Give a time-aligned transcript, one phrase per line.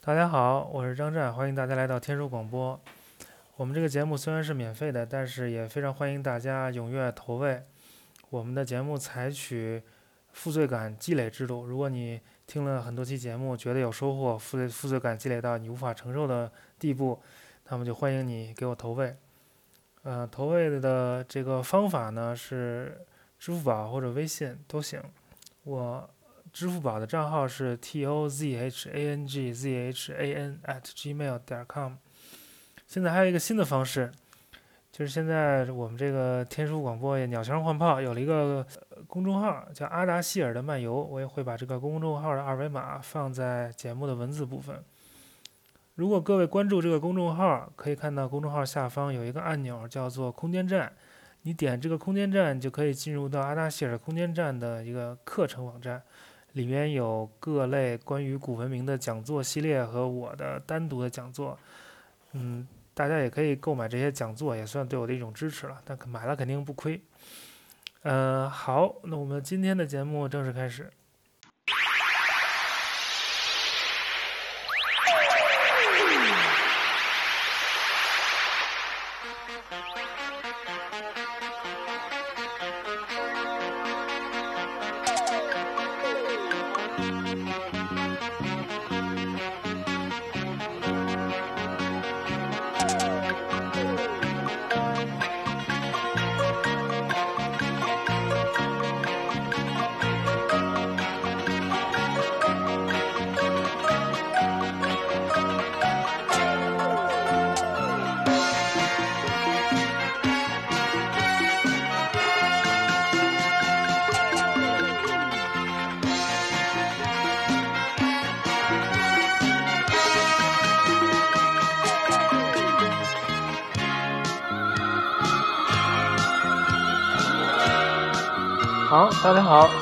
[0.00, 2.80] 大家好，我是张湛，欢迎大家来到天书广播。
[3.56, 7.62] 我们这个节目虽然是免费的，但是也非常欢迎大家踊跃投喂。
[8.30, 9.82] 我们的节目采取
[10.32, 17.20] 负罪感积累制度，如果你听了很多期节目，觉得有收获，负罪负罪感积累到你无法承受的地步，
[17.68, 19.14] 那么就欢迎你给我投喂。
[20.04, 23.04] 呃，投喂的这个方法呢是
[23.38, 25.02] 支付宝或者微信都行。
[25.64, 26.08] 我
[26.52, 31.94] 支付宝的账号是 t o z h a n g z h a n at gmail 点 com。
[32.86, 34.10] 现在还有一个新的方式，
[34.90, 38.66] 就是现在我们这个天书广播鸟枪换炮有了一个
[39.06, 40.94] 公众号，叫阿达希尔的漫游。
[40.94, 44.82] 我也会把这个公众号的二维码放在节目的文字部分。
[45.96, 50.92] 如果各位关注这个公众号，可以看到公众号下方有一个按钮，叫做空间站。
[51.42, 56.02] 你点这个空间站，就可以进入到阿达希尔空间站的一个课程网站，
[56.58, 61.56] 里面有各类关于古文明的讲座系列和我的单独的讲座。
[62.32, 65.80] 嗯，大家也可以购买这些讲座，也算对我的一种支持了。
[65.84, 67.00] 但买了肯定不亏。
[68.02, 70.90] 嗯，好，那我们今天的节目正式开始。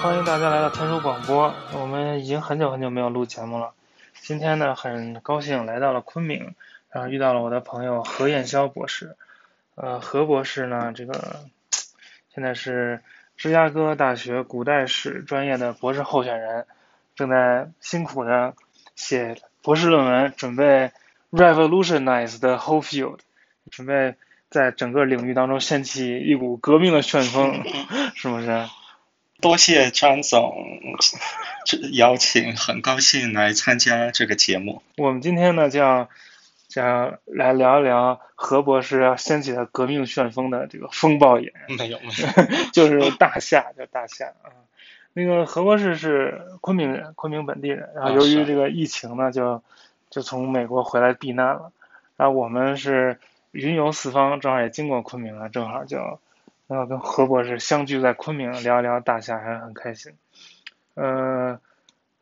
[0.06, 1.52] 欢迎大家来到天书广播。
[1.72, 3.72] 我们已经很久很久没有录节目了。
[4.20, 6.54] 今天呢，很高兴来到了昆明，
[6.92, 9.16] 然后遇到了我的朋友何燕霄博士。
[9.74, 11.40] 呃，何博士呢，这个
[12.32, 13.02] 现在是
[13.36, 16.66] 芝加哥大学古代史专业的博士候选人，
[17.16, 18.54] 正在辛苦的
[18.94, 20.92] 写博士论文，准备
[21.32, 23.18] revolutionize the whole field，
[23.72, 24.14] 准备
[24.50, 27.64] 在整个领域当中掀起一股革命的旋风，
[28.14, 28.66] 是不是？
[29.40, 30.54] 多谢张总
[31.64, 34.82] 这 邀请，很高兴来参加这个节目。
[34.96, 36.08] 我们今天呢，就要
[36.74, 41.52] 要来聊一聊何博士要掀起的革命旋风的这个风暴眼。
[41.78, 44.50] 没有没有， 就是大夏，叫大夏啊。
[45.12, 47.90] 那个何博士是昆明人，昆明本地人。
[47.94, 49.62] 然后由于这个疫情呢，就
[50.10, 51.72] 就从美国回来避难了。
[52.16, 53.18] 然后我们是
[53.52, 56.18] 云游四方，正好也经过昆明了，正好就。
[56.68, 60.12] 然后跟何博士相聚在昆明聊一聊大夏，还是很开心。
[60.94, 61.60] 呃，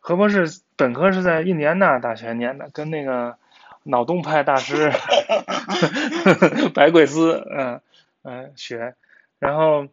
[0.00, 3.36] 何博士本科是在印第安纳大学念的，跟那个
[3.84, 4.92] 脑洞派大师
[6.74, 7.80] 白鬼斯，嗯
[8.22, 8.94] 嗯学。
[9.38, 9.86] 然后，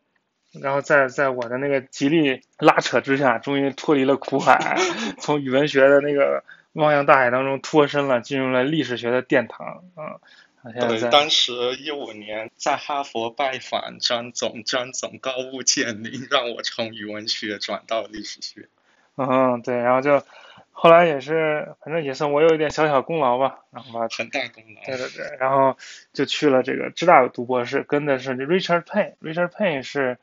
[0.61, 4.75] 然后在在我的那个极力拉扯之下，终于脱离了苦海，
[5.19, 10.19] 从语文学的那个汪洋大海当中脱身了，进入了历史学的殿堂啊。
[10.63, 18.67] 对，当时一五年在哈佛拜访张总，张总高屋建瓴，让我从语文学转到历史学。
[19.16, 20.23] 嗯，对，然后就
[20.72, 24.81] 后来也是，反正也算我有一点小小功劳吧，然后吧，很大功劳。
[24.85, 25.77] 对对对，然后
[26.13, 30.19] 就去了这个浙大读博士，跟的是 Richard Payne，Richard Payne 是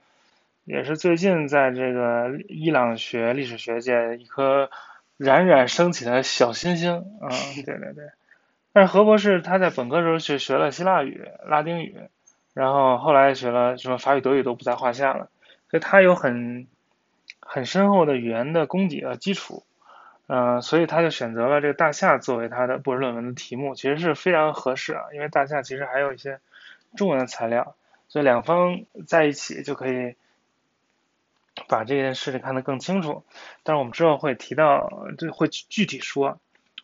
[0.64, 4.70] 也是最近在这个伊朗学历史学界一颗
[5.16, 7.04] 冉冉升起的小星星。
[7.20, 7.30] 嗯，
[7.66, 8.10] 对对对。
[8.78, 11.96] 但是何博士他在本科时候学学了希腊语、拉丁语，
[12.54, 15.30] 然后后来学了什么法语、德语都不在话下了，
[15.68, 16.68] 所以他有很
[17.40, 19.64] 很深厚的语言的功底和基础，
[20.28, 26.38] 嗯，所以他就选择了这个大夏作为他的博士论文的题目，其实是非常合适啊，因为大夏其实还有一些
[26.94, 27.74] 中文的材料，
[28.06, 30.14] 所以两方在一起就可以
[31.66, 33.24] 把这件事情看得更清楚。
[33.64, 34.88] 但是我们之后会提到，
[35.18, 36.38] 就会具体说。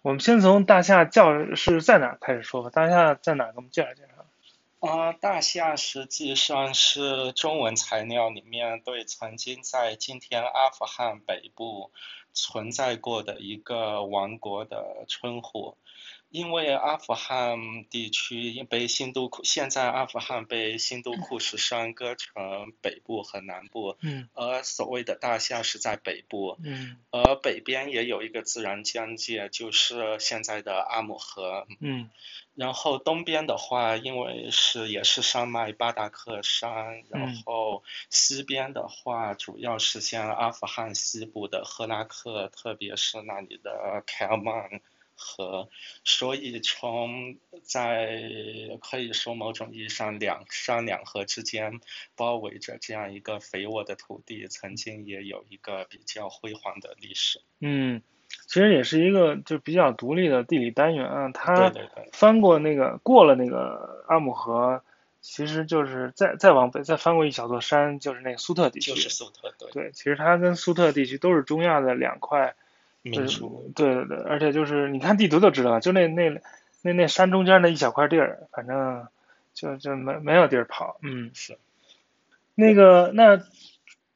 [0.04, 2.68] 我们先从大夏教是在哪开始说吧。
[2.68, 3.46] 大夏在哪？
[3.46, 4.86] 给我们介绍介绍。
[4.86, 11.90] 啊，大夏实际上是中文材料里面对曾经在今天阿富汗北部
[12.34, 15.78] 存在过的一个王国的称呼。
[16.34, 24.28] 因为阿富汗地区被新都库，现在阿富汗被新都库什山割成北部和南部，嗯。
[24.34, 26.96] 而所谓的大夏是在北部，嗯。
[27.12, 31.68] 而北边也有一个自然疆界，就是现在的阿姆河。
[31.78, 32.10] 嗯。
[32.56, 37.42] 然后东边的话，因为是也是山脉巴达克山，然嗯。
[37.46, 44.80] 后西边的话，主要是像阿富汗西部的赫拉克，特别是那里的凯尔曼
[45.24, 45.70] 河，
[46.04, 48.20] 所以从在
[48.82, 51.80] 可以说某种意义上两山两河之间
[52.14, 57.40] 包围着这样一个肥沃的土地，曾经也有一个比较辉煌的历史。
[57.60, 58.02] 嗯，
[58.46, 61.30] 其实也是一个就比较独立的地理单元啊。
[61.32, 61.72] 它
[62.12, 64.82] 翻过那个过了那个阿姆河，
[65.22, 68.92] 其实就是再再往北再翻过一小座山，就是那个苏特地区。
[68.92, 72.63] 就是苏特对对，其实它跟苏特地区都是中亚的两块，就是
[73.10, 73.70] 民族。
[73.76, 76.40] 对对对，而且就是你看地图就知道，就那那
[76.82, 79.06] 那那山中间那一小块地儿，反正
[79.54, 80.98] 就就没没有地儿跑。
[81.02, 81.58] 嗯，是。
[82.54, 83.42] 那个那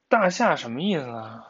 [0.08, 1.44] 大夏什么意思呢？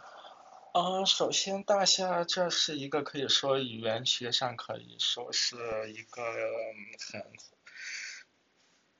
[0.74, 5.56] 呃，首先，大夏这是一个可以说语言学上可以说是
[5.90, 6.76] 一个嗯
[7.12, 7.22] 很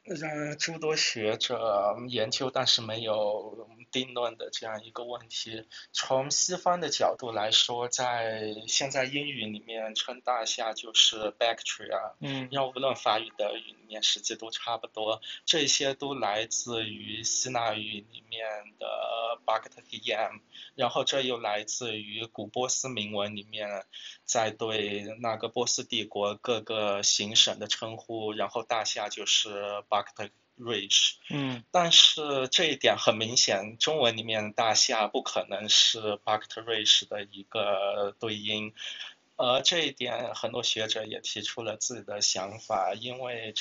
[0.09, 5.67] 让诸多学者研究，但是没有定论的这样一个问题。
[5.93, 12.49] 从西方的角度来说，在现在英语里面称大夏就是 Bactria，嗯。
[12.51, 18.47] 要无论法语、德语里面实际都差不多，这些都来自于希腊语里面
[18.79, 20.41] 的 Bactrian，
[20.75, 23.85] 然后这又来自于古波斯铭文里面
[24.25, 31.15] 在对那个波斯帝国各个行省的称呼，然后大夏就是 Bactrish。
[31.31, 38.75] 嗯但是这一点很明显，中文里面大夏不可能是 Bactrish 的一个对应。
[39.37, 43.55] 呃，这一点很多学者也提出了自己的想法，因为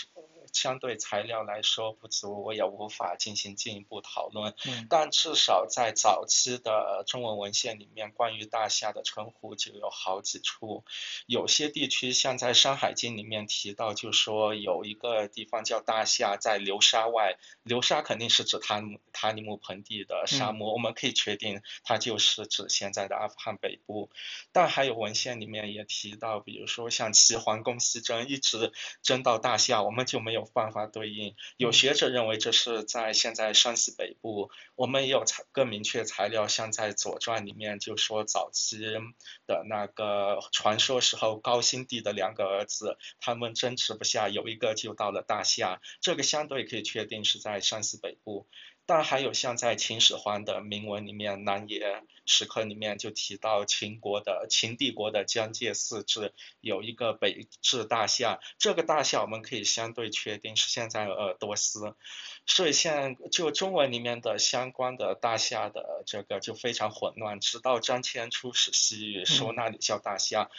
[0.53, 4.53] 相对材料来说不足，我也无法进行进一步讨论。
[4.65, 10.83] 嗯但至少在早期的中文文献里面，关于大夏的称呼就有好几处。
[11.25, 17.37] 有些地区像在《山海经》里面提到，就说有一个地方叫大夏，在流沙外。
[17.63, 24.09] 流沙肯定是指塔塔里木盆地的沙漠，我们可以确定它就是指现在的阿富汗北部。
[24.51, 28.71] 但还有文献里面也提到，比如说像齐桓公西征，一直
[29.01, 31.35] 征到大夏，我们就没有办法对应。
[31.57, 38.79] 有学者认为这是在现在山西北部，我们也有材更明确材料，像在《左传》里面就说早期
[39.45, 48.47] 的那个传说时候，高辛帝的两个儿子，他们争执不下，有一个就到了大夏，这个相对可以确定是在山西北部。
[48.87, 61.95] 但还有像在秦始皇的铭文里面，南野石刻里面就提到秦国的秦帝国的疆界四至有一个北至大夏，这个大夏我们可以相对确定是现在鄂尔多斯。
[62.45, 70.49] 所以现在就中文里面的相关的大夏的这个就非常混乱，直到张骞出使西域，说那里叫大夏。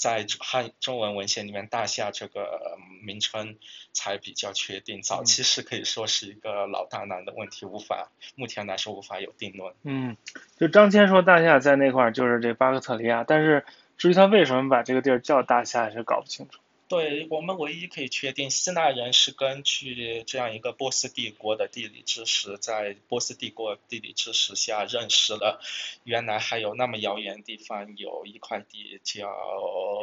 [0.00, 3.58] 在汉中文文献里面，大夏这个名称
[3.92, 5.02] 才比较确定。
[5.02, 9.74] 早期是可以说是一个老大难的问题，无法目前来说无法有定论。
[9.82, 10.16] 嗯，
[10.56, 13.62] 就张骞说大夏在那块儿就是这巴克特利亚，但是
[13.98, 16.58] 至于他为什么把这个地儿叫大夏，还是搞不清楚。
[16.90, 25.62] 对我们唯一可以确定，希腊人是根据这样一个波斯帝国的地理知识，在波斯帝国地理知识下认识了，
[26.02, 29.30] 原来还有那么遥远的地方有一块地叫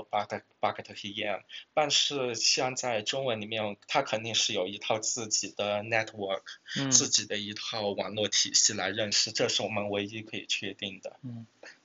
[0.10, 1.44] 巴克巴克特希耶，
[1.74, 6.44] 但是像在中文里面，它肯定是有一套自己的 network，、
[6.78, 6.90] 嗯。
[6.90, 11.20] 自己的一套网络体系来认识，这是我们唯一可以确定的。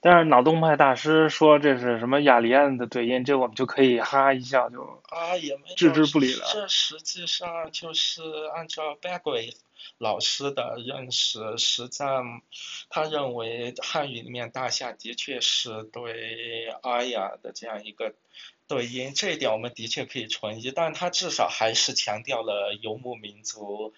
[0.05, 8.21] 但是脑洞派大师说这是什么雅利安的对音，这我们就可以哈哈一笑就啊，也没置之不理了这实际上就是
[8.53, 9.55] 按照 Bagway
[9.99, 12.43] 老师的认识，实际上
[12.91, 18.13] 他认为汉语里面大夏的确是对阿雅的这样一个
[18.67, 23.95] 对应，这一点我们的确可以存疑，但他至少还是强调了游牧民族。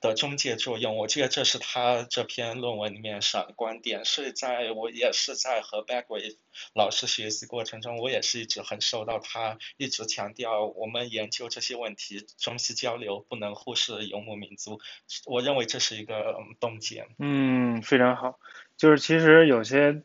[0.00, 6.36] 的中介作用，我记得这是他这篇论文里面上的观点，是在我也是在和 Bagway
[6.74, 14.80] 老师学习过程中，我也是一直很受到他一直强调，我们研究这些问题，中西交流不能忽视游牧民族。
[15.24, 17.08] 我认为这是一个嗯洞见。
[17.18, 18.38] 嗯，非常好。
[18.76, 20.02] 就是其实有些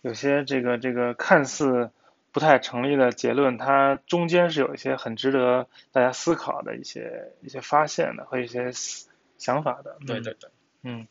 [0.00, 1.90] 有些这个这个看似
[2.32, 9.09] 不太成立的结论，它中间是有一些很值得大家思考的一些一些发现的和一些思
[9.40, 9.96] 想法的。
[10.00, 10.50] 嗯对对对，
[10.82, 11.08] 嗯，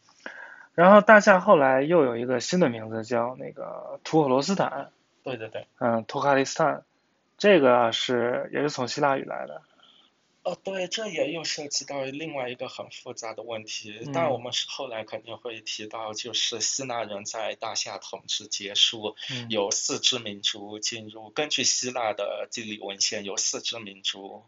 [0.74, 4.92] 然后大夏后来又有一个新的名字叫那个土火罗斯坦，
[5.24, 5.68] 对对对。
[5.80, 6.86] 嗯，托卡利斯坦，
[7.38, 9.62] 这个是也是从希腊语来的。
[10.42, 19.18] 哦，对，这也又涉及到另外一个很复杂的问题，但我们是后来肯定会提到，就是希腊人在大夏统治结束，
[19.50, 24.46] 有四支民族进入，根据希腊的地理文献，有四支民族。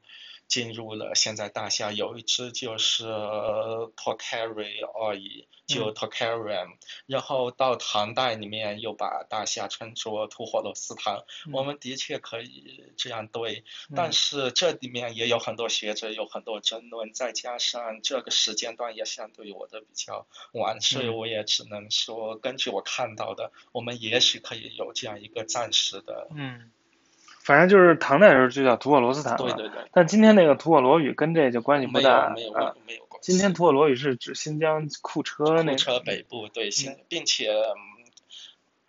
[0.52, 13.64] 进入了现在大夏，有一支就是 Tokhari 而已，就 Tokharian，然后到唐代里面又把大夏称作吐火罗斯坦，我们的确可以这样对，
[13.96, 26.28] 但是这里面也有很多学者有很多争论，再加上这个时间段也相对我的比较晚，所以我也只能说根据我看到的，我们也许可以有这样一个暂时的。
[26.36, 26.74] 嗯。
[27.44, 29.82] 反正就是唐代的时候就叫吐火罗斯坦对对对。
[29.92, 32.30] 但今天那个吐火罗语跟这就关系不大。
[32.30, 33.32] 没有没有没有关系。
[33.32, 35.72] 今天吐火罗语是指新疆库车那。
[35.72, 37.50] 库车北部对，新并且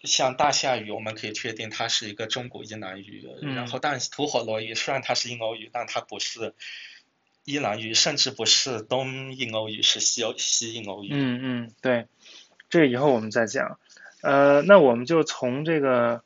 [0.04, 3.26] 像大夏语，我们可以确定它是一个中古伊朗语。
[3.40, 3.54] 嗯。
[3.54, 6.52] 然后，但是吐火罗语虽然它是印欧语，但它不是
[7.44, 11.08] 伊朗语，甚至不是东印欧语，是西欧西印欧语。
[11.10, 12.06] 嗯嗯，对。
[12.68, 13.78] 这个以后我们再讲。
[14.20, 16.22] 呃，那我们就从这个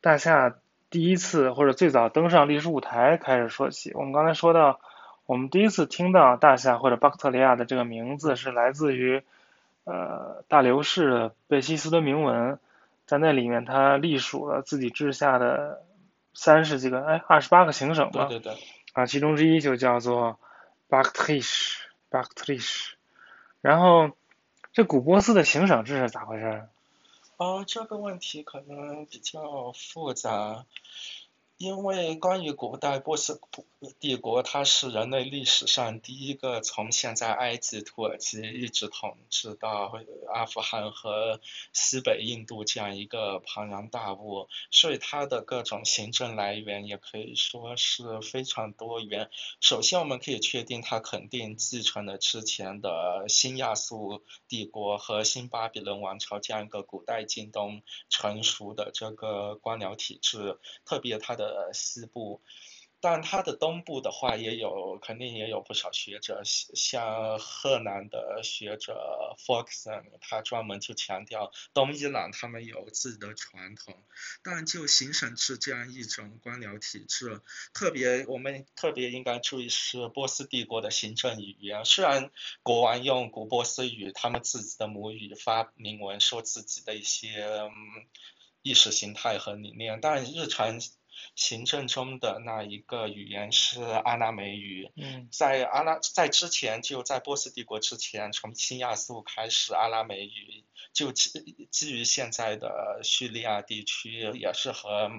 [0.00, 0.56] 大夏。
[0.90, 3.92] 第一次或者最早登上历史舞台开始说起。
[3.94, 4.80] 我们刚才说到，
[5.26, 9.22] 我们第一次听到大夏或者巴克特利亚的这个名字是来自于
[9.84, 12.58] 呃大流士贝希斯的铭文，
[13.06, 15.82] 在那里面他隶属了自己治下的
[16.32, 18.62] 三十几个哎二十八个行省吧，对对对，
[18.94, 20.38] 啊其中之一就叫做
[20.88, 22.94] 巴克特里什巴克特里什，
[23.60, 24.10] 然后
[24.72, 26.62] 这古波斯的行省制是咋回事？
[27.38, 30.66] 啊，这个问题可能比较复杂。
[31.58, 33.40] 因为关于古代波斯
[33.98, 39.92] 帝国，它是人类历史上第一个从现在埃及、土耳其一直统治到
[40.32, 41.40] 阿富汗和
[41.72, 49.28] 西北印度这样一个庞然大物，所以它的各种行政来源也可以说是非常多元。
[49.60, 61.47] 首先，我们可以确定它肯定继承了之前的新亚述帝国和新巴比伦王朝这样一个古代近东成熟的这个官僚体制，特别它的。
[61.48, 62.42] 呃，西部。
[63.00, 74.02] 但它的东部的话，也有肯定也有不少学者，像河南的学者 Foxon，他专门就强调东伊朗他们有自己的传统。
[74.42, 77.40] 但就行省制这样一种官僚体制，
[77.72, 81.84] 特别我们特别应该注意是波斯帝国的行政语言。
[81.84, 82.32] 虽然
[82.64, 87.70] 国王用古波斯语，他们自己的母语发明文，说自己的一些
[88.62, 90.80] 意识形态和理念，但日常。
[91.34, 100.64] 行政中的那一个语言是阿拉美语，嗯在阿拉在之前就在波斯帝国之前，从新亚述开始，阿拉美语。
[100.92, 101.30] 就基
[101.70, 105.10] 基于现在的叙利亚地区，也是和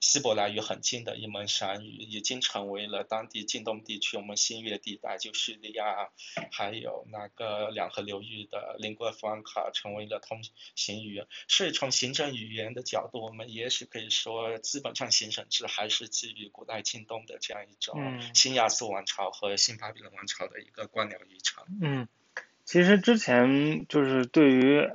[0.00, 6.10] 希伯来语很近的一门闪语，已经成为了当地近东地区我们新月地带，就叙利亚
[6.52, 10.42] 还有那个两河流域的邻国弗兰卡成为了通
[10.74, 11.24] 行语。
[11.48, 21.64] 所以从行政语言的角度，我们也许可以说，基本上行省制还是基于古代近东的这样一种新亚述王朝和新巴比伦王朝的一个官僚遗产。
[21.80, 22.08] 嗯。
[22.66, 24.90] 其实之前就是对于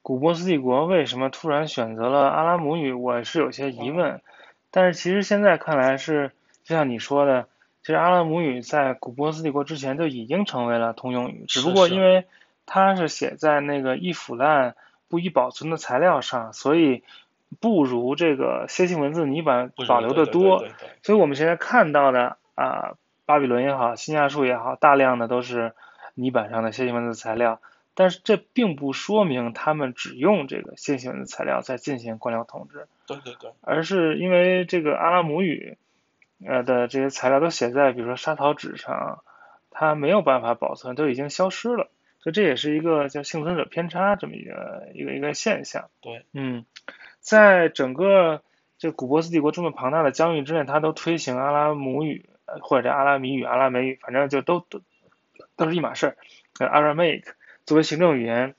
[0.00, 4.22] 古波斯帝国为什么突然选择了阿拉姆语，我是有些疑问。
[4.70, 6.32] 但是其实现在看来是，
[6.64, 7.46] 就像你说的，
[7.82, 12.24] 其实阿拉姆语在古波斯帝国之前就已经成为了通用语，只不过因为
[12.64, 14.74] 它是写在那个易腐烂、
[15.08, 17.04] 不易保存的材料上，所以
[17.60, 20.64] 不如这个楔形文字泥板保留的多。
[21.02, 22.94] 所以我们现在看到的啊，
[23.26, 25.74] 巴比伦也好，新亚述也好，大量的都是。
[26.14, 27.60] 泥板上的楔形文字材料，
[27.94, 32.86] 但是这并不说明他们只用这个楔形文字材料在进行官僚统治。
[33.06, 33.50] 对对对。
[33.60, 35.76] 而是因为这个阿拉姆语，
[36.46, 39.22] 呃的这些材料都写在比如说沙陶纸上，
[39.70, 41.90] 它没有办法保存，都已经消失了。
[42.20, 45.90] 所以这也是一个叫幸存者偏差这么一个一个一个现象。
[46.00, 46.24] 对。
[46.32, 46.64] 嗯，
[47.20, 48.42] 在整个
[48.78, 52.30] 这古波斯帝国这么庞大的疆域之内，它都推行阿拉姆语
[52.62, 54.80] 或者阿拉米语、阿拉美语，反正就都都。
[55.56, 56.16] 都是一码事儿。
[56.58, 57.24] Aramaic
[57.66, 58.54] 作为行政语言，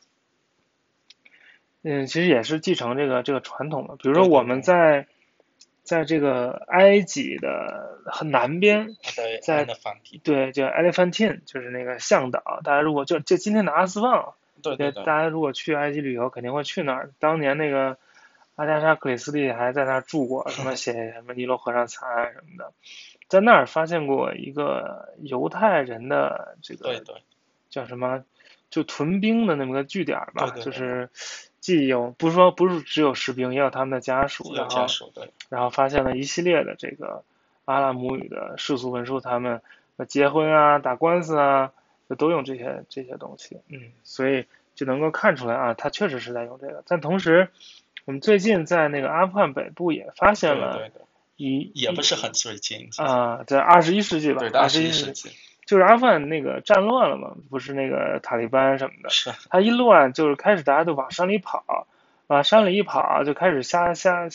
[1.84, 3.96] 嗯，其实也是继承这个这个传统的。
[3.96, 5.08] 比如说我们在
[5.84, 8.96] 在这个埃及的很南边，
[9.42, 9.66] 在
[10.24, 12.60] 对叫 Elephantine，就是那个向导。
[12.64, 14.34] 大家如果就就今天的阿斯旺，
[14.64, 17.12] 对对，大家如果去埃及旅游，肯定会去那儿。
[17.20, 17.98] 当年那个
[18.56, 22.74] 阿加莎克里斯蒂还在那儿住过，什么写什么尼罗河上惨案什么的。
[23.36, 27.04] 在那儿发现过一个犹太人的这个
[27.70, 28.24] 叫什么
[28.70, 31.10] 就屯兵的那么个据点吧，就是
[31.60, 34.88] 既有不是说不是只有士兵，也有他们的家属，然后
[35.50, 37.26] 然后发现了一系列的这个
[37.66, 39.62] 阿拉姆语的世俗文书，他们
[39.98, 41.74] 呃结婚啊、打官司啊，
[42.08, 46.86] 就都用这些这些东西，嗯，所以就能够看出来啊，他确实是在用这个。
[46.88, 47.50] 但同时，
[48.06, 51.02] 我们最近在那个阿富汗北部也发现了对对对，
[51.36, 61.88] 一也不是很最近，啊，在二十一世纪吧对，，二二十一世纪纪就是阿富汗那个战乱了嘛，不是那个塔利班什么的，是，他一乱就是开始大家都往山里跑，
[62.28, 64.30] 往山里一跑就开始瞎瞎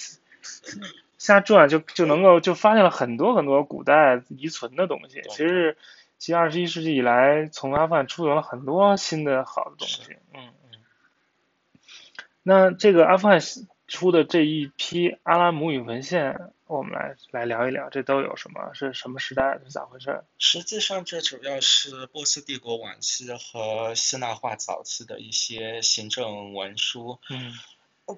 [1.18, 5.22] 瞎转，就就能够就发现了很多很多古代遗存的东西。
[5.30, 5.76] 其实，
[6.18, 10.16] 其实二十一世纪以来，从阿富汗出土了很多新的好的东西。
[10.34, 10.78] 嗯嗯。
[12.42, 13.38] 那这个阿富汗
[13.90, 18.72] 出的这一批阿拉姆语文献，我们来来聊一聊，这都有什么？
[18.72, 19.58] 是什么时代？
[19.64, 20.22] 是咋回事？
[20.38, 27.18] 实际上，这主要是波斯帝国晚期和希腊化早期的一些行政文书。
[27.28, 27.52] 嗯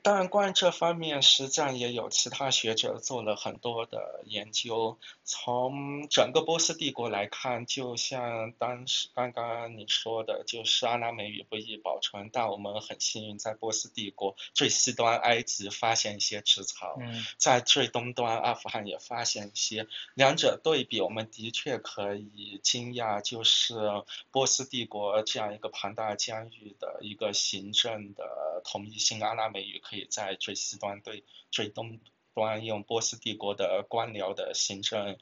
[0.02, 4.98] 当然，关于这方面，实际上也有其他学者做了很多的研究。
[5.24, 19.86] 从整个波斯帝国来看，就像当时刚刚你说的，就是阿拉美语不易保存，但我们很幸运在波斯帝国最西端埃及发现一些纸草，嗯在最东端阿富汗也发现一些。
[20.14, 23.74] 两者对比，我们的确可以惊讶，就是
[24.30, 32.00] 波斯帝国这样一个庞大疆域的一个行政的统一性，阿拉美语可以在最西端对最东
[32.34, 35.18] 端用波斯帝国的官僚的行政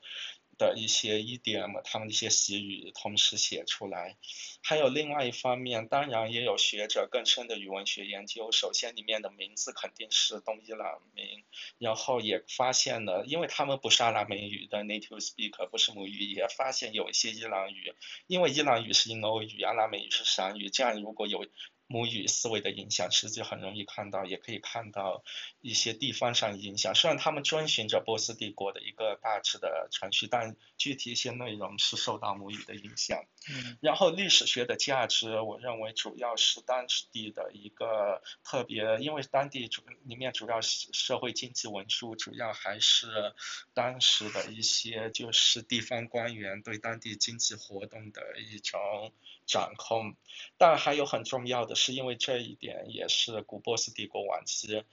[0.58, 4.16] 的一些 EDM 他们的一些习语同时写出来。
[4.62, 8.52] 还有另外一方面，当然也有学者更深的语文学研究。
[8.52, 11.44] 首先，里面的名字肯定是东伊朗名，
[11.78, 17.94] 然后也发现了，因为他们不是阿拉美语的 native speak 不是母语，也发现有一些伊朗语，
[18.26, 21.46] 因为伊朗语是印欧语，阿拉美语是闪语，这样如果有
[21.90, 25.24] 母语思维的影响，实际很容易看到，也可以看到
[25.60, 26.94] 一些地方上影响。
[26.94, 33.24] 虽然他们遵循着波斯帝国的一个大致的程序，但具体一些内容是受到母语的影响。
[33.48, 43.34] 嗯然后历史学的价值，我认为主要是当地的一个特别，因为当地主里面主要是社会经济文书，主要还是
[43.74, 49.12] 当时的一些就是地方官员对当地经济活动的一种
[49.50, 50.14] 掌控。
[50.56, 54.84] 但还有很重要的是，因为这一点也是古波斯帝国晚期，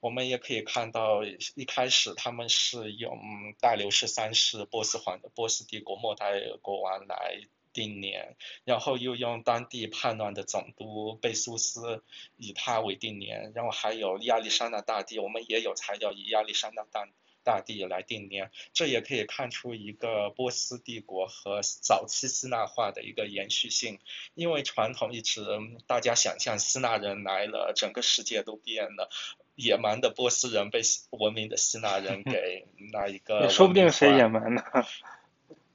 [0.00, 3.18] 我们也可以看到一开始他们是用
[3.60, 7.40] 大流士三世波斯皇波斯帝国末代国王来。
[7.74, 12.04] 定年，然后又用当地叛乱的总督贝苏斯
[12.36, 17.04] 以他为定年，然后还有亚历山大大帝，我们也有材料以亚历山大大
[17.44, 24.00] 大帝来定年，这也可以看出一个波斯帝国和早期希腊化的一个延续性，
[24.34, 25.44] 因为传统一直
[25.86, 29.10] 大家想象希腊人来了，整个世界都变了。
[29.56, 30.80] 野蛮的波斯人被
[31.10, 34.62] 文明的希腊人 给那一个，也说不定谁野蛮呢。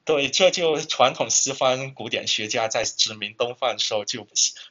[0.10, 4.26] 对，这就传统西方古典学家在殖民东方的时候，就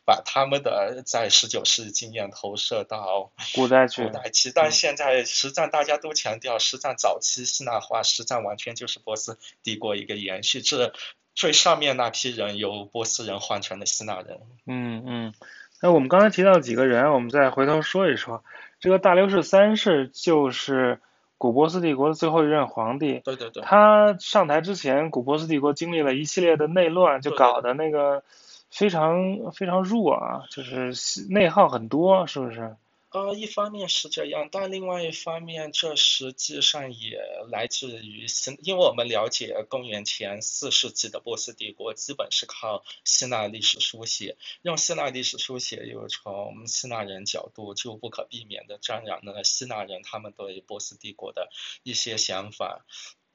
[0.05, 4.11] 把他们的在十九世纪经验投射到古代去古。
[4.11, 10.61] 代期，但现在实战大家都强调，实战早期希腊化，实战完全就是波斯帝国一个延续。
[10.61, 10.93] 这
[11.37, 14.41] 最上面那批人由波斯人换成了希腊人。
[14.67, 15.35] 嗯嗯，
[15.81, 18.43] 那我们刚才提到几个人，我们再回头说一说。
[18.81, 21.01] 这个大流士三世就是
[21.39, 23.21] 古波斯帝国的最后一任皇帝。
[23.25, 28.23] 对对对，他上台之前，古波斯帝国经历了一系列的内乱，就搞得那个
[28.71, 30.93] 非常非常弱啊，就是
[31.31, 32.77] 内耗很多，是不是？
[33.11, 37.19] 呃，一方面是这样，但另外一方面，这实际上也
[37.51, 51.51] 来自于希，因为我们了解公元前四世纪的波斯帝国，基本是靠希腊历史书写，用希腊历史书写，又从希腊人角度，就不可避免的沾染了希腊人他们对波斯帝国的
[51.83, 52.85] 一些想法。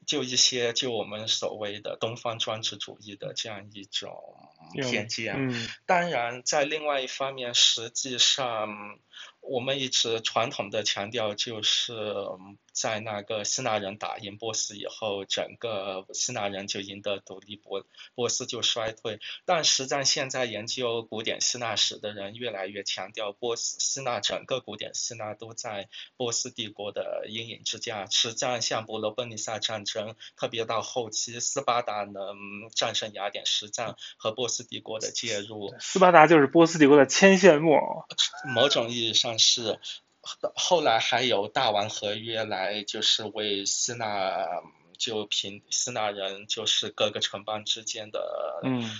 [0.06, 4.12] 就一些就我们所谓的东方专制主义的这样一种
[4.74, 8.98] 偏见，嗯当然，在另外一方面，实际上
[9.46, 11.92] 我们一直传统的强调，就是
[12.74, 19.20] 在那个希腊人打赢波斯以后，整个希腊人就赢得独立，波波斯就衰退。
[19.44, 28.06] 但实际上，现在研究古典希腊史的人越来越强调，波斯希腊整个古典希腊都在波斯帝国的阴影之下。
[28.10, 38.04] 实际上，像伯罗奔尼撒战争，特别到后期，斯巴达能战胜雅典实战和波斯帝国的介入，斯巴达就是波斯帝国的牵线木偶。
[38.52, 39.78] 某种意义上是。
[40.54, 44.62] 后来还有大王合约来，就是为希腊
[44.98, 48.90] 就平希腊人就是各个城邦之间的嗯。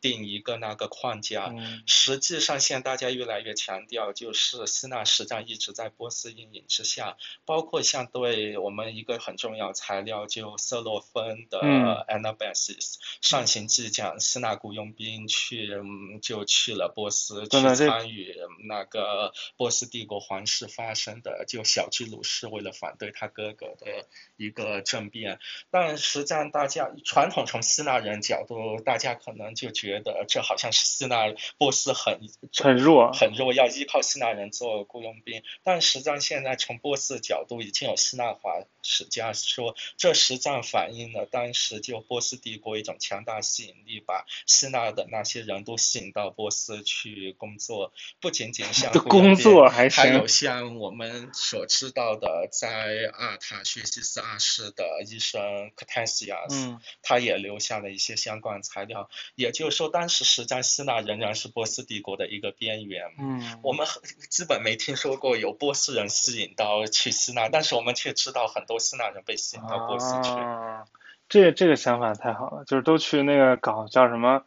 [0.00, 1.52] 定一个那个框架。
[1.56, 18.34] 嗯实际上，现在大家越来越强调，就是希腊实战一直在波斯阴影之下，包括像对我们一个很重要材料，就色洛芬的嗯 Anabasis、上行记讲希腊雇佣兵去，嗯就去了波斯去参与
[18.66, 25.38] 那个波斯帝国皇室发生的就小居鲁士为了反对他哥哥的一个政变，
[25.70, 31.26] 但实际上大家传统从希腊人角度，大家可能就觉得这好像是希腊
[31.58, 32.20] 波斯很
[32.56, 35.42] 很弱，很弱，要依靠希腊人做雇佣兵。
[35.62, 38.52] 但实际上现在从波斯角度，已经有希腊化
[38.82, 59.08] 史家说，这实际上反映了当时就波斯帝国一种强大吸引力，把希腊的那些人都吸引到波斯去工作，不仅仅像 工作还行还有像我们所知道的，在阿尔塔学习斯二世的医生 c a t a s i a s 嗯他也留下了一些相关材料。
[59.34, 63.06] 也就是说，当时实在希腊仍然是波斯帝国的一个边缘。
[63.18, 70.30] 嗯，我们很基本没听说过有波斯人吸引到去希腊，但是我们却知道很多希腊人被吸引到波斯去。
[70.30, 70.84] 啊，
[71.28, 74.44] 这这个想法太好了，就是都去那个搞叫什么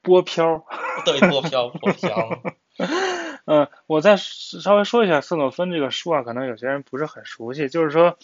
[0.00, 0.64] 波漂。
[1.04, 2.40] 对，波漂波漂。
[3.44, 7.68] 嗯，我再稍微说一下色诺芬这个书啊，可能有些人不是很熟悉。
[7.68, 8.16] 就是说，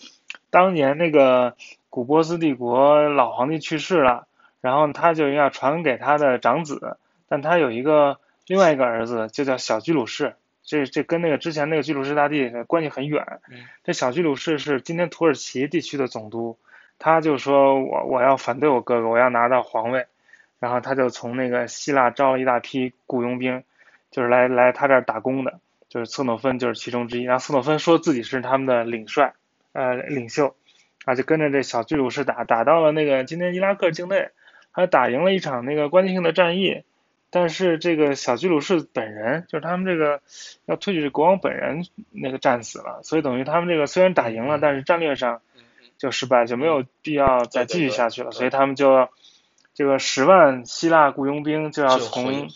[0.51, 1.57] 当年那个
[1.91, 4.28] 古波斯帝国老皇帝去世了，
[4.61, 10.35] 然后他就要传给他的长子，但他有一个另外一个儿子，就叫小居鲁士。
[10.65, 13.41] 这这跟那个之前那个居鲁士大帝关系很远。
[13.51, 16.59] 嗯这小居鲁士是今天土耳其地区的总督，
[16.99, 20.07] 他就说我我要反对我哥哥，我要拿到皇位，
[20.59, 23.65] 然后他就从那个希腊招了一大批雇佣兵，
[24.11, 27.23] 就是来来他这儿打工的，就是斯诺芬就是其中之一。
[27.23, 29.33] 然后斯诺芬说自己是他们的领帅，
[29.73, 30.55] 呃领袖，
[31.07, 34.29] 啊就跟着这小居鲁士打，打到了那个今天伊拉克境内，
[34.71, 36.83] 还打赢了一场那个关键性的战役。
[37.31, 40.23] 但是这个小居鲁士本人，就是他们这个
[40.65, 45.43] 要推举国王本人那个战死了，所以等于他们这个虽然打赢了，嗯但是战略上
[45.99, 49.11] 就失败，就没有必要再继续下去了，对所以他们就要
[49.75, 52.49] 这个十万希腊雇佣兵就要从。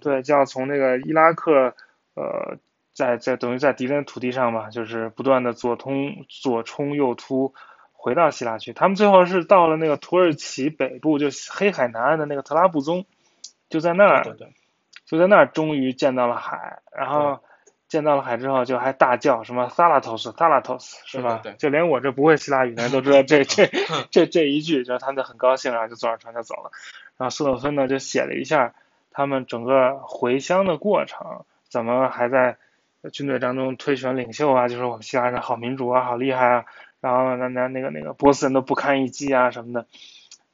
[0.00, 1.74] 对，就要从那个伊拉克，
[2.14, 2.56] 呃，
[2.94, 7.52] 在在等于在敌人的土地上吧，就是不断的左通左冲右突，
[8.00, 8.72] 回到希腊去。
[8.72, 13.04] 他们最后是到了那个土耳其北部，就黑海南岸的那个特拉布宗，
[13.68, 14.48] 就在那儿，对对。
[15.04, 17.40] 就在那儿终于见到了海，然后
[17.88, 21.40] 见到了海之后，就还大叫什么 Thalatos Thalatos 是吧？
[21.42, 23.70] 对对对就连我这不会希腊语的人都知道这 这
[24.10, 26.70] 这这一句，然后他们就很高兴，然后就坐上船就走了。
[27.16, 28.74] 然后斯诺芬呢就写了一下
[29.10, 32.58] 他们整个回乡的过程，怎么还在
[33.10, 36.64] 军队当中推选领袖啊，就是我们希腊人好民主啊，好厉害啊，
[37.00, 39.86] 然后那那那个那个波斯人都不堪一击啊什么的。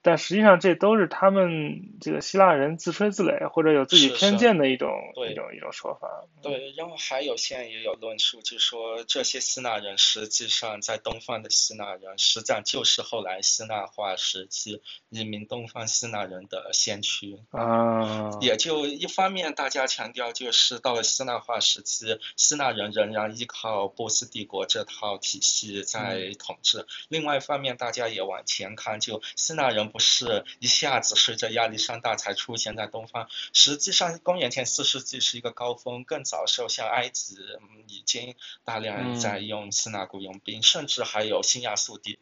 [0.05, 5.33] 但实际上，这都是他们这个希腊人自吹自擂或者有自己偏见的一种对。
[5.33, 6.27] 一种一种说法。
[6.43, 17.39] 对，然后还有现在也有论述，就说这些希腊人实际上在东方的希腊人，实际上就是后来希腊化时期移民东方希腊人的先驱。
[17.51, 42.19] 啊，也就一方面，大家强调就是到了希腊化时期，希腊人仍然依靠波斯帝国这套体系在统治；另外一方面，大家也往前看，就希腊人不是一下子随着亚历山大才出现在东方，实际上公元前四世纪是一个高峰，更早时候像埃及嗯已经大量在用希腊雇佣兵，甚至还有新亚述帝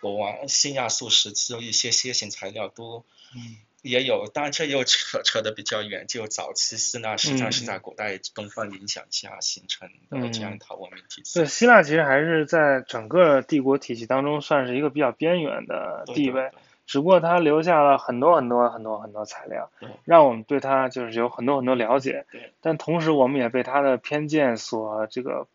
[0.00, 3.04] 国王新亚述时期的一些楔形材料都。
[3.34, 11.38] 嗯也有，当然这又扯扯得比较远，就早期希腊实际上是嗯在古代东方影响下形成的这样一套文明体系。
[11.38, 19.70] 对，希腊其实还是在整个帝国体系当中算是一个比较边缘的地位，对只不过他留下了很多很多很多很多材料，
[20.04, 22.52] 让我们对他就是有很多很多了解对。
[22.60, 25.46] 但同时，我们也被他的偏见所这个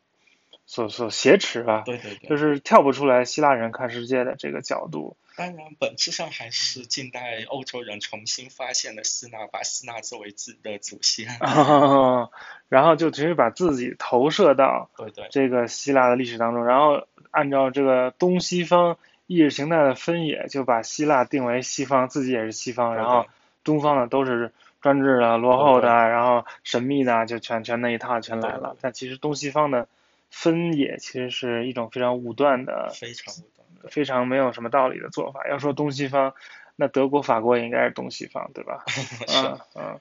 [0.65, 5.15] 所所挟持吧，对对对就是跳不出来希腊人看世界的这个角度。
[5.38, 11.28] 当然，本质上还是近代欧洲人重新发现了希腊，把希腊作为自己的祖先。
[12.67, 18.98] 然后就直接把自己投射到对对这个希腊的历史当中，然后按照这个东西方
[19.34, 23.26] 意识形态的分野，就把希腊定为西方，自己也是西方，然后
[23.63, 28.52] 东方的都是专制的、落后的，然后神秘的，就全全那一套全来。
[28.52, 29.88] 了但其实东西方的
[30.30, 33.91] 分野其实是一种非常武断的、非常武断。
[33.91, 35.48] 非常没有什么道理的做法。
[35.50, 36.36] 要说东西方，
[36.76, 38.86] 那德国、法国也应该是东西方，对吧？
[39.34, 40.00] 嗯嗯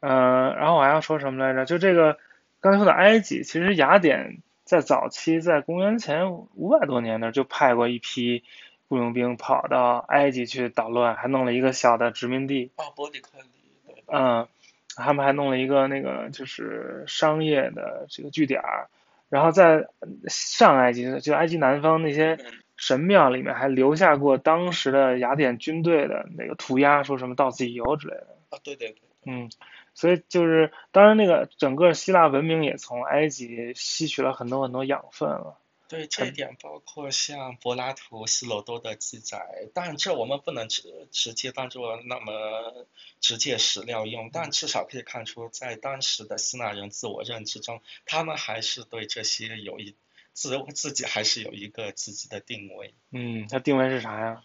[0.00, 1.66] 嗯，然后我还要说什么来着？
[1.66, 2.16] 就这个
[2.60, 4.38] 刚才说的埃及，其实雅典
[4.72, 8.42] 在早期，在公元前五百多年那儿就派过一批
[8.88, 12.70] 雇佣兵跑到埃及去捣乱，还弄了一个小的殖民地。
[12.76, 14.02] 啊，伯里克利。
[14.06, 14.48] 嗯，
[14.96, 18.88] 他们还弄了一个那个就是商业的这个据点儿，
[19.28, 19.88] 然后在
[20.26, 22.38] 上埃及就埃及南方那些
[22.78, 28.28] 神庙里面还留下过当时的雅典军队的那个涂鸦，说什么到此一游之类的。
[28.48, 29.02] 啊，对对对。
[29.26, 29.50] 嗯，
[29.94, 35.58] 所以就是当然那个整个希腊文明也从埃及吸取了很多很多养分了。
[35.88, 42.86] 对这一点，包括像柏拉图、希罗多的记载，但这我们不能直直接当做那么
[43.20, 49.94] 直接史料用，但至少可以看出，在当时的希腊人自我认知中，他们还是对这些有一
[50.32, 52.94] 自自己还是有一个自己的定位。
[53.10, 54.42] 嗯，他定位是啥呀？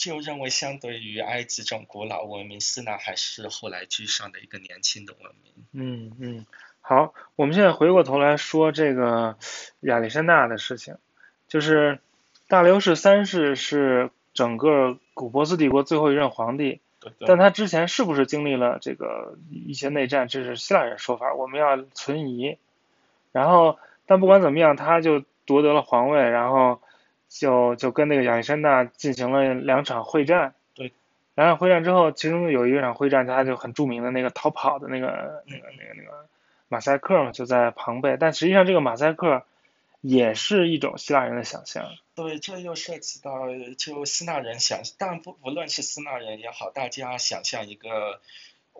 [0.00, 5.52] 就认为相对于埃及这种古老文明，希腊还是后来居上的一个年轻的文明。
[5.72, 6.46] 嗯嗯。
[6.80, 9.36] 好，我们现在回过头来说这个
[9.80, 10.96] 亚历山大的事情，
[11.48, 11.98] 就是
[12.48, 16.80] 大流士三世是整个古波斯帝国最后一任皇帝，
[17.26, 22.56] 但他之前是不是经历了这个一些内战，这是希腊人说法，我们要存疑。
[23.32, 26.80] 然后，但不管怎么样，他就夺得了皇位，然后
[27.30, 30.54] 就就跟那个亚历山大进行了两场会战。
[30.74, 30.92] 对。
[31.34, 36.28] 两场会战之后，其中有一场会战，他就很著名的那个逃跑的那个那个那个那个。
[36.72, 39.44] 马赛克嘛，就在庞贝，但实际上这个马赛克
[40.00, 41.84] 也是一种希腊人的想象。
[42.14, 48.20] 对，这又涉及到就希腊人想，但不无论是希腊人也好，大家想象一个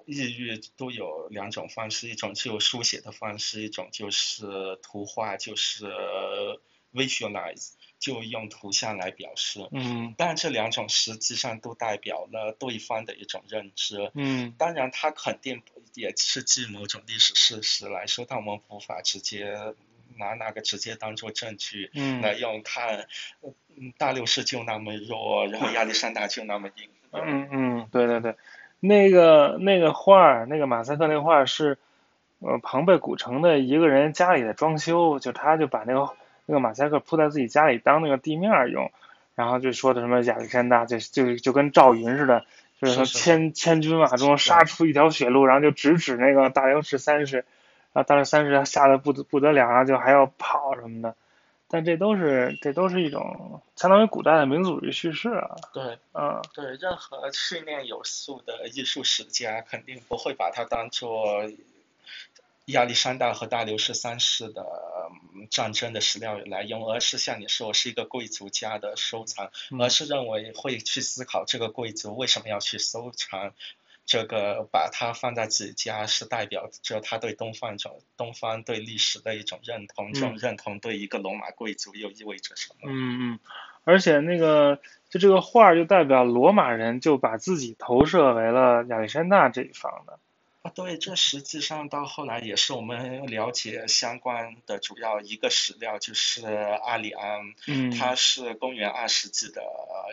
[0.07, 5.93] 抑郁都有两种方式，一种就书写的方式，一种就是图画，就是
[6.95, 7.73] visualize。
[8.01, 15.63] 就用图像来表示，嗯，但这两种实际上都代表了对方的一种认知，嗯，当然它肯定
[15.95, 19.55] 也是基于某种历史事实来说，但我们无法直接
[20.17, 21.91] 拿那个直接当做证据
[22.23, 23.07] 来用，看，
[23.77, 28.35] 嗯，大六世就那么弱，然后亚历山大就那么硬，嗯嗯，对对对，
[28.81, 31.77] 那个那个画儿，那个马赛克那个画儿是，
[32.39, 36.15] 呃，庞贝古城的一个人家里的装修，就他就把那个。
[36.51, 38.91] 那个马赛克铺在自己家里当那个地面用，
[39.37, 42.45] 然后就说的什么亚历山大就就就跟赵云似的，
[42.81, 47.45] 就是说千千军马中杀出一条血路，然后就直指那个大流士三世，
[47.93, 51.15] 然后大流士三世吓得不得不得了，然后就还要跑什么的，
[51.69, 55.55] 但这都是这都是一种相当于古代的民族主义叙事啊。
[55.73, 61.49] 对，嗯，对，任何训练有素的艺术史家肯定不会把它当做。
[62.67, 64.65] 亚历山大和大流士三世的
[65.51, 73.53] 战争的史料来用，而是像你说是一个贵族家的收藏，而是认为会去思考这个贵族为什么要去收藏
[74.07, 82.91] 这个，把它放在自己家是代表着他对东方种东方对历史的一种认同，这种认同对一个罗马贵族又意味着什么？
[82.91, 83.41] 嗯嗯，
[83.85, 90.19] 而且那个就这个画就代表罗马人就把自己投射为了亚历山大这一方的。
[90.63, 99.63] 啊，对，这实际上到后来也是我们了解相关的主要一个史料，就是阿里安，嗯，他是公元二世纪的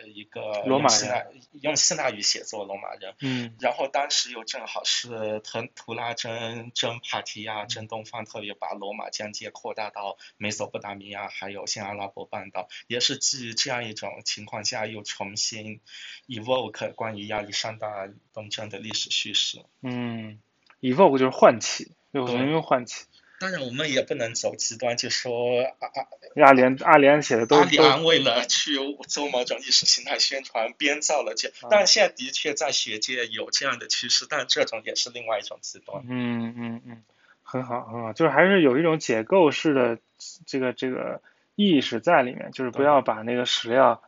[0.06, 15.82] 一个罗马人，用希腊语写作罗马人，嗯，然后当时又正好是腾图拉真征帕提亚真东方，特别把罗马疆界扩大到美索不达米亚，还有新阿拉伯半岛，也是基于这样一种情况下又重新
[16.26, 20.40] evoke 关于亚历山大东征的历史叙事，嗯。
[20.80, 23.04] Evoke 就是唤起，又重新唤起。
[23.40, 31.52] 当然，我们也不能走极端，就说阿阿阿联阿联写的都阿联为了去做某种意识形态宣传，编造了这。
[31.70, 36.02] 但现在的确在学界有这样的趋势，但这种也是另外一种极端。
[36.08, 37.04] 嗯嗯嗯，
[37.44, 39.98] 很好很好，就是还是有一种解构式的
[40.46, 41.22] 这个这个
[41.54, 44.02] 意识在里面，就是不要把那个史料。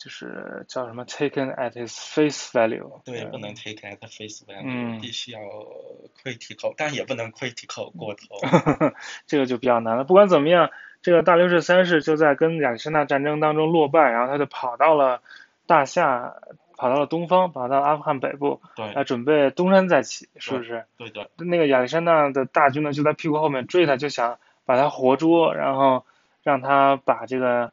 [0.00, 5.38] 就是叫什么 taken at its face value，对，不能 taken at face value，必须要
[6.22, 8.40] critical，但也不能 critical 过头。
[9.28, 10.04] 这个就比较难了。
[10.04, 10.70] 不管怎么样，
[11.02, 15.20] 这个大流士三世就在跟亚历山大战争当中落败，然后他就跑到了
[15.66, 16.34] 大夏，
[16.78, 20.86] 跑到了东方，跑到阿富汗北部，对，准备东山再起，是不是？
[20.96, 21.28] 对的。
[21.36, 26.06] 那个亚历山大的大军呢，就在屁股后面追他，就想把他活捉，然后
[26.42, 27.70] 让他把这个。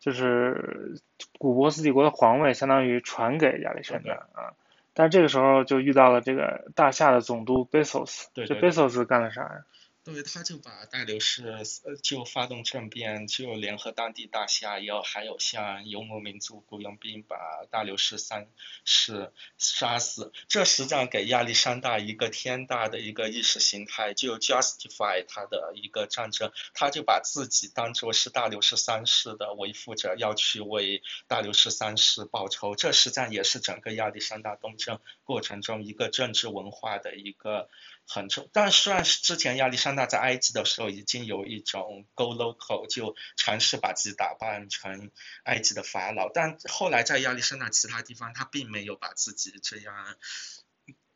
[0.00, 1.00] 就是
[1.38, 4.54] 古波斯帝国的皇位相当于传给亚历山大啊，
[4.94, 9.64] 但是这个时候就遇到了这个大夏的总督贝索斯，这贝索斯干了啥呀？
[10.10, 11.58] 对，他就把大流士
[12.02, 17.36] 就发动政变，就联合当地大夏，也有还有像游牧民族雇佣兵把
[17.70, 18.48] 大流士三
[18.86, 20.32] 世杀死。
[20.48, 32.74] 这实际上给亚历山大一个天大的一个意识形态，就 justify 他的一个战争，他就把自己当做是大流士三世的维护者，要去为大流士三世报仇。
[32.74, 37.68] 这实际上也是整个亚历山大东征过程中一个政治文化的一个。
[38.08, 45.10] 很重，但虽然是之前亚历山大在埃及的时候已经有一种 go local，就尝试把自己打扮成
[45.44, 50.16] 埃及的法老，但后来在亚历山大其他地方，他并没有把自己这样。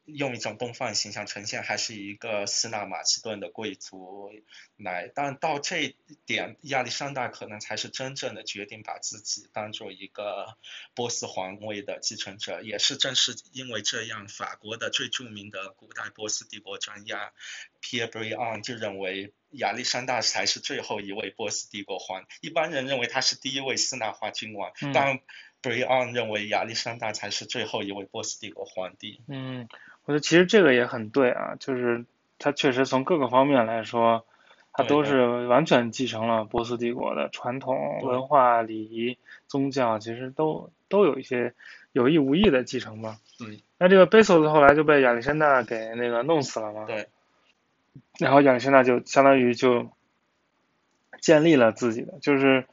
[0.04, 4.30] 用一种东方形象呈现，还是一个斯纳马其顿的贵族
[4.76, 10.56] 来，但到这一点，亚历山大可能才是真正的决定把自己当做一个
[10.94, 17.32] 波斯皇位的继承者，也是正是因为这样，法国的最著名的古代波斯帝国专家
[17.80, 25.20] Pierre Briand 就认为亚历山大才是最后一位波斯帝国皇，一般人认为他是第一位斯纳化君王，但
[25.62, 29.22] Briand 认为亚历山大才是最后一位波斯帝国皇帝。
[29.28, 29.68] 嗯。
[30.04, 32.04] 我觉得其实这个也很对啊，就是
[32.38, 34.24] 他确实从各个方面来说，
[34.72, 41.54] 他都是完全继承了波斯帝国的传统文化、礼仪、宗教，其实都都有一些
[41.92, 43.18] 有意无意的继承吧。
[43.38, 43.60] 对。
[43.78, 46.84] 那这个贝索斯后来就被亚历山大给那个弄死了嘛？
[46.86, 47.08] 对。
[48.18, 49.88] 然后亚历山大就相当于就
[51.20, 52.64] 建立了自己的，就是。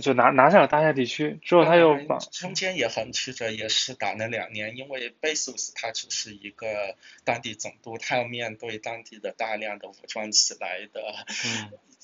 [0.00, 11.02] 就拿拿下了大夏地区之后，他又把中间也很曲折，也是打了两年，因为贝苏斯他只是一个当地总督，他要面对当地的大量的武装起来的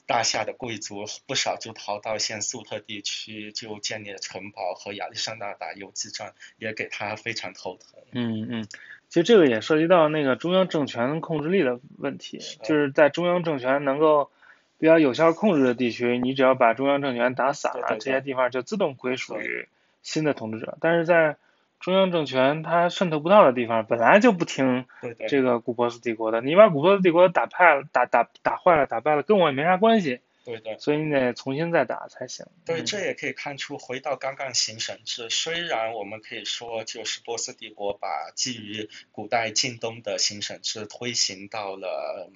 [0.06, 8.00] 大夏的贵族，不少就逃到现粟特地区，就建立了城堡和亚历山大打游击战，也给他非常头疼。
[8.10, 8.68] 嗯嗯，
[9.08, 14.32] 其实这个也涉及到那个中央政权控制力的问题，就是在中央政权能够。
[14.78, 19.68] 比较有效控制的地区，你只要把中央政权打散了，这些地方就自动归属于
[20.02, 20.78] 新的统治者。
[20.80, 21.36] 但是在
[21.80, 24.84] 中央政权它渗透不到的地方，本来就不听
[25.28, 30.20] 这个古波斯帝国的，你把古波斯帝国打败了、打打打坏了、打败了，跟我也没啥关系。
[30.48, 32.46] 对的，所以你得重新再打才行。
[32.64, 42.30] 对，这也可以看出，回到刚刚行省制，虽然我们可以说，就是波斯帝国把基于古代近东的行省制推行到了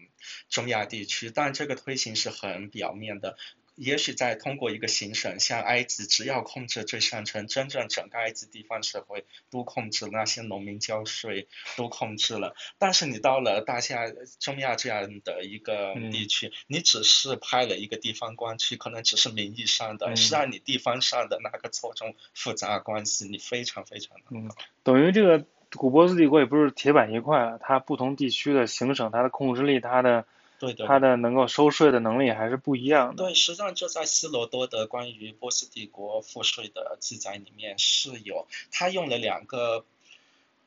[0.51, 3.39] 中亚地区，但这个推行是很表面的。
[3.75, 12.55] 也许在通过一个行省，像埃及，只要控制最上层，真正整个埃及地方社会都控制，那些农民交税都控制了。
[12.79, 24.25] 但是你到了大夏、中亚这样的一个地区，你只是派了一个地方官去，可能只是名义上的，实际上你地方上的那个错综复杂关系，你非常非常的。
[24.31, 24.51] 嗯，
[24.83, 30.27] 等于这个古波斯帝国也不是铁板一块，它不同地区的行省，它的控制力，它的。
[30.63, 33.25] 对对，他的能够收税的能力还是不一样的。
[33.25, 39.85] 对，实际上就在希罗多德关于波斯帝国赋税的记载里面是有，他用了两个。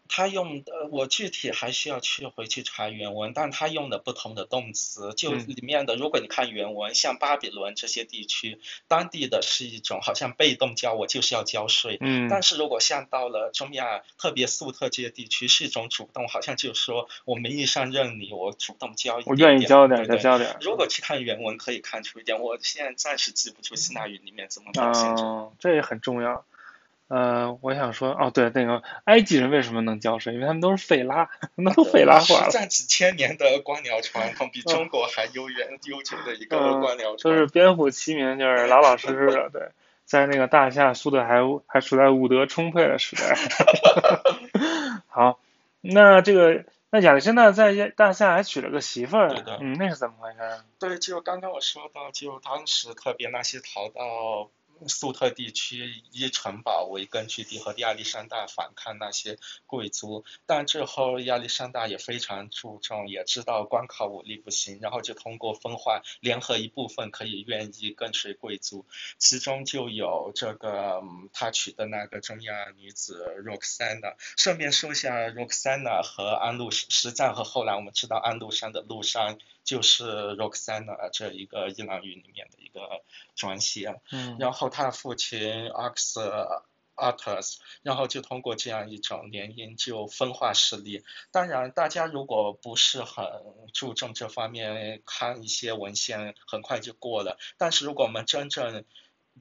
[0.08, 11.98] 他用的我具体还需要去回去查原文，但他用的不同的动词，就里面的如果你看原文，像巴比伦这些地区，当地的是一种好像被动交，我就是要交税。
[12.02, 12.28] 嗯。
[12.30, 19.32] 但是如果像到了中亚，特别粟特这些地区，是一种主动，好像就是说我名义上认你，我主动交一点。
[19.32, 20.56] 我愿意交点就交点。
[20.62, 25.10] 如果去看原文，可以看出一点，我现在暂时记不住希腊语里面怎么表现。
[25.16, 26.46] 哦，这也很重要。
[27.08, 30.34] 呃，我想说，哦，对，那个埃及人为什么能交税？
[30.34, 32.46] 因为他们都是费拉，那都费拉化了。
[32.46, 37.18] 实战几千年的官僚传统，比中国还悠远悠久的一个官僚传统。
[37.22, 39.50] 都是边户齐民，就是老老实实的。
[39.54, 39.70] 对，
[40.04, 43.38] 在那个大夏，苏德还还处在武德充沛的时代。
[45.08, 45.40] 好，
[45.82, 49.30] 那这个那亚历山大在大夏还娶了个媳妇儿，
[49.62, 50.38] 嗯，那是怎么回事？
[50.80, 54.50] 对，就刚刚我说到，就当时特别那些逃到。
[54.88, 68.86] 粟特地区以城堡为根据地和亚历山大反抗那些贵族，但之后亚历山大也非常注重，也知道光靠武力不行，然后就通过分化联合一部分可以愿意跟随贵族，
[69.18, 71.02] 其中就有这个
[71.34, 74.16] 他娶的那个中亚女子 Roxana。
[74.38, 79.38] 顺便说一下，Roxana 和安禄实战和后来我们知道安禄山的禄山。
[79.66, 80.06] 就是
[80.38, 83.04] Roxana 这一个伊朗语里面的一个
[83.36, 86.16] 转写，嗯，然后他的父亲 Ox
[86.96, 91.04] Artus，然后就通过这样一种联姻就分化势力。
[91.30, 93.26] 当然，大家如果不是很
[93.74, 97.38] 注重这方面，看一些文献很快就过了。
[97.58, 98.86] 但是如果我们真正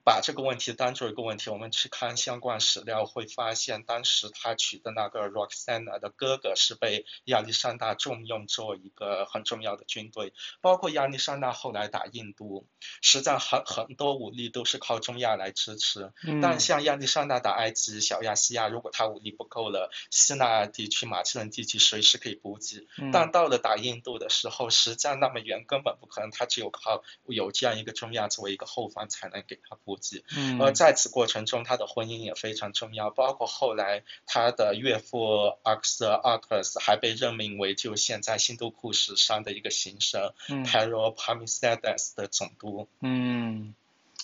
[0.02, 12.66] 把这个问题当做一个问题，我们去看相关史料会发现，当时他娶的那个 Roxana 的哥哥是被亚历山大重用做一个很重要的军队，包括亚历山大后来打印度，
[13.00, 16.12] 实际上很很多武力都是靠中亚来支持。
[16.26, 22.86] 嗯但像亚历山大打埃及、小亚细亚，如果他武力不够了，希腊地区、马其顿地区随时可以补给。
[22.98, 30.24] 嗯但到了打印度的时候，实际上那么远根本不可能，他只有靠有这样一个中亚作为一个后方才能给他补给。
[30.36, 42.88] 嗯而在此过程中，他的婚姻也非常重要，包括后来他的岳父阿克瑟阿克斯还被任命为就现在新都库史上的一个行省嗯 p a r o p a m i s a d e s 的总督。
[43.00, 43.74] 嗯，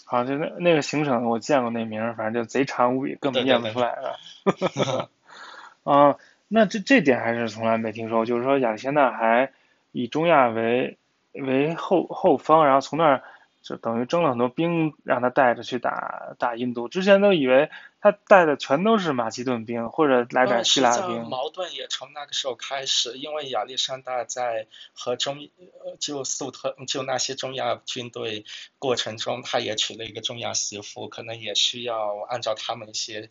[0.05, 5.11] 好，就那那个行省我见过那名儿，反正就贼长无比，根本念不出来了。
[5.85, 6.17] 啊，
[6.49, 9.53] 那这这点还是从来没听说过，就是说亚历山大还
[9.93, 10.99] 以中亚为
[11.33, 13.23] 为后后方，然后从那儿
[13.63, 16.89] 就等于征了很多兵，让他带着去打打印度。
[16.89, 21.25] 之前都以为他带的全都是马其顿兵或者来点呃希腊兵。
[21.25, 25.49] 矛盾也从那个时候开始，因为亚历山大在和中
[25.85, 28.45] 呃就粟特就那些中亚军队
[28.79, 33.31] 过程中，他也娶了一个中亚媳妇，可能也需要按照他们一些。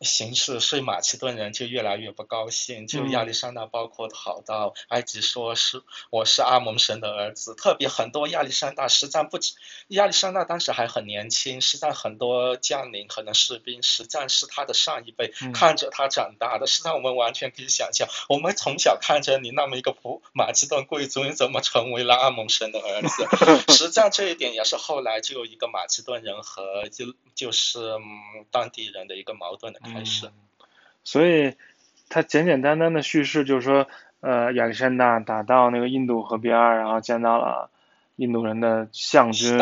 [0.00, 2.86] 形式，所以马其顿人就越来越不高兴。
[2.86, 9.54] 就嗯亚历山大包括跑到埃及说是我是阿蒙神的儿子，特别很多亚历山大实际上不止，
[9.88, 23.26] 亚历山大当时还很年轻，实际上很多将领可能士兵实际上是他的上一辈嗯看着他长大的，实际上我们完全可以想象，我们从小看着你那么一个普马其顿贵族，你怎么成为了阿蒙神的儿子？
[23.74, 28.02] 实际上这一点也是后来就有一个马其顿人和就就是嗯
[28.50, 30.26] 当地人的一个矛盾的开始。
[30.26, 30.32] 嗯
[31.04, 31.54] 所以
[32.10, 33.88] 他简简单单的叙事就是说，
[34.20, 37.70] 呃，亚历山大打到那个印度河边儿，然后见到了
[38.16, 39.56] 印度人的象军，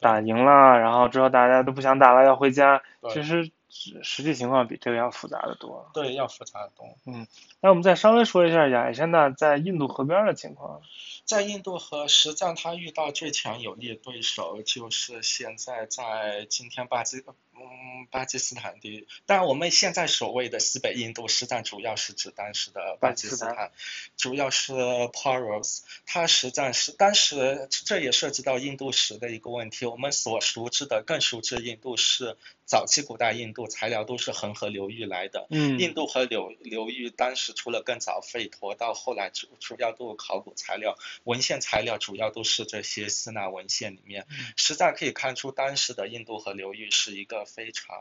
[0.00, 2.82] 打赢了，然后之后大家都不想打了，要回家。
[3.12, 5.88] 其实实实际情况比这个要复杂的多。
[5.94, 6.86] 对，要复杂的多。
[7.06, 7.28] 嗯
[7.60, 10.80] 那我们再稍微说一下亚历山大在印度河边儿的情况。
[11.24, 17.20] 在印度河实际上他遇到最强有力的对手就是现在在今天巴基
[17.62, 23.72] 嗯巴基斯坦的，当然我们现在所谓的西北印度，实际上主要是指当时的巴基斯巴基斯坦，
[24.16, 29.86] 主要是 Paros，它实际上是当时这也涉及到印度史的一个问题。
[29.86, 47.96] 我们所熟知的更熟知印度是早期古代印度材料都是恒河流域来的，嗯印度河流流域当时除了更早吠陀，到后来主主要都有考古材料，文献材料主要都是这些希腊文献里面，嗯实在可以看出当时的印度河流域是一个非常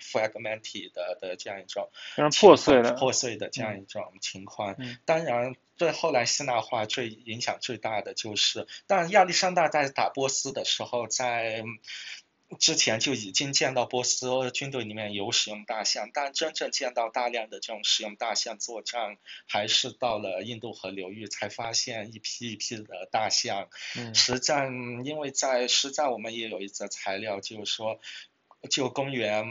[0.00, 2.92] fragmented 的的这样一种非常破碎的。
[2.94, 4.74] 破碎的这样一种情况。
[4.78, 11.64] 嗯当然，对后来希腊化最影响最大的就是，但亚历山大在打波斯的时候，在
[12.58, 23.68] 之前就已经见到波斯军队里面有使用大象，但真正见到大量的这种使用大象作战，还是到了印度河流域才发现一批一批的大象。
[23.96, 28.00] 嗯实战，因为在实战我们也有一则材料，就是说，
[28.68, 29.44] 就公元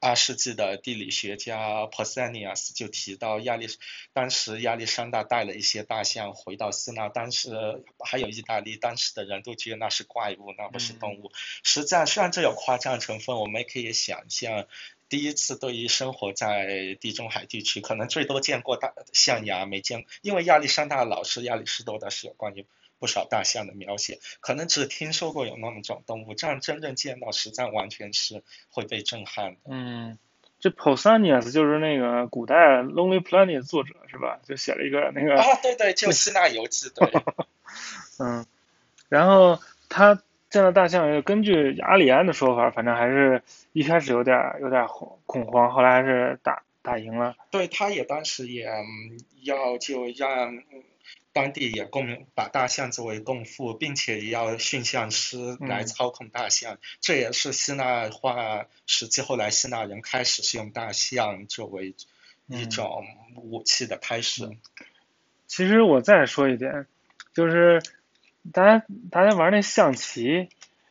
[0.00, 3.66] 二世纪的地理学家 Pausanias 就提到亚历，
[4.12, 7.50] 当时亚历山大带了一些大象回到希腊，当时
[7.98, 11.32] 还有意大利，当时的人都觉得那是怪物，那不是动物。
[11.64, 14.66] 实际上，虽然这有夸张成分，我们也可以想象。
[15.08, 22.66] 第一次对于生活在地中海地区，可能最多见过大象牙，没见，因为亚历山大老师亚里士多德是有关于
[22.98, 29.60] 不少大象的描写，可能只听说过有那么种动物，这样真正见到，实战完全是会被震撼的。
[29.66, 30.18] 嗯，
[30.60, 34.40] 这 Pausanias 就是那个古代《Lonely Planet》的作者是吧？
[34.44, 37.10] 就写了一个那个啊，对对，就希腊游记，对，
[38.18, 38.44] 嗯，
[39.08, 40.20] 然后他
[40.50, 43.42] 见到大象，根据阿里安的说法，反正还是
[43.72, 47.36] 一开始有点儿有点儿恐恐慌，后来还是打打赢了。
[47.50, 50.64] 对，他也当时也嗯要就让嗯
[51.32, 61.88] 当地也供把大象作为供奉，并且也要驯象师来嗯操控大象，这也是希腊化时期后来希腊人开始使用大象作为
[62.46, 63.04] 一嗯种
[63.36, 64.46] 武器的开始。
[64.46, 64.58] 嗯
[65.46, 66.86] 其实我再说一点，
[67.32, 67.82] 就是
[68.52, 70.50] 大家大家玩那象棋，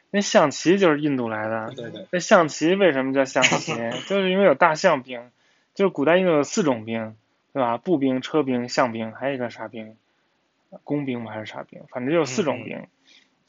[0.09, 1.71] 那象棋就是印度来的。
[1.75, 3.73] 对对，那象棋为什么叫象棋？
[4.09, 5.29] 就是因为有大象兵，
[5.75, 7.15] 就是古代印度有四种兵，
[7.53, 7.77] 对吧？
[7.77, 9.95] 步兵、车兵、象兵，还有一个啥兵？
[10.84, 11.32] 工兵吗？
[11.32, 11.82] 还是啥兵？
[11.89, 12.88] 反正就有四种兵，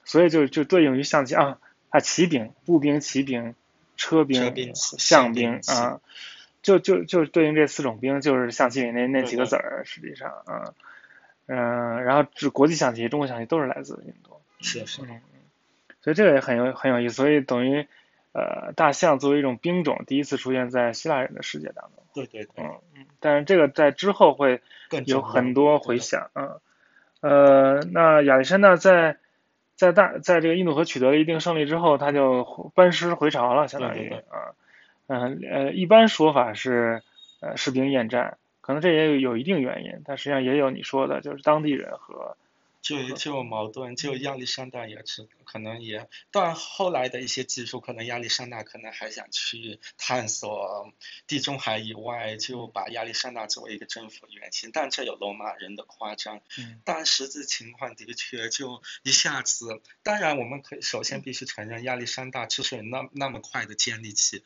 [0.04, 1.58] 所以就就对应于象棋啊
[1.90, 3.54] 啊，骑兵、步兵、骑兵、
[3.96, 6.00] 车兵、象兵啊，
[6.62, 10.74] 就就就对应这四种兵，就是象棋里那那几个子儿，实际上啊，
[11.46, 14.40] 嗯、然后这国际象棋、中国象棋都是来自印度。
[14.60, 15.02] 是是。
[15.02, 15.20] 嗯，
[16.02, 17.14] 所以这个也很有很有意思。
[17.14, 17.86] 所以等于
[18.32, 22.04] 呃，大象作为一种兵种，第一次出现在希腊人的世界当中。
[22.14, 22.64] 对对对。
[22.64, 24.60] 嗯嗯，但是这个在之后会
[25.06, 26.30] 有很多回响。
[26.34, 26.60] 嗯。
[27.20, 29.16] 呃，那亚历山大在
[29.74, 34.54] 在大在这个印度河取得了一定胜利之后，他就班师回朝了，相当于啊。
[35.06, 37.02] 嗯呃，一般说法是
[37.40, 42.36] 呃士兵厌战，可能这也有有一定原因，但实际上也有你说的，就是当地人和。
[42.80, 50.92] 就就有矛盾，就亚历山大也是可能也，但后来的一些技术，可能亚历山大可能还想去探索
[51.26, 56.40] 地中海以外，就把亚历山大作为一个政府原型，但这有罗马人的夸张。
[56.58, 56.80] 嗯。
[56.84, 64.44] 但实际情况的确就一下子，当然我们可以首先必须承认，亚历山大之所以那那么快的建立起。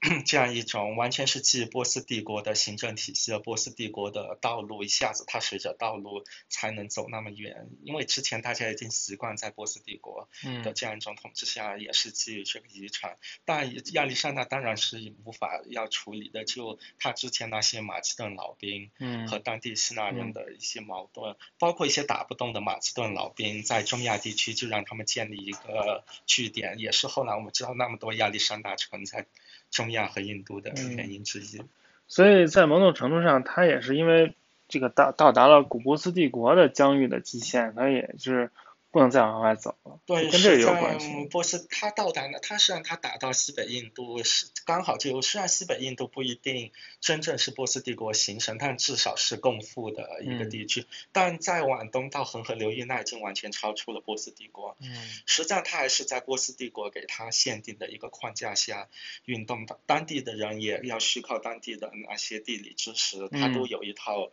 [0.26, 10.28] 这样一种完全是继波斯帝国的行政体系和波斯帝国的道路，一下子它随着道路才能走那么远，因为之前大家已经习惯在波斯帝国
[10.62, 13.18] 的这样一种统治下，也是基于这个遗产。
[13.44, 18.92] 但亚历山大当然是无法要处理的，就他之前那些马其顿老兵
[19.28, 29.26] 和当地希腊人的一些矛盾，包括一些打不动的马其顿老兵在中亚地区就让他们建立一个据点，也是后来我们知道那么多亚历山大城在。
[29.70, 31.62] 中亚和印度的原因之一，
[32.06, 34.34] 所以在某种程度上，它也是因为
[34.68, 38.50] 这个到到达了古波斯帝国的疆域的极限，它也是。
[38.90, 41.26] 不能再往外走了，对，跟这有关系。
[41.26, 50.86] 波斯他到达了，他实际上他打到西北印度是刚好就，虽然西北印度不一定真正是波斯帝国形成，但至少是共富的一个地区。
[51.12, 54.74] 但再往东到恒河流域，那已经完全超出了波斯帝国。
[54.80, 54.88] 嗯，
[55.26, 58.88] 实际上他还是在波斯帝国给他限定的一个框架下
[59.26, 64.30] 运动的，当地的人也要需靠当地的那些地理知识，他都有一套。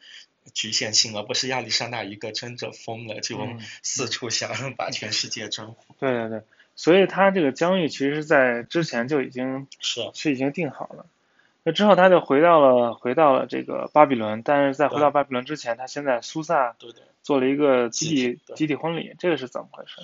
[0.54, 3.38] 局限性，而不是亚历山大一个真的疯了，就
[3.82, 5.96] 四处想 把全世界征服。
[6.00, 6.42] 对对对，
[6.76, 11.06] 所以他这个疆域其实，在之前就已经是是已经定好了。
[11.64, 16.76] 那之后他就回到了回到了这个巴比伦，但是在回到巴比伦之前，他先在苏萨
[17.24, 19.96] 做了一个集体集体婚礼，这个是怎么回事？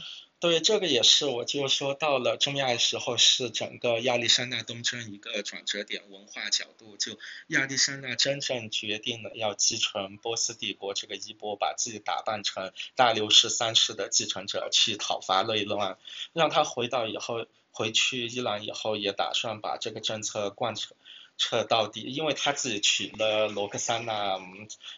[0.42, 7.20] 对，这个也是，我就说到了中亚的时候，是整个亚历山大东征一个转折点，文化角度，就
[7.50, 16.00] 亚历山大真正决定了要继承波斯帝国这个衣钵，把自己打扮成大流士三世的继承者，去讨伐内乱，
[16.34, 20.96] 让他回到以后，回去伊朗以后，也打算把这个政策贯彻。
[21.44, 24.40] 彻到底，因为他自己娶了罗克珊娜，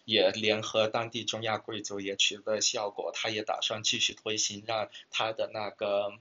[0.04, 6.12] 也联合当地中亚贵族也取得效果，他也打算继续推行，让他的那个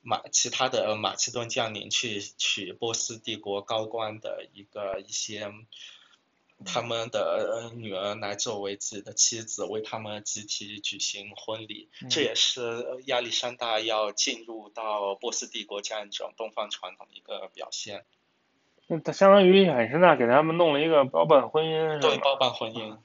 [0.00, 5.52] 马其他的马其顿将领去娶波斯帝国高官的一个一些
[6.64, 18.06] 他们的女儿来作为自己的妻子，为他们集体举行婚礼，这也是亚历山大要进入到波斯帝国这样一种东方传统的一个表现。
[18.88, 22.96] 那他相当于海参娜给他们弄了一个包办婚姻，对，包办婚姻。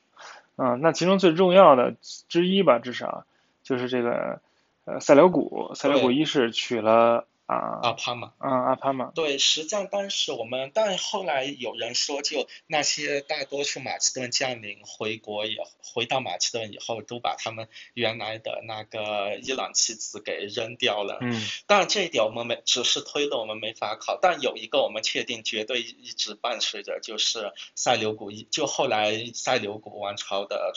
[0.56, 3.26] 嗯，那其中最重要的之一吧，至少
[3.64, 4.42] 就是这个
[4.86, 7.28] 呃塞琉古，塞琉古一世娶了。
[7.46, 21.18] 啊，阿帕玛，啊，阿帕玛，对，实际上当时我们，但后来有人说，就那些大多数马其顿将领回国也回到马其顿以后，都把他们原来的那个伊朗妻子给扔掉了。
[21.22, 24.18] 嗯，当然这一点我们没，只是推论，我们没法考。
[24.22, 30.74] 但有一个我们确定绝对一直伴随着，就是塞琉古一，就后来塞琉古王朝的。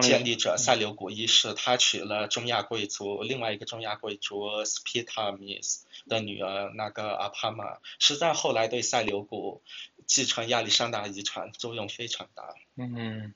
[0.00, 9.60] 建立者塞琉古一世，他娶了中亚贵族另外一个中亚贵族斯皮塔米斯的女儿，那个阿帕玛，实在后来对塞琉古
[10.06, 12.54] 继承亚历山大遗产作用非常大。
[12.76, 13.34] 嗯，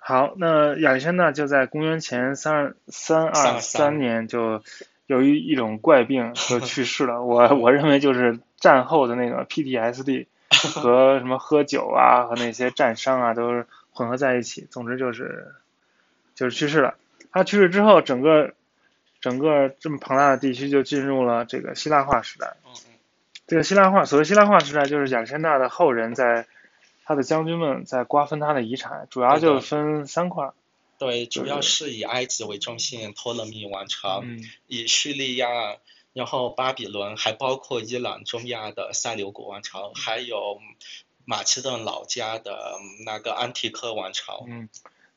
[0.00, 4.62] 好，那亚历山大就在公元前三三二三年就
[5.06, 7.22] 由于一种怪病 就去世了。
[7.22, 10.26] 我我认为就是战后的那个 PTSD
[10.74, 14.66] 和什么喝酒啊和那些战伤啊都是混合在一起。
[14.68, 15.54] 总之就是。
[16.38, 16.94] 就是去世了。
[17.32, 18.54] 他去世之后，整个
[19.20, 22.54] 整个这么庞大的地区就进入了这个希腊化时代。
[22.64, 22.94] 嗯嗯。
[23.48, 26.46] 这个希腊化，所谓希腊化时代，就是亚历山大的后人在
[27.04, 30.52] 他的将军们在瓜分他的遗产，主要就分三块。
[30.98, 34.22] 对，主要是以埃及为中心，托勒密王朝；
[34.68, 35.48] 以叙利亚，
[36.12, 40.60] 然后巴比伦，还包括伊朗、中亚的塞琉古王朝，还有
[41.24, 44.44] 马其顿老家的那个安提柯王朝。
[44.46, 44.68] 嗯。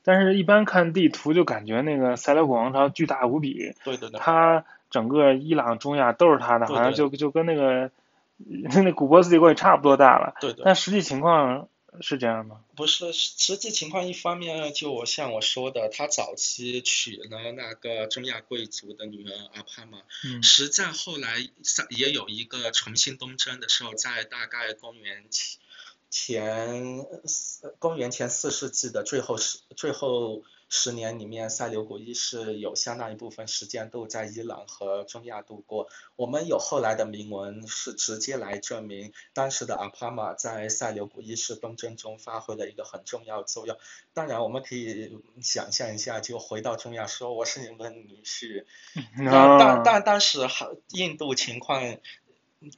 [0.04, 3.76] 但是，一般看地图就感觉那个塞琉古王朝巨大无比。
[3.84, 4.20] 对对对。
[4.20, 7.92] 它整个伊朗、中亚都是它的，好像就就跟那个
[8.84, 10.34] 那古波斯帝国也差不多大了。
[10.42, 10.64] 对对。
[10.66, 11.68] 但实际情况
[12.00, 12.62] 是这样吗？
[12.76, 25.61] 不是，实际情况一方面就我像我说的，他早期娶了那个中亚贵族的女儿阿帕玛，嗯实战后来上也有一个重新东征的时候，在大概公元前
[26.12, 35.88] 前四公元前四世纪的最后十最后十年里面，塞琉古一世有相当一部分时间都在伊朗和中亚度过。
[36.18, 43.78] 我们有后来的铭文是直接来证明当时的阿帕玛在塞琉古一世东征中发挥了一个很重要作用。
[44.14, 48.66] 当然，我们可以想象一下，就回到中亚说我是你们女婿，
[49.18, 51.98] 但但，但当时还印度情况，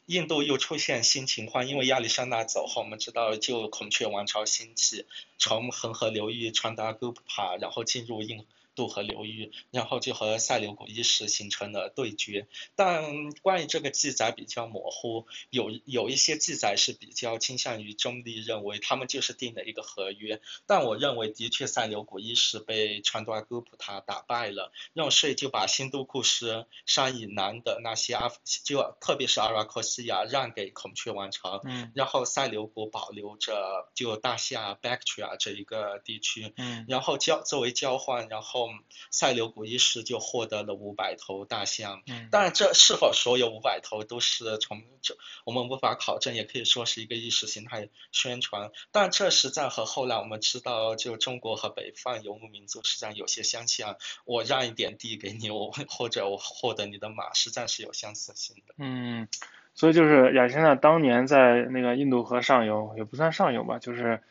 [0.06, 5.06] 印度又出现新情况，因为亚历山大走后，我们知道旧孔雀王朝兴起，
[5.38, 8.46] 从恒河流域传达古帕，然后进入印
[8.76, 12.48] 度河流域，然后就和塞琉古一世形成了对决。
[12.76, 20.42] 但关于这个记载比较模糊，有有一些记载是比较倾向于中立，认为他们就是定了一个合约。
[20.66, 24.72] 但我认为，的确塞琉古一世被传达古普塔打败了。
[24.94, 28.32] 用税就把新都库什山以南的那些阿，
[28.64, 38.63] 就特别是阿拉克西亚让给孔雀王朝，嗯然后塞琉古保留着就大西亚 Bactria 这一个地区，嗯然后交作为交换，然后
[39.12, 42.02] 塞琉古一世就获得了五百头大象。
[42.08, 48.72] 嗯，当然，这是否所有五百头都是从这我们无法考证，也可以说是一个意识形态宣传。
[48.92, 53.98] 但这实在和后来我们知道，就中国和北方游牧民族实际上有些相像。
[54.26, 58.74] 我让一点地给你，我或者我获得你的马，实在是有相似性的。
[58.78, 59.28] 嗯，
[59.76, 64.22] 所以就是亚历山大当年在那个印度河上游，也不算上游吧，就是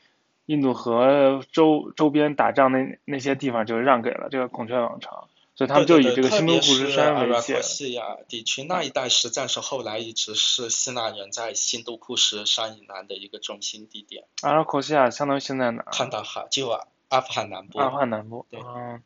[0.47, 7.63] 印度河周周边打仗那那些地方就让给了这个孔雀王朝，所以他们就对对对以这个新都库什山为界克。
[7.63, 15.93] 西亚地区那一带，实际上是后来一直是希腊人在新都库什山以南的一个中心地点，阿拉克西亚相当于现在哪儿？
[15.93, 16.69] 坎大哈就
[17.09, 17.79] 阿富汗南部。
[17.79, 18.47] 阿富汗南部。
[18.51, 19.03] 对嗯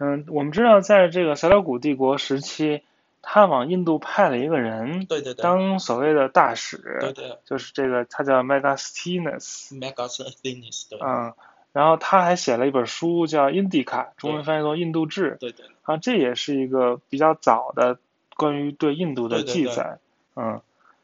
[0.00, 2.82] 嗯，我们知道在这个塞琉古帝国时期，
[3.26, 9.72] 他往印度派了一个人对对对，当所谓的大使，对对就是这个他叫 Megasthenes。
[9.78, 11.32] ，Megas Athenis，对嗯，
[11.72, 15.32] 然后他还写了一本书叫《印第卡》，中文翻译作《印度志》。
[15.38, 15.66] 对对。
[15.82, 17.98] 啊，这也是一个比较早的
[18.36, 19.98] 关于对印度的记载。
[20.36, 20.60] 嗯，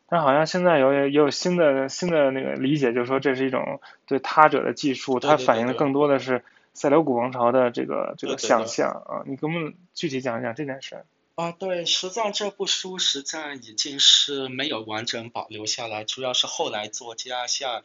[0.09, 9.23] 但好像现在有也有新的新的那个理解，就是说这是一种对他者的记述，它反映的更多的是塞琉古王朝的这个这个想象啊。
[9.27, 11.05] 你给我们具体讲一讲这件事儿。
[11.37, 17.83] 啊，对，实际上这部书实际上已经是没有完整保留下来，主要是后来作家像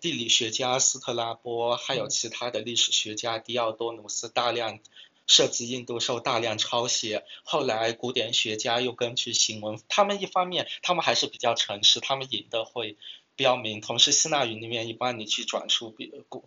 [0.00, 4.80] 地理学家斯特拉波，还有其他的历史学家迪奥多努斯大量
[5.26, 12.98] 涉及印度受大量抄写，后来古典学家又根据行文，他们一方面他们还是比较诚实，他们引的会
[13.34, 16.44] 标明，同时希腊语里面一般你去转述比过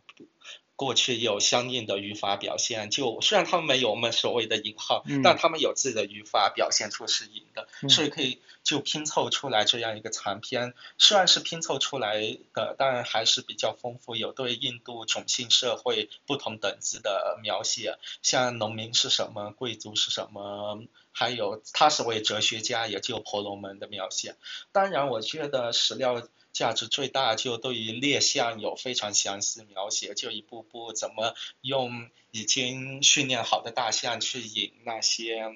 [0.77, 10.73] 过去有相应的语法表现，就虽然他们没有我们所谓的引号，嗯但他们有自己的语法表现出是引的，嗯所以可以就拼凑出来这样一个长篇。
[10.97, 20.83] 虽然是拼凑出来的，但还是比较丰富，有对印度种姓社会不同等级的描写，像农民是什么，贵族是什么。
[21.11, 24.35] 还有他是为哲学家，也就婆罗门的描写。
[24.71, 26.21] 当然，我觉得史料
[26.57, 35.53] 价值最大，就对于猎象有非常详细描写，就一步步怎么用已经训练好的大象去引那些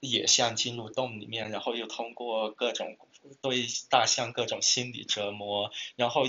[0.00, 2.96] 野象进入洞里面，然后又通过各种
[3.40, 6.26] 对大象各种心理折磨，然后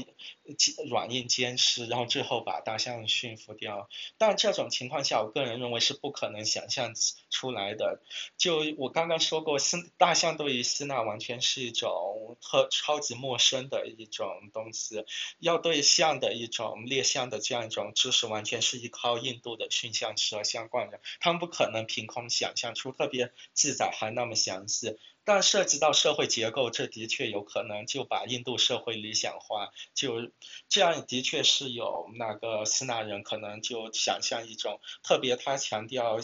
[0.90, 3.90] 软硬兼施，然后最后把大象驯服掉。
[4.18, 6.94] 但这种情况下，我个人认为是不可能想象
[7.30, 8.02] 出来的。
[8.38, 9.58] 就我刚刚说过，
[9.98, 15.06] 大象对于希腊完全是一种特超级陌生的一种东西，
[15.40, 24.98] 要对象的一种猎象的这样一种知识，完全是依靠印度的驯象师和相关的，他们不可能凭空想象出，特别记载还那么详细。
[25.26, 30.32] 但涉及到社会结构，这的确有可能就把印度社会理想化，就
[30.70, 36.20] 这样的确是有那个希腊人可能就想象一种，特别他强调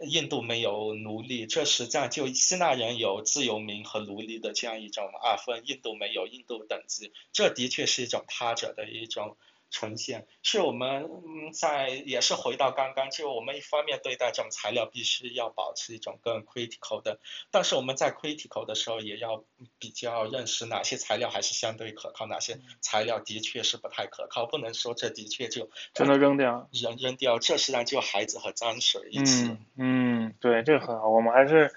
[0.00, 9.36] 印度没有奴隶，这实际上就希腊人有自由民和奴隶的这样一种二分，印度没有，印度等级，这的确是一种他者的一种。
[9.70, 17.18] 呈现是我们嗯在也是回到刚刚，就我们一方面对待这种材料必须要保持一种更 critical 的，
[17.50, 19.44] 但是我们在 critical 的时候也要
[19.78, 26.68] 比较认识哪些材料还是相对可靠，哪些材料的确是不太可靠，不能说这的确就全都扔掉。
[26.72, 29.44] 扔扔掉，这实际上就孩子和脏水一起。
[29.44, 31.08] 嗯嗯，对，这个很好。
[31.08, 31.70] 我们还是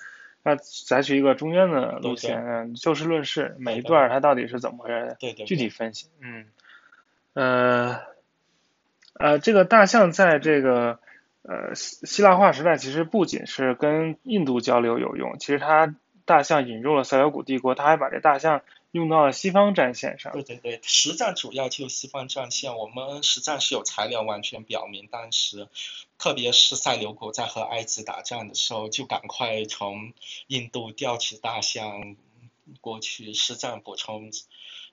[0.43, 6.07] 那采取一个中间的路线，嗯，就事论事，每一段它到底是怎么回事，对对，具体分析。
[6.19, 6.47] 嗯
[7.33, 8.01] 呃，
[9.13, 10.99] 呃，这个大象在这个
[11.43, 18.61] 呃希腊化时代，其实不仅是跟印度交流有用，其实它大象引入了塞琉古帝国，它还把这大象
[18.91, 20.33] 用到了西方战线上。
[20.33, 25.67] 对对对，实战主要就西方战线，我们实战是有材料完全表明，当时
[26.17, 30.13] 特别是塞琉古在和埃及打仗的时候，就赶快从
[30.47, 32.17] 印度调起大象
[32.81, 34.29] 过去实战补充。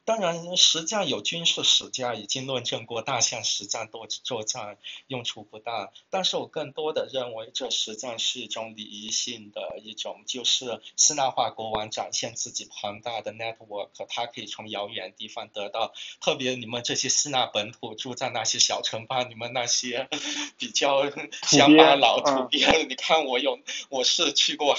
[0.09, 15.93] 当然，实际上有军事史家已经论证过大象实战多作战用处不大，但是我更多的认为这实际上是一种礼仪性的一种，就是希腊化国王展现自己庞大的 network，他可以从遥远地方得到，
[16.23, 20.09] 特别你们这些希腊本土住在那些小城邦，你们那些
[20.57, 21.11] 比较
[21.43, 24.75] 乡巴佬土鳖，你看我有我是去过，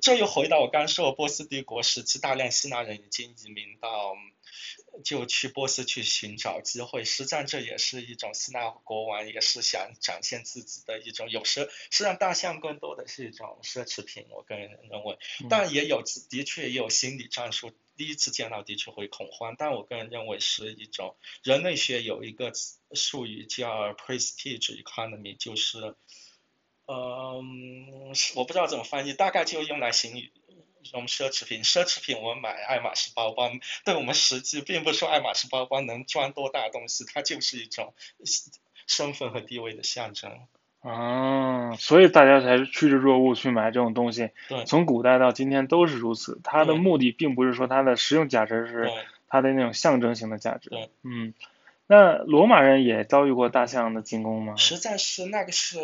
[0.00, 4.16] 这又回到我刚说波斯帝国时期，大量希腊人已经移民到。
[5.04, 15.18] 就去波斯去寻找机会，实际上这也是一种希腊国王也是想展现自己的一种，有时实际上大象更多的是一种奢侈品，我个人认为，
[15.48, 22.52] 但也有的确也有心理战术，第一次见到的确会恐慌，但我个人认为是一种人类学有一个
[22.94, 25.96] 术语叫 prestige economy，就是，
[26.86, 30.22] 嗯，我不知道怎么翻译，大概就用来形容。
[30.82, 33.50] 一种奢侈品，奢侈品，我们买爱马仕包包，
[33.84, 37.94] 对我们实际并不是说爱马仕包包能装多大东西，它就是一种
[38.86, 40.40] 身份和地位的象征。
[40.80, 44.30] 啊，所以大家才趋之若鹜去买这种东西。
[44.48, 44.64] 对。
[44.64, 48.90] 从古代到今天都是如此，它的目的并不是说它的实用价值，是
[49.28, 50.70] 它的那种象征性的价值。
[50.70, 50.90] 对。
[51.04, 51.34] 嗯，
[51.86, 54.56] 那罗马人也遭遇过大象的进攻吗？
[54.56, 55.78] 实在是那个是。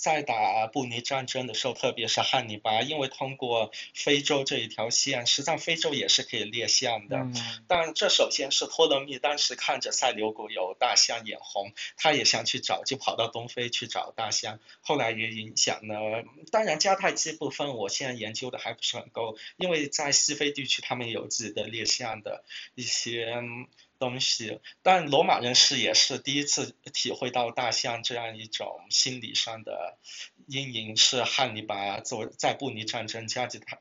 [0.00, 7.26] 在打布尼战争的时候，特别是汉尼拔，因为通过非洲这一条线，实际上非洲也是可以猎象的。
[7.68, 14.58] 但这首先是托勒密当时看着塞琉古有大象眼红，他也想去找，就跑到东非去找大象。
[14.80, 22.42] 后来也影响了，当然迦太基部分我现在研究的还不是很够，因为在西非地区他们有自己的猎象的
[22.74, 23.34] 一些。
[24.00, 29.98] 东西，但罗马人是也是第一次体会到大象这样一种心理上的
[30.48, 32.00] 阴影，是汉尼拔
[32.38, 33.78] 在布尼战争加吉塔、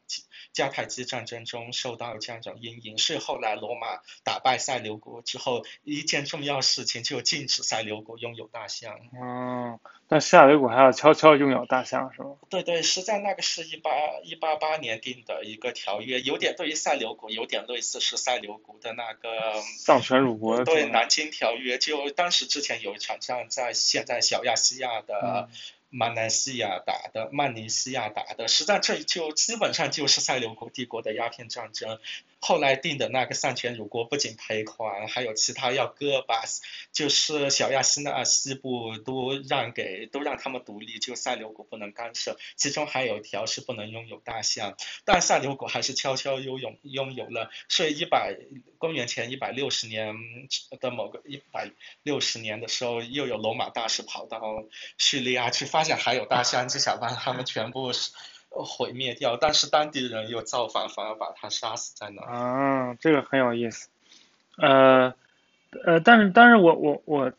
[0.52, 9.00] 加太基战争中受到这样一种阴影，是后来罗马打败塞琉国之后一件重要事情，就禁止塞琉国拥有大象。
[9.14, 12.36] 嗯，但塞琉古还要悄悄拥有大象是吗？
[12.50, 13.92] 对对，实在那个是一八
[14.24, 19.30] 一八八年定的一个条约，有点对于塞琉古有点类似是塞琉古的那个
[19.78, 20.66] 丧权辱国。
[20.66, 25.48] 对，南京条约就当时之前有一场仗在现在小亚细亚的。
[25.92, 31.98] 马来西亚打的，曼尼西亚打的，实际上这就基本上就是塞琉古帝国的鸦片战争。
[32.42, 36.44] 后来定的那个丧权辱国，不仅赔款，还有其他要割把，
[36.94, 42.38] 就是小亚细亚西部都让给，都让他们独立，就塞琉古不能干涉。
[42.56, 47.52] 其中还有一条是不能拥有大象，但塞琉古还是悄悄拥有拥有了。
[47.68, 48.38] 所以一百
[48.78, 50.16] 公元前一百六十年
[50.80, 51.72] 的某个一百
[52.04, 54.64] 六十年的时候，又有罗马大使跑到
[54.98, 57.92] 叙利亚去，发现还有大象，就想把他们全部。
[58.50, 62.22] 毁灭掉，但是当地人又造反，反而把他杀死在那。
[62.24, 63.90] 啊，这个很有意思。
[64.58, 65.14] 呃，
[65.86, 67.32] 呃，但是，但是我我我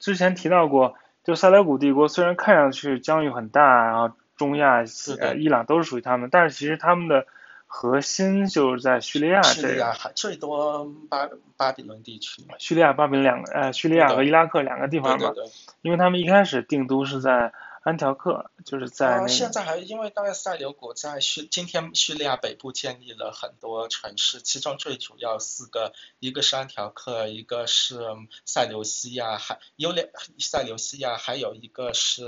[0.00, 4.82] 之前提到过，就塞莱古帝国虽然看上去疆域很大，然后中亚、
[5.18, 7.26] 呃伊朗都是属于他们，但是其实他们的
[7.66, 12.42] 核心就是在叙利亚这叙利亚最多巴巴比伦地区。
[12.58, 15.32] 叙利亚、巴比伦两个，呃，叙利亚和伊拉克两个地方嘛，
[15.80, 17.52] 因为他们一开始定都是在。
[17.84, 19.28] 安条克就是在那。
[19.28, 28.00] 现在还因为大概塞琉古在叙今天叙利亚北部建立了很多城市，其中最主要四个，一个是安条克，一个是
[28.46, 30.08] 塞琉西亚，还有两
[30.38, 32.26] 塞琉西亚，还有一个是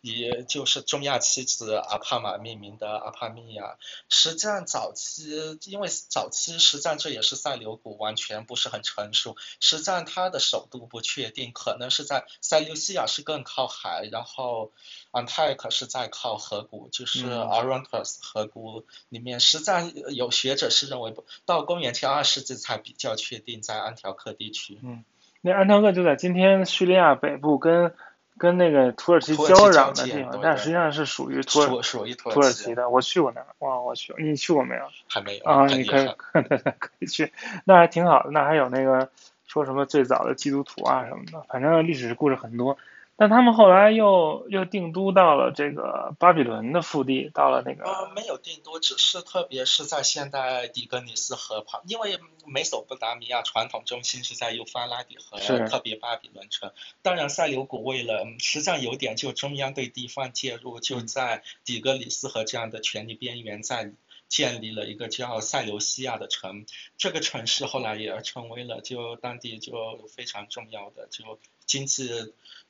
[0.00, 3.76] 以就是中亚妻子阿帕玛命名的阿帕米亚。
[4.08, 14.70] 实际上早期因为早期实际上这也是塞琉古完全不是很成熟，实际上它的首都不确定，可能是在塞琉西亚是更靠海，然后。
[15.10, 19.40] 安泰克是在靠河谷，就是 Orontes 河谷里面。
[19.40, 21.14] 实在有学者是认为，
[21.46, 24.78] 到公元前二世纪才比较确定在安条克地区。
[24.82, 25.04] 嗯，
[25.40, 27.94] 那安条克就在今天叙利亚北部，跟
[28.36, 32.90] 跟那个土耳其交壤的地方，但实际上是属于土属于土耳其的。
[32.90, 34.88] 我去过那儿，哇，我去，你去过没有？
[35.08, 36.06] 还没有啊，你可以
[36.80, 37.32] 可以去，
[37.64, 38.30] 那还挺好的。
[38.30, 39.10] 那还有那个
[39.46, 42.76] 说什么最早的基督徒啊什么的，反正历史故事很多。
[43.16, 47.84] 但他们后来又又定都到了这个巴比伦的腹地，到了那个。
[47.84, 56.72] 呃，没有定都，只是特别是在现代底格里斯河旁，因为美索不达米亚传统中心是在幼发拉底河，特别巴比伦城。
[57.02, 63.92] 当然，塞琉古为了实际上有点就中央对地方介入，就在底格里斯河这样的权力边缘在。
[64.26, 66.64] 建立了一个叫塞琉西亚的城，
[66.96, 72.10] 这个城市后来也成为了就当地就非常重要的就经济、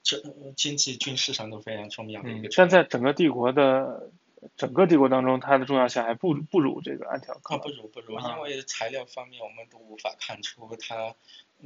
[0.04, 0.22] 这
[0.54, 2.48] 经济、军事上都非常重要的一个。
[2.56, 4.10] 但在整个帝国的
[4.56, 7.54] 整个帝国当中，它的重要性还不不如这个安条克。
[7.54, 11.14] 啊不如不如，因为材料方面我们都无法看出它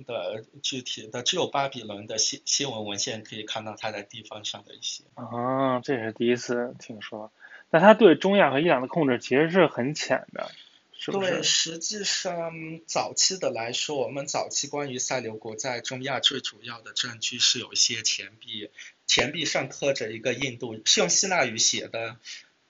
[0.06, 5.02] 的具体的，只有巴比伦的新新闻文献可以看到它在地方上的一些。
[5.14, 7.32] 啊，这也是第一次听说。
[7.70, 10.50] 那它对中亚和伊朗的控制其实是很浅的，
[10.98, 11.30] 是不是？
[11.30, 12.52] 对，实际上
[12.86, 18.68] 早期的来说，我们早期关于塞琉国在中亚最主要的证据是有一些钱币，
[19.06, 22.18] 钱币上刻着一个印度，是用希腊语写的。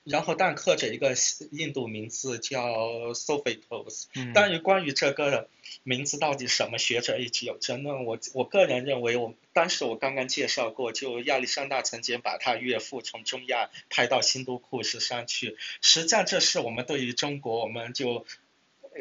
[0.03, 1.15] 然后，但刻着一个
[1.51, 4.05] 印度名字叫 Sophitos。
[4.33, 5.49] 但是关于这个
[5.83, 8.05] 名字到底什么，学者一直有争论。
[8.05, 15.57] 我我个人认为，我当时我刚刚介绍过，就亚历山大曾经把他岳父从中亚派到新都库什山去。
[15.81, 18.25] 实际上，这是我们对于中国我们就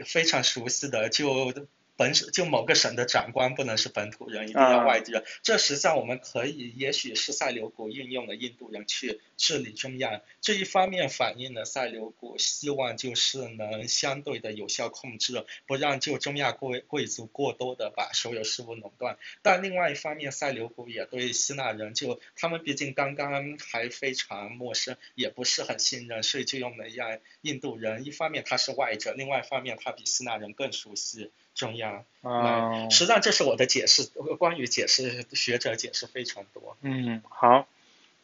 [0.05, 1.55] 非常熟悉的就。
[1.99, 5.25] 本省就某个省的长官不能是本土人，一定要外地人。
[5.43, 19.19] 这实际上我们可以，也许是塞琉古运用了印度人去治理中亚，这一方面反映了塞琉古希望就是能相对的有效控制，不让就中亚贵贵族过多的把所有事物垄断。
[19.43, 28.05] 但另外一方面，塞琉古也对希腊人就他们毕竟刚刚还非常陌生，也不是很信任，所以就用了让印度人。
[28.05, 31.33] 一方面他是外者，另外一方面他比希腊人更熟悉。
[31.59, 32.05] 重要。
[32.23, 32.89] 啊！
[32.91, 36.77] 实际上这是我的解释，关于解释学者解释非常多。
[36.81, 37.67] 嗯，好，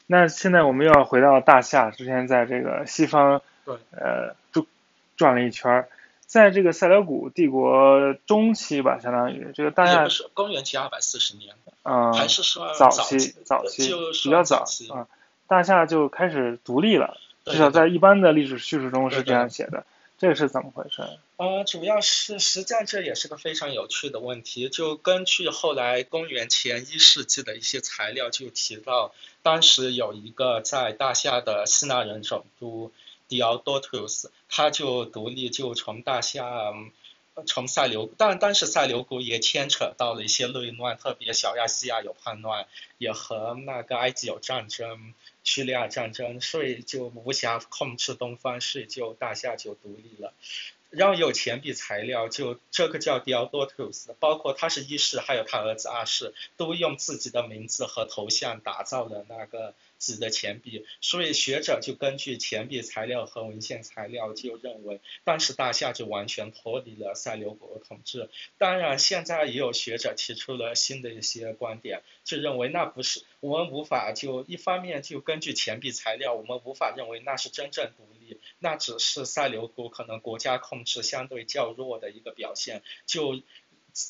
[0.06, 3.76] 那现在我们又要回到大夏，之前在这个西方对。
[3.92, 4.66] 呃转
[5.16, 5.86] 转了一圈，
[6.26, 10.08] 在这个塞琉古帝国中期吧，相当于这个大夏。
[10.08, 11.54] 是公元前二百四十年，
[11.84, 13.92] 嗯，还是说早期早期
[14.24, 15.06] 比较早啊，
[15.46, 19.86] 大夏就开始独立了，至少在一般的历史叙述中是这样写的。
[20.18, 21.02] 这个是怎么回事？
[21.36, 24.68] 呃，主要是实际上这也是个非常有趣的问题。
[24.68, 29.12] 就根据后来公元前一世纪的一些材料，就提到
[29.42, 32.92] 当时有一个在大夏的希腊人总督
[33.26, 36.72] 迪奥多图斯他就独立就从大夏
[37.46, 42.68] 从塞琉，但当时塞琉古也牵扯到了一些内乱，特别小亚细亚有叛乱，
[42.98, 45.14] 也和那个埃及有战争。
[45.42, 50.32] 叙利亚战争，所以就无暇控制东方，所以就大夏就独立了。
[50.96, 59.74] 然后有钱币材料，就这个叫 Diodotus，包括他是一世，还有他儿子二世，都用自己的名字和头像打造的那个。
[60.04, 68.28] 纸的钱币，所以学者就根据钱币材料和文献材料就认为，当时大夏就完全脱离了塞琉古统治。
[68.58, 82.82] 当然，现在也有学者提出了新的一些观点，就认为那不是我们无法就一方面就根据钱币材料，我们无法认为那是真正独立，那只是塞琉古可能国家控制相对较弱的一个表现。
[83.06, 83.40] 就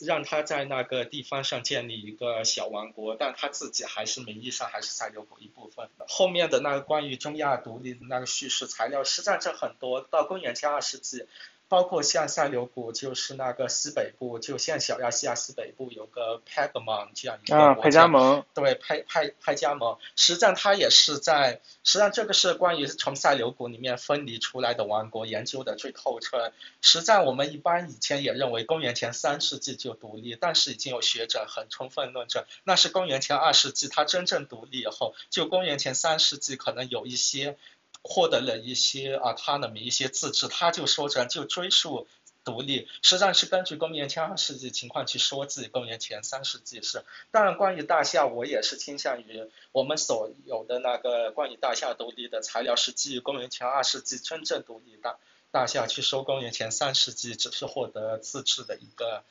[0.01, 5.89] 让他在那个地方上建立一个小王国，但他自己还是名义上还是塞琉古一部分。
[6.09, 10.01] 后面的那个关于中亚独立的那个叙事材料，实在是很多。
[10.01, 11.27] 到公元前二世纪。
[11.69, 26.53] 包括像塞琉古，就是那个西北部，就像小亚细亚西北部有个 Pergamon 这样一个国家，派加蒙，对，派派派加蒙，实际上它也是在，实际上这个是关于从塞琉古里面分离出来的王国研究的最透彻。
[26.81, 37.57] 实际上我们一般以前也认为公元前三世纪就独立，但是已经有学者很充分论证，那是公元前二世纪它真正独立以后，就公元前三世纪可能有一些。
[38.05, 42.07] 获得了一些啊，他的一些自治，他就说着就追溯
[42.45, 47.03] 独立，实际上是根据公元前二世纪情况去说自己公元前三世纪是。
[47.31, 55.19] 当然，关于大夏，我也是倾向于我们所有的那个关于大夏独立的材料是基于公元前二世纪真正独立大
[55.51, 59.25] 大夏去说公元前三世纪只是获得自治的一个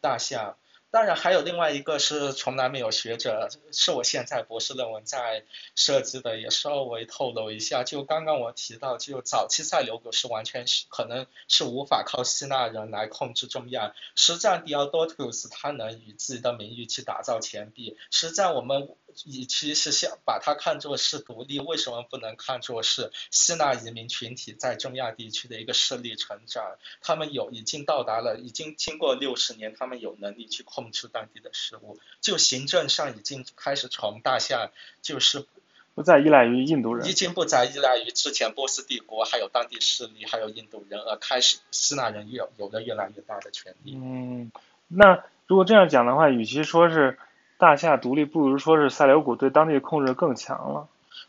[0.00, 0.56] 大夏。
[0.90, 7.84] 当然，还有另外一个是从来没有学者，是我现在博士论文在设计的，也稍微透露一下。
[7.84, 13.94] 就刚刚我提到，就早期塞琉古是完全是可能是无法靠希腊人来控制中亚。
[14.14, 17.98] 实际上，迪奥多图斯他能以自己的名誉去打造钱币。
[18.10, 18.88] 实际上我们
[19.26, 26.78] 与其是想把它看作是独立，为什么不能看作是希腊移民群体在中亚地区的一个势力成长？
[27.02, 30.62] 他们有已经到达了，已经经过六十年，他们有能力去
[30.92, 34.70] 制当地的事物，就行政上已经开始从大夏
[35.02, 35.46] 就是
[35.94, 43.94] 不再依赖于印度人，已经不再依赖于之前波斯帝国还有当地势力还有印度人，而开始希腊人有有了越来越大的权利。
[43.96, 44.52] 嗯，
[44.86, 47.18] 那如果这样讲的话，与其说是
[47.58, 50.88] 大夏独立，不如说是塞琉古对当地的控制更强了。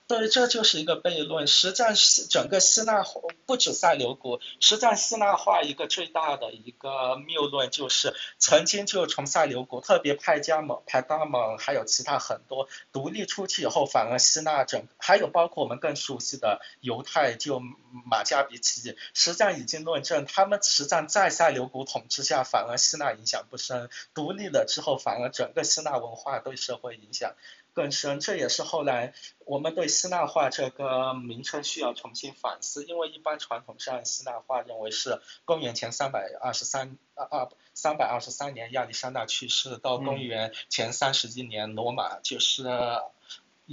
[0.10, 1.46] 对，这就是一个悖论。
[1.46, 3.06] 实战是整个希腊
[3.46, 17.62] 不止塞琉古，实战希腊化一个最大的一个谬论就是，曾经就从塞琉古，特别派加蒙、派大蒙，还有其他很多独立出去以后，反而希腊整，还有包括我们更熟悉的犹太，就
[18.10, 27.36] 马加比起，实战已经论证，他们实战在塞琉古统治下，反而希腊影响不深，独立了之后，反而整个希腊文化对社会影响。
[27.80, 29.14] 更深，这也是后来
[29.46, 42.68] 我们对希腊化这个名称需要重新反思，因为一般传统上希腊化认为是公元前三百二十三啊啊三百二十三年亚历山大去世，到公元前三十一年罗马就是。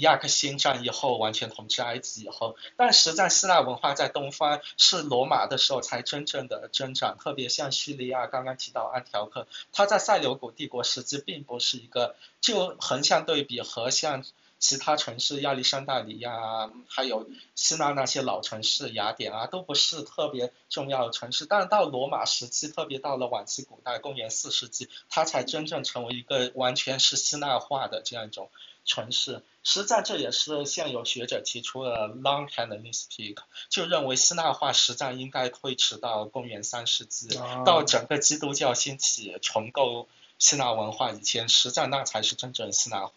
[0.01, 14.25] 亚克辛战役后完全统治埃及以后，但实在希腊文化在东方是罗马的时候才真正的增长，特别像叙利亚刚刚提到安条克，他在塞琉古帝国时期并不是一个，就横向对比和像
[14.59, 28.51] 其他城市亚历山大里亚，还有希腊那些老城市雅典啊，都不是特别重要的城市，但到罗马时期，特别到了晚期古代，公元四世纪，它才真正成为一个完全是希腊化的这样一种。
[28.87, 33.37] 城市，实在这也是现有学者提出了 long Hellenistic，
[33.69, 37.29] 就认为希腊化实战应该推迟到公元三世纪，
[37.67, 40.07] 到整个基督教兴起重构
[40.39, 43.13] 希腊文化以前，实战那才是真正希腊化。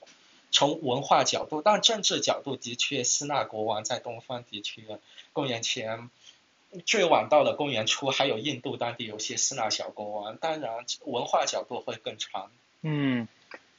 [0.51, 4.99] 从文化角度，但政治角度的确，希腊国王在东方的确，
[5.31, 6.09] 公元前
[6.83, 12.49] 最晚到了公元初，还有印度当地有些希腊小国王，当然文化角度会更长。
[12.81, 13.27] 嗯。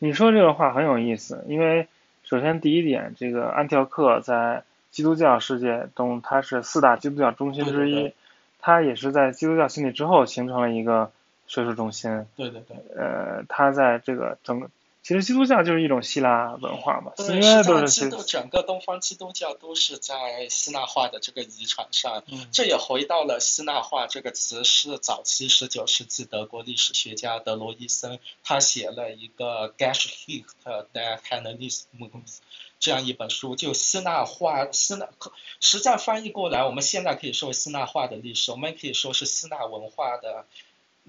[0.00, 1.86] 你说这个话很有意思，因为
[2.24, 8.12] 首先第一点，这个安条克在基督教世界中，它是四大基督教中心之一，
[8.58, 11.12] 它也是在基督教兴起之后形成了一个
[11.46, 12.26] 学术中心。
[12.36, 12.76] 对对对。
[12.96, 14.68] 呃，它在这个整个。
[15.02, 22.22] 其实基督教就是一种希腊文化嘛，应该都是基督整个东方基督教都是在希腊化的这个遗产上，
[22.52, 30.44] 这也回到了希腊化这个词是早期十九世纪德国历史学家德罗伊森他写了一个 Geschichte
[30.92, 32.38] der Hellenismus
[32.78, 35.08] 这样一本书，就希腊化希腊
[35.60, 40.44] 实战翻译过来，我们现在可以说希腊化的历史，我们可以说是希腊文化的。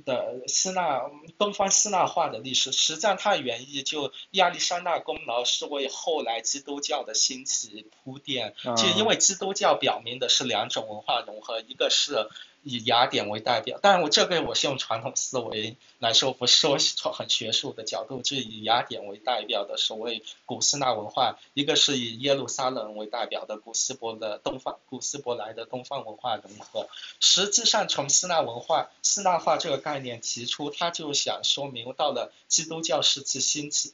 [0.06, 12.28] 的希腊东方希腊化的历史，实际上它的原意就亚历山大功劳是为后来基督教的兴起铺垫，就因为基督教表明的是两种文化融合，一个是。
[12.64, 16.78] 以雅典为代表，但是我这个我是用传统思维来说，不是说
[17.12, 26.88] 很学术的角度，就以雅典为代表的所谓古希腊文化，一个是以耶路撒冷为代表的古希伯的东方古希伯来的东方文化融合。
[27.20, 33.93] 实际上，从希腊文化希腊化这个概念提出，他就想说明到了基督教时期兴起。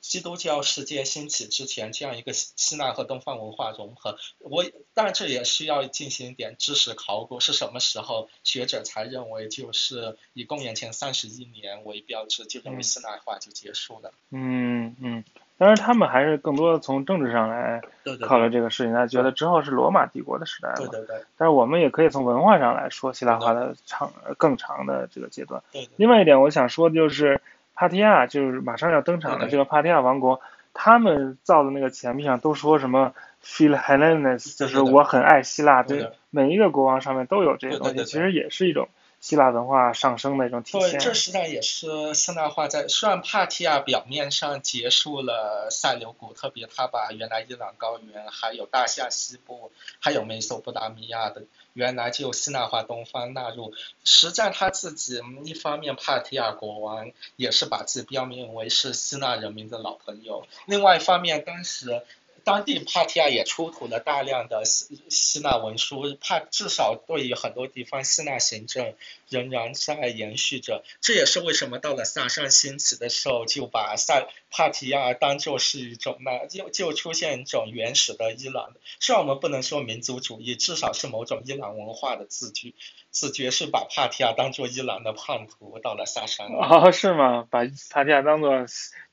[0.00, 4.64] 基督教世界兴起之前，这样一个希腊和东方文化融合，我
[4.94, 14.12] 当然这也需要进行一点知识考古，是什么时候学者才认为就是以公元前三十一年为标志，就认为希腊化就结束了？
[14.30, 15.24] 嗯嗯，
[15.58, 17.82] 当然他们还是更多的从政治上来
[18.26, 20.76] 考虑这个事情，他觉得之后是罗马帝国的时代了。
[20.76, 21.24] 对对对。
[21.36, 25.62] 但是我们也可以从文化上来说希腊化的长更长的这个阶段。
[25.72, 25.88] 对。
[25.96, 27.40] 另外一点，我想说的就是。
[27.82, 30.40] 帕提亚就是马上要登场的这个帕提亚王国，
[30.72, 33.12] 他们造的那个钱币上都说什么
[33.44, 35.82] “Phil Hellenes”，就是我很爱希腊。
[35.82, 40.90] 对，每一个国王上面都有这些东西，其实也是一种希腊文化上升的一种体现。
[40.92, 42.86] 对，这实际上也是现代化在。
[42.86, 51.42] 虽然帕提亚表面上结束了塞琉古，特别他把原来伊朗高原、还有大夏西部、还有美索不达米亚的。
[51.72, 62.02] 原来就希腊化东方纳入，实在他自己一方面帕提亚国王也是把自己标明为是希腊人民的老朋友，另外一方面当时。
[62.44, 68.94] 当地帕提亚也出土了大量的希希腊文书，帕至少对于很多地方希腊行政
[69.28, 70.84] 仍然在延续着。
[71.00, 78.72] 这也是为什么到了萨珊兴起的时候，就把萨帕提亚当做是一种那就就出现一种原始的伊朗。
[79.00, 82.74] 虽然我们不能说民族主义，至少是某种伊朗文化的自觉，
[83.10, 86.48] 自觉是把帕提亚当做伊朗的叛徒到了萨珊。
[86.48, 87.46] 哦，是吗？
[87.50, 88.66] 把帕提亚当做。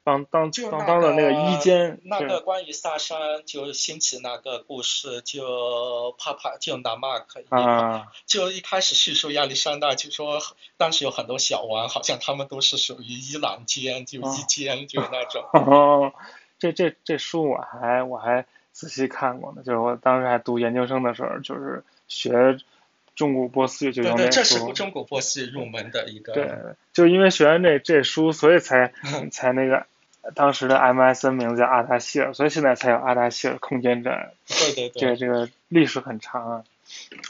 [0.09, 10.41] 当当就当当的那个一间，那个关于萨珊就兴起那个故事，就帕帕就拿马克啊，就一开始叙述亚历山大就说
[10.77, 15.43] 当时有很多小王，好像他们都是属于伊朗间，就哦一奸就那种。
[15.53, 16.11] 哦，
[16.57, 22.57] 这这这书我还我还仔细看过呢，就是我当时还读研究生的时候，就是学
[23.15, 24.73] 中古波斯语就对对，这是书。
[24.73, 26.33] 中古波斯入门的一个。
[26.33, 26.49] 对，
[26.93, 28.93] 就因为学完这这书，所以才
[29.31, 29.85] 才那个
[30.35, 34.31] 当时的 MSN 名字叫阿达希尔，所以现在才有阿达希尔空间站。
[34.47, 34.99] 对对对。
[34.99, 36.63] 这个这个历史很长啊。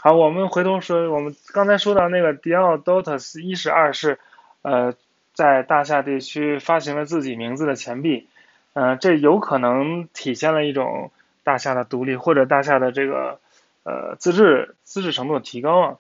[0.02, 4.20] 好，我们回头说，我们刚才说到那个迪奥多特斯一世、二是，
[4.62, 4.94] 呃，
[5.34, 8.28] 在大夏地区发行了自己名字的钱币，
[8.74, 11.12] 呃，这有可能体现了一种
[11.44, 13.40] 大夏的独立或者大夏的这个
[13.84, 15.96] 呃自治自治程度的提高啊。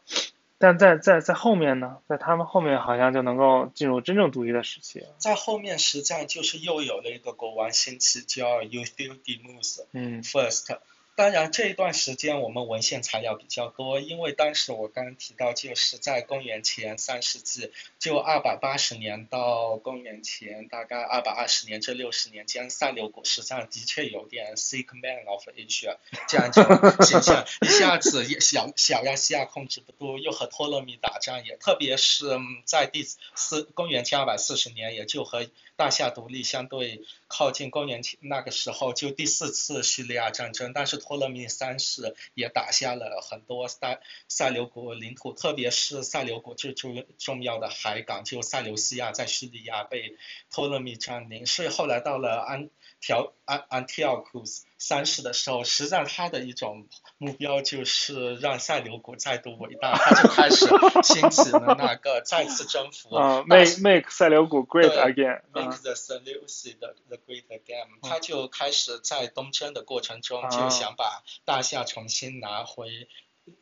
[0.59, 5.07] 但在在在后面呢，在他们后面好像就能够进入真正独立的时期了。
[5.17, 10.77] 在后面实际上就是又有了一个国王兴起，叫 Euthydemus 嗯 First。
[11.19, 25.97] 当然，这一段时间我们文献材料比较多，因为当时我刚刚提到，就是在公元前三世纪，就二百八十年到公元前大概二百二十年这六十年间，塞琉古实际上的确有点 sick man of Asia
[26.29, 33.05] 这样一种形象， 一下子也小小亚细亚控制不住，又和托勒密打仗，也特别是嗯在第
[33.35, 35.45] 四公元前二百四十年，也就和
[35.75, 50.17] 大夏独立相对靠近公元前那个时候，就第四次叙利亚战争，但是托勒密三世也打下了很多塞塞琉古领土，特别是塞琉古最重重要的海港，就塞琉西亚在叙利亚被
[50.51, 52.69] 托勒密占领，所以后来到了安
[52.99, 60.65] 条安安提奥库斯三世的时候，实际上他的一种目标就是让塞琉古再度伟大，他就开始
[61.03, 65.69] 兴起了那个再次征服啊大，make make 塞琉古 great 对 again 啊。
[65.69, 73.07] Make the Seleucid the, Great Again，他就开始在东征的过程中啊就想把大夏重新拿回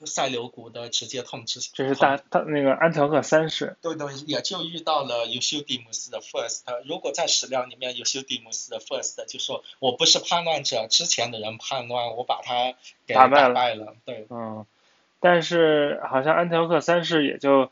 [0.06, 1.62] 塞琉古的直接统治。
[1.74, 3.78] 这是大他那个安条克三世。
[3.82, 6.64] 对对，也就遇到了尤修迪姆斯的 First。
[6.86, 13.96] 如果在史料里面，尤修迪姆斯的 First 就说我不是叛乱者，之前的人叛乱，我把他给打败了败了。
[14.04, 14.66] 对，嗯，
[15.22, 17.72] 但是好像安条克三世也就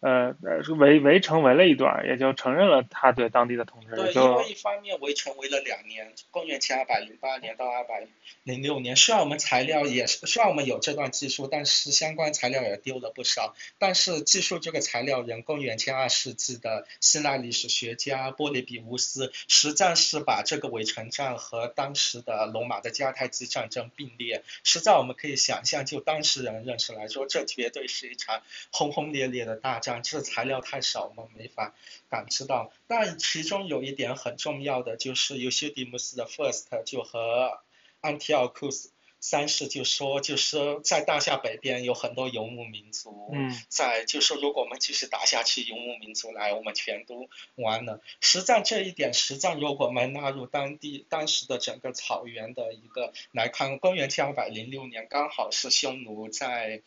[0.00, 8.06] 呃呃围围城围了一段，也就承认了他对当地的统治，对，因为一方面围城围了两年，公元前二百零八年到二百
[8.44, 13.54] 零六年，虽然我们材料也是，虽然我们有这段技术，但是相关材料也丢了不少。
[13.78, 24.44] 但是技术这个材料人，公元前二世纪的希腊历史学家波利比乌斯，实际上是把这个围城战和当时的罗马的迦太基战争并列。
[24.62, 29.95] 实在我们可以想象，就当时人认识来说，这绝对是一场轰轰烈烈的大战。
[30.02, 31.74] 这材料太少，我们没法
[32.08, 32.72] 感知到。
[32.86, 37.60] 但其中有一点很重要的，就是尤西迪姆斯的 First 就和
[38.00, 48.00] 安提奥库斯三世就说，就是在大夏北边有很多游牧民族，嗯在就说如果我们继续打下去，游牧民族来，我们全都完了。
[48.20, 56.82] 实战这一点，实战如果我们纳入当地当时的整个草原的一个来看，公元前二百零六年，刚好是匈奴在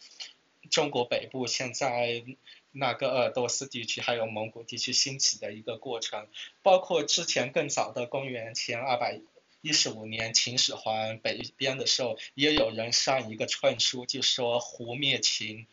[0.70, 2.24] 中国北部现在
[2.72, 6.28] 那个鄂尔多斯地区还有蒙古地区兴起的一个过程，
[6.62, 9.20] 包括之前更早的公元前二百
[9.62, 15.68] 一十五年秦始皇北边的时候，也有人上一个劝书，就说胡灭秦。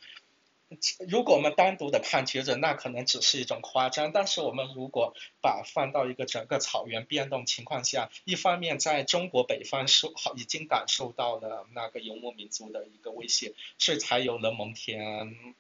[1.07, 4.11] 如果我们单独的判决着，那可能只是一种夸张。
[4.11, 15.55] 但是我们如果把放到一个整个草原变动情况下，一方面在中国北方受好已经感受到了那个游牧民族的一个威胁，所以才有了蒙恬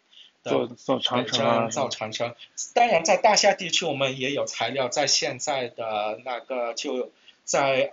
[0.50, 2.34] 的做做长城啊，造长城。
[2.74, 7.10] 当然，在大夏地区，我们也有材料，在现在的那个就
[7.44, 7.92] 在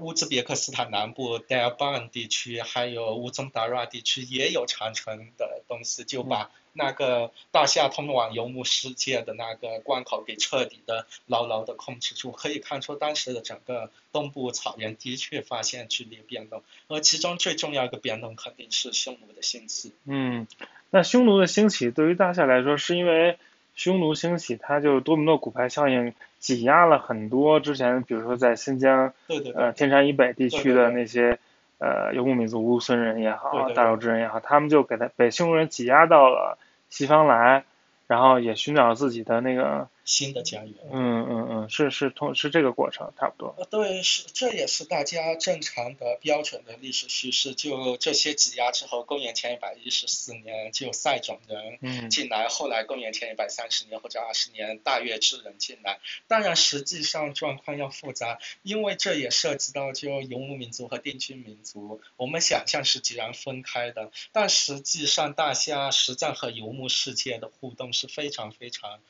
[0.00, 12.32] 乌兹别克斯坦南部 d e r b a n 地区，还有乌宗达拉地区也有长城的东西，就把那个大夏通往游牧世界的那个关口给彻底的牢牢的控制住。
[12.32, 19.92] 可以看出，当时的整个东部草原的确发现剧烈变动，而其中最重要一个变动肯定是匈奴的兴起。
[20.06, 20.46] 嗯，
[20.94, 23.38] 那匈奴的兴起对于大夏来说，是因为
[23.74, 29.62] 匈奴兴起，它就多米诺骨牌效应挤压了很多之前，比如说在新疆对对对。
[29.62, 31.38] 呃天山以北地区的那些
[31.78, 36.58] 呃游牧民族乌孙人也好，大肉之人也好，他们就给他被匈奴人挤压到了
[36.90, 37.64] 西方来，
[38.06, 40.74] 然后也寻找自己的那个新的家园。
[40.90, 43.54] 嗯嗯嗯，是是同是这个过程，差不多。
[43.58, 47.54] 呃，对，是这也是大家正常的标准的历史叙事。
[47.54, 56.00] 就这些挤压之后，公元前一百一十四年就塞种人嗯进来，后来公元前一百三十年或者二十年大月之人进来。
[56.26, 69.00] 当然，实际上状况要复杂，因为这也涉及到就游牧民族和定居民族，我们想象是截然分开的，但实际上大夏实战和游牧世界的互动是非常非常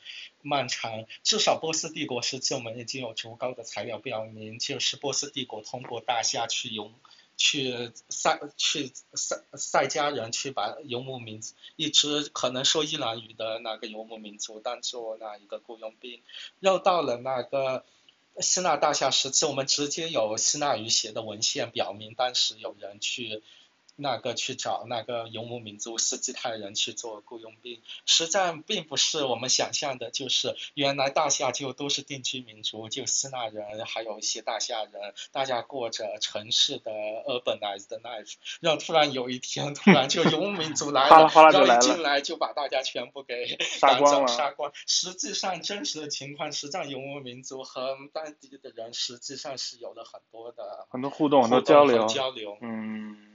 [0.43, 1.05] 漫长。
[1.23, 6.91] 至少波斯帝国时期，我们已经有足够的材料表明，就是波斯帝国通过大夏去游。
[7.35, 16.21] 去塞去塞塞家人去把游牧民族一支可能说伊朗语的那个游牧民族当做那一个雇佣兵，
[16.59, 17.85] 又到了那个
[18.39, 23.41] 希腊大夏时期，我们直接有希腊语写的文献表明，当时有人去
[23.95, 44.71] 那个去找那个游牧民族斯基泰人去做雇佣兵，实战并不是我们想象的，就是原来大夏就都是定居民族，就希腊人，还有一些大夏人，大家过着城市的 urbanized life，然后突然有一天，突然就游牧民族来了，然后一进来就把大家全部给杀光了杀光。
[44.87, 52.07] 实际上真实的情况，实际上游牧民族和当地的人实际上是有了很多的很多互动，很多交流。
[52.07, 52.57] 交流。
[52.61, 53.32] 嗯，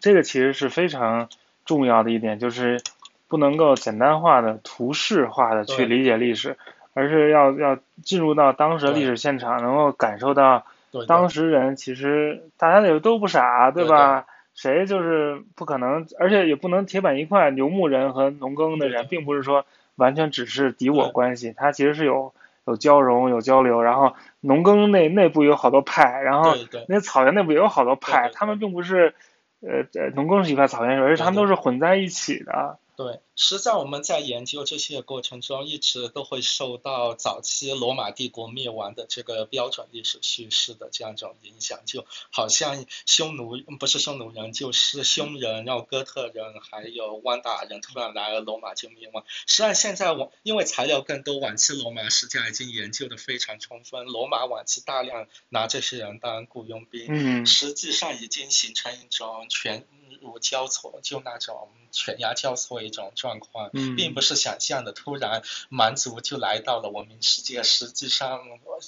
[0.00, 1.28] 这个其实是非常
[1.64, 2.80] 重要的一点，就是
[3.28, 6.56] 不能够简单化的、图示化的去理解历史，
[6.94, 10.64] 而是要要进入到当时的历史现场，能够感受到
[11.06, 14.26] 当时人其实大家也都不傻，对对吧？
[14.52, 19.64] 谁就是不可能，而且也不能铁板一块，游牧人和农耕的人并不是说
[19.94, 22.34] 完全只是敌我关系，它其实是有
[22.66, 26.54] 有交融、有交流，然后农耕内内部有好多派，然后
[26.88, 29.14] 那草原内部也有好多派，他们并不是
[29.60, 32.78] 呃呃农耕是一派，草原是，而且他们都是混在一起的。
[33.00, 49.24] 对，实际上我们在研究这些过程中，一直都会受到早期罗马帝国灭亡的这个标准历史叙事的这样一种影响，就好像匈奴不是匈奴人，就是匈人，然后哥特人，还有汪达人突然来了，罗马就灭亡。
[49.46, 57.46] 实际上现在我因为材料更多，晚期罗马实际上已经研究的非常充分，罗马晚期大量拿这些人当雇佣兵，嗯。
[57.46, 59.86] 实际上已经形成一种犬
[60.20, 68.38] 儒交错，就那种犬牙交错一种状况，嗯，并不是想象的突然蛮族就来到了文明世界，实际上。
[68.38, 68.80] 呃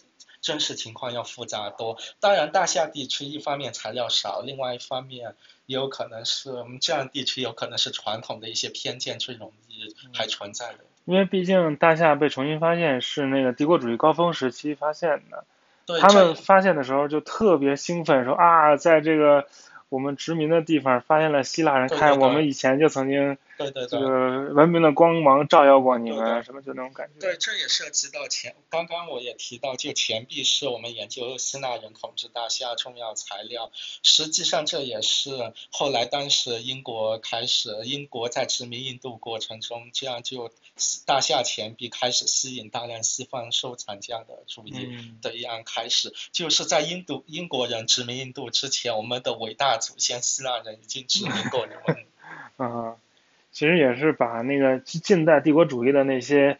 [0.43, 1.99] 真实情况要复杂多。
[2.19, 5.37] 当然，大夏地区一方面材料少，另外一方面
[5.67, 10.79] 也有可能是我们这样地区有可能是传统的一些偏见最容易还存在的。
[11.05, 15.45] 因为毕竟大夏被重新发现是那个帝国主义高峰时期发现的，
[16.01, 19.47] 他们发现的时候就特别兴奋，说啊，在这个
[19.93, 23.87] 我们殖民的地方发现了希腊人，看我们以前就曾经对对对。
[23.87, 27.21] 这个文明的光芒照耀过你对们，对什么就那种感觉。
[27.21, 28.55] 对，这也涉及到钱。
[28.69, 33.71] 刚刚我也提到，就钱币是我们研究希腊人统治大夏重要材料。
[34.03, 40.51] 实际上，这也是后来当时英国开始，英国在殖民印度过程中，这样就
[41.07, 44.73] 大夏钱币开始吸引大量西方收藏家的注意。
[44.91, 52.07] 嗯的一样开始，就是在印度英国人殖民印度之前，我们的伟大祖先希腊人已经殖民过你们。
[52.59, 52.97] 嗯，
[53.53, 56.59] 其实也是把那个近代帝国主义的那些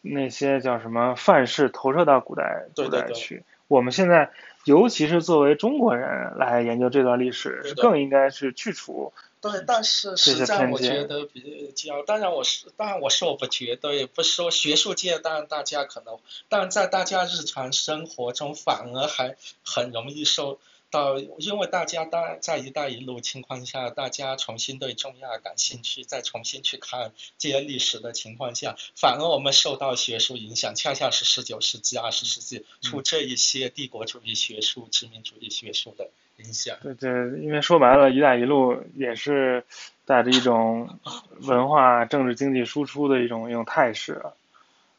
[0.00, 3.44] 那些叫什么范式投射到古代古对对对代去。
[3.68, 4.30] 我们现在
[4.64, 9.12] 尤其是作为中国人来研究这段历史，是更应该是去除。
[9.40, 16.18] 对，但是实战我觉得比较，当然我是，当然我说我不绝对，不是说学术界，当然大家可能，
[16.50, 20.58] 但在大家日常生活中反而还很容易受
[20.90, 36.76] 到，因为大家当然在“一带一路”情况下，大家重新对中亚感兴趣，再重新去看这些历史的情况下，反而我们受到学术影响，恰恰是十九世纪、二十世纪出这一些帝国主义学术、殖民主义学术的影响。
[36.82, 37.10] 对对，
[37.40, 39.64] 因为说白了，“一带一路”也是
[40.04, 40.98] 带着一种
[41.42, 44.32] 文化、政治、经济输出的一种一种态势啊，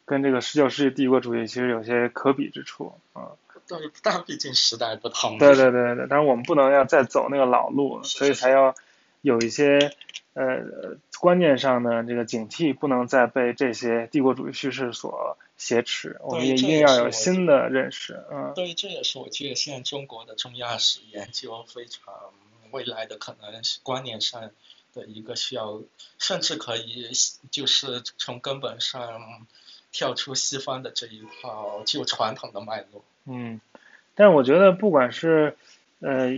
[0.06, 3.32] 跟这个十九世纪帝国主义其实有些可比之处啊。
[3.41, 3.41] 对，
[4.02, 5.38] 但毕竟时代不同。
[5.38, 8.76] 对对对对，但是我们不能要再走那个老路，所以才要
[9.22, 9.94] 有一些
[10.34, 18.54] 呃观念上的这个警惕，不能再被这些帝国主义叙事所挟持，我们也一定要有新的认识，嗯。
[18.56, 22.14] 对，这也是我觉得现在中国的中亚史研究非常
[22.72, 24.50] 未来的可能是观念上
[24.94, 25.82] 的一个需要，
[26.18, 27.10] 甚至可以
[27.52, 29.46] 就是从根本上
[29.92, 33.04] 跳出西方的这一套旧传统的脉络。
[33.26, 33.62] 嗯，
[34.16, 35.56] 但是我觉得不管是
[36.00, 36.30] 呃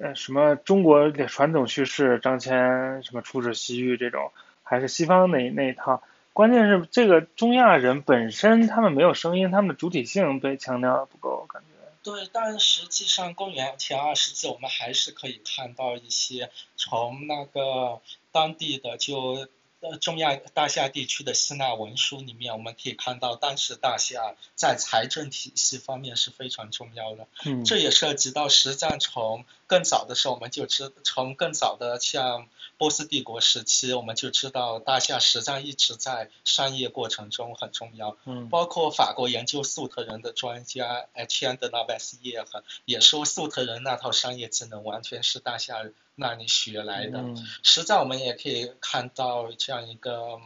[0.00, 4.32] 呃什么中国的传统叙事，张骞什么出使西域这种，
[4.62, 6.02] 还是西方那那一套，
[6.32, 11.68] 关键是这个中亚人本身他们没有声音，他们的主体性被强调的不够，感觉。
[12.02, 18.00] 对，但实际上公元前二世纪，我们还是可以看到一些从那个
[18.30, 19.46] 当地的就。
[19.82, 27.26] 呃，中亚大夏地区的希腊文书里面，我们可以看到，当时大夏在财政体系方面是非常重要的。
[27.44, 27.64] 嗯。
[27.64, 32.48] 这也涉及到实战从更早的时候，我们就知从更早的像
[32.78, 38.16] 波斯帝国时期，我们就知道大夏实战一直在商业过程中很重要。
[38.24, 38.48] 嗯。
[38.50, 45.82] 包括法国研究粟特人的专家 Etienne de la v 耶和也说，粟特人那套商业技能完全是大夏。
[46.14, 47.24] 那里学来的，
[47.62, 50.40] 实在我们也可以看到这样一个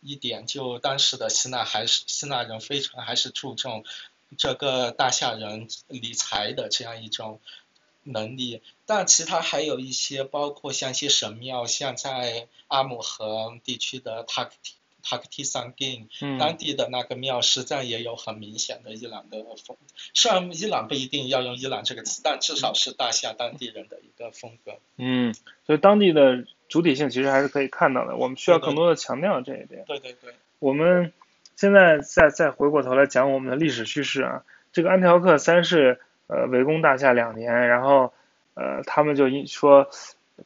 [0.00, 3.84] 一点，就当时的希腊还是希腊人非常还是注重
[4.36, 7.40] 这个大夏人理财的这样一种
[8.02, 14.74] 能力，但其他还有一些，包括像一些神庙，像在阿姆河地区的塔克提。
[15.02, 16.08] 塔克提桑金，
[16.38, 19.76] 当地的那个庙实在也有很明显的伊朗的风，
[20.14, 24.72] 虽然伊朗不一定要用伊朗这个词，但至少是大夏当地人的一个风格。
[24.96, 25.34] 嗯，
[25.66, 29.84] 所以当地的主体性其实还是可以看到的，我们需要更多的强调这一点。
[29.86, 30.34] 对对对。
[30.58, 31.12] 我们
[31.56, 38.12] 现在再再回过头来讲我们的历史叙事啊，这个安条克三世呃围攻大夏两年，然后
[38.54, 39.88] 呃他们就一说。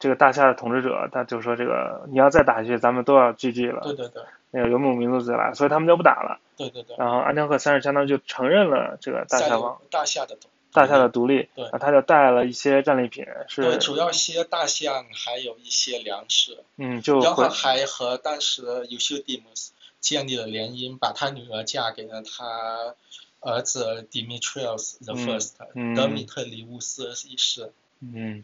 [0.00, 4.22] 这个大夏的统治者，他就说：“这个你要再打下去，咱们都要 GG 了。”对对对。
[4.56, 6.40] 那个游牧民族就来，所以他们就不打了。
[6.56, 6.96] 对对对。
[6.96, 9.78] 然后安条克三世相当于就承认了这个大夏王。
[9.90, 10.38] 大夏的。
[10.72, 11.50] 大夏的独立。
[11.54, 11.68] 对。
[11.78, 13.62] 他就带了一些战利品，是。
[13.62, 16.64] 对，主要些大象，还有一些粮食。
[16.78, 17.20] 嗯，就。
[17.20, 22.94] 然后还和当时尤修蒂姆斯建立了联姻，把他女儿嫁给了他
[23.40, 25.52] 儿子 Dimitrios the First，
[25.94, 27.72] 德米特里乌斯一世。
[28.00, 28.42] 嗯。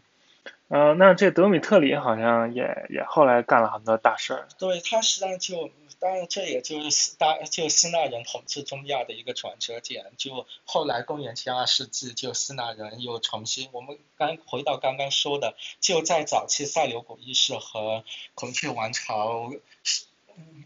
[0.69, 4.47] 嗯，那这德米特里好像也也后来干了很多大事儿。
[4.57, 10.11] 对他实际上就，当然这也就是大就希腊人统治中亚的一个转折点。
[10.17, 18.03] 就后来公元前二世纪，就希腊人又重新，我们刚回到刚刚说的，就在早期塞琉古一世和
[18.33, 19.51] 孔雀王朝。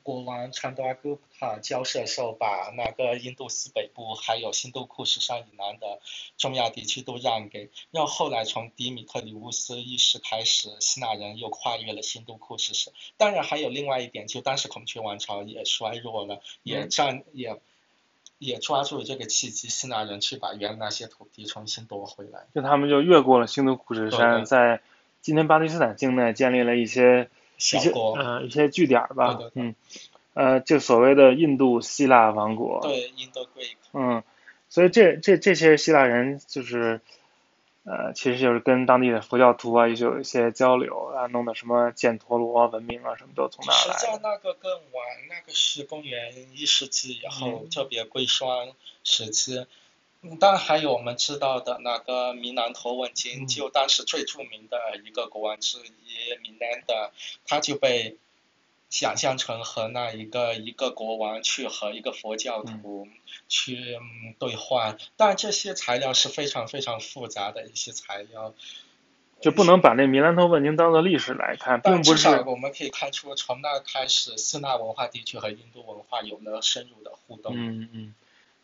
[0.03, 5.99] 国王昌多阿哥普塔交涉时候，把那个印度斯北部还有新都库什山以南的
[6.37, 12.93] 中亚地区都让给，然后来从迪米特里乌斯一世开始，希腊人又跨越了新都库什山。
[13.17, 17.59] 当然还有另外一点，就当时孔雀王朝也衰弱了，也占也
[18.37, 22.45] 也抓住了这个契机，希腊人去把原来那些土地重新夺回来。
[22.55, 24.81] 就他们就越过了新都库什山，在
[25.21, 27.29] 今天巴基斯坦境内建立了一些。
[27.57, 29.75] 一些嗯一些据点吧，嗯，
[30.33, 34.23] 呃就所谓的印度希腊王国，对，印度 Greek，嗯，
[34.69, 37.01] 所以这这这些希腊人就是
[37.83, 43.77] 呃其实就是跟当地的佛教徒啊，也就有一些交流啊，弄的什么犍陀罗文明啊，什么都从那来。
[43.77, 48.69] 实际上那个更晚，那个是公元一世纪以后，特别贵霜
[49.03, 49.65] 时期。
[50.39, 57.11] 当然还有我们知道的那个米兰陀文经，就当时最著名的一个国王之一米兰的，
[57.45, 58.17] 他就被
[58.89, 63.07] 想象成和那一个一个国王去和一个佛教徒
[63.47, 63.99] 去
[64.39, 68.53] 兑换，但这些材料是非常非常复杂的一些材料，
[69.39, 72.27] 就不能把那米兰陀文经当做历史来看，并不是。
[72.45, 77.53] 我们可以看出，从那开始，希腊文化地区和印度文化有了深入的互动。
[77.55, 78.15] 嗯嗯。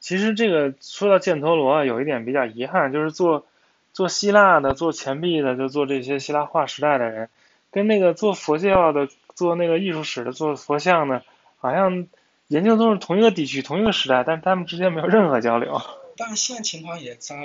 [0.04, 3.46] 其实这个说到犍陀罗啊，有一点比较遗憾，就是做
[3.94, 7.30] 做希腊的、做钱币的，就做这些希腊化时代的人，
[7.72, 11.24] 跟那个做佛教的、做那个艺术史的、做佛像的，
[11.58, 12.08] 好像
[12.50, 15.82] 研究都是同一个地区、同一个时代，但是他们之间没有任何交流。
[16.18, 17.36] 但现在情况也在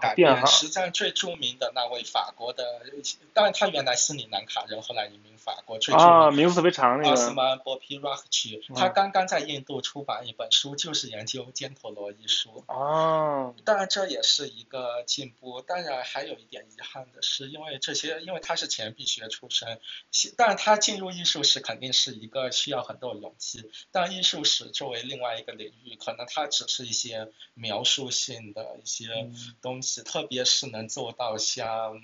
[0.00, 0.46] 改变。
[0.46, 2.64] 实际上最著名的那位法国的，
[3.32, 5.78] 当然他原来斯里兰卡人，后来移民法国。
[5.78, 7.10] 最啊，名字特别长那个。
[7.10, 12.64] 奥斯曼·波皮拉克奇，他刚刚在印度出版一本书，就是研究犍陀罗一书。
[12.66, 13.54] 哦。
[13.64, 15.60] 当然这也是一个进步。
[15.62, 19.78] 当然还有一点遗憾的是，因为这些，因为他是钱币学出身，
[20.36, 23.70] 但是他进入艺术史肯定是一个需要很多勇气。
[23.92, 27.91] 但艺术史作为另外一个领域，可能它只是一些描述。
[27.92, 29.04] 术性的一些
[29.60, 32.00] 东西，特别是能做到像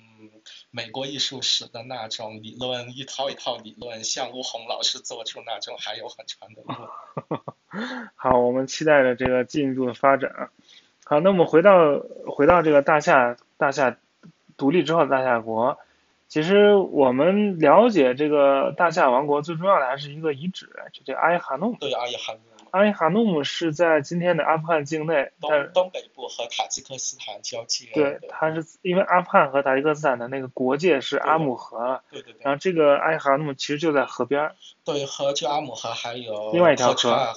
[0.69, 7.43] 美国艺术史的那种理论，一套一套理论，像吴红老师做出那种，还有很长的路。
[8.15, 10.51] 好，我们期待着这个进一步的发展。
[11.05, 13.97] 好，那我们回到回到这个大夏大夏
[14.57, 15.79] 独立之后的大夏国，
[16.27, 21.75] 其实我们了解这个大夏王国最重要的还是一个遗址，就这阿伊哈诺。
[21.79, 22.41] 对阿伊哈诺。
[22.71, 27.87] 阿伊哈努姆是在今天的阿富汗境内，但东东北部和塔吉克斯坦交界。
[27.93, 32.41] 对，它是因为阿富汗和塔吉克斯坦的那个国界是阿姆河，对对对。
[32.43, 34.55] 然后这个阿伊哈努姆其实就在河边儿。
[34.83, 37.33] 对，河就阿姆河，还有另外一条河。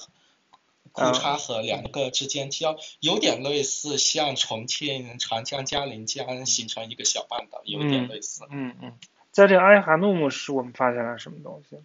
[0.94, 8.44] 库查河两个之间交，有点类似像重庆长江、嘉陵江形成一个小半岛，有点类似。
[8.50, 8.92] 嗯嗯，
[9.30, 11.78] 在这个阿伊哈努姆是我们发现了什么东西？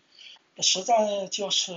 [0.60, 1.76] 实在就是，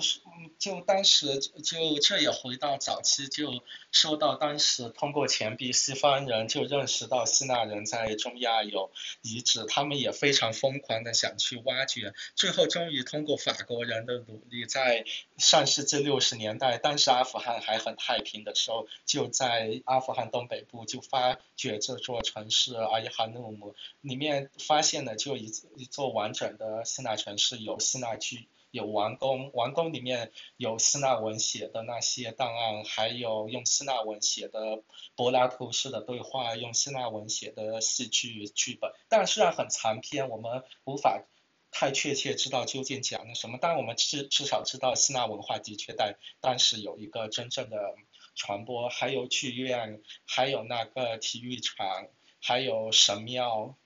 [0.58, 3.62] 就当时就这也回到早期，就
[3.92, 8.90] 说到当时通过钱币，西方人就认识到希腊人在中亚有
[9.20, 15.04] 遗址，他们也非常疯狂的想去挖掘，最后终于通过法国人的努力，在
[15.36, 28.48] 上世纪六十年代，当时阿富汗还很太平的时候，就在阿富汗东北部就发掘这座城市阿伊哈努姆，里面发现了就一一座完整的希腊城市，有希腊剧。
[28.70, 34.82] 有王宫，王宫里面有希腊文写的那些档案，还有用希腊文写的
[35.16, 38.92] 柏拉图式的对话，用希腊文写的戏剧剧本。
[39.08, 41.24] 但虽然很残篇，我们无法
[41.72, 47.94] 太确切知道究竟讲了什么，但我们至至少知道希腊文化的确在当时有一个真正的
[48.34, 52.08] 传播，还有剧院，还有那个体育场，
[52.40, 53.76] 还有神庙。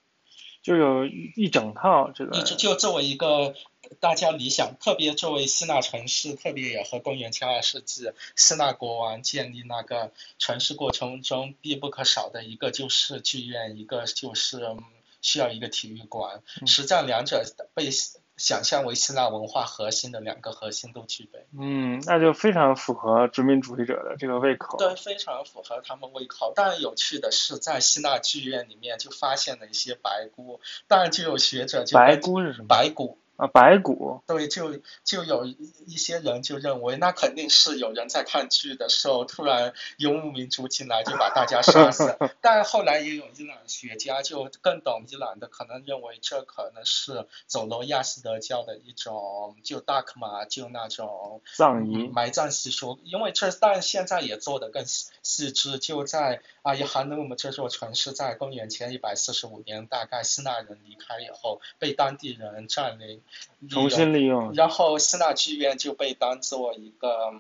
[0.65, 3.55] 就有一整套这个，就作为一个
[4.01, 14.75] 大家理想，特别作为希腊城市，特别也和公元前二世纪希腊国王建立那个城市过程中必不可少的一个就是剧院，一个就是
[15.21, 17.91] 需要一个体育馆，实际上两者被。
[18.37, 21.47] 想象为希腊文化核心的两个核心都具备。
[21.59, 24.77] 嗯，那就非常符合殖民主义者的这个胃口。
[24.79, 26.53] 对，非常符合他们胃口。
[26.55, 32.69] 当然有趣的是，在希腊剧院里面就发现了一些白骨，当然就有学者就白骨是什么？
[32.69, 33.19] 白骨。
[33.37, 34.23] 啊，白骨。
[34.27, 42.17] 对，就就有一些人就认为，那肯定是有人在看剧的时候，突然游牧民族进来就把大家杀死。
[42.41, 63.23] 但后来也有伊朗学家就更懂伊朗的，可能认为这可能是走罗亚斯德教的一种就大克玛就那种葬仪埋葬习俗，因为这但现在也做的更细致，就在阿伊哈努姆这座城市，在公元前一百四十五年，大概希腊人离开以后，被当地人占领。
[63.69, 67.33] 重新利用，然后希腊剧院就被当做一个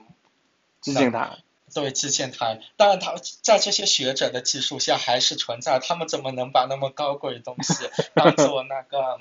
[0.80, 1.38] 致敬台，
[1.68, 2.60] 作为致敬台。
[2.76, 5.78] 当然，他在这些学者的技术下还是存在。
[5.78, 9.18] 他们怎么能把那么高贵的东西当做那个？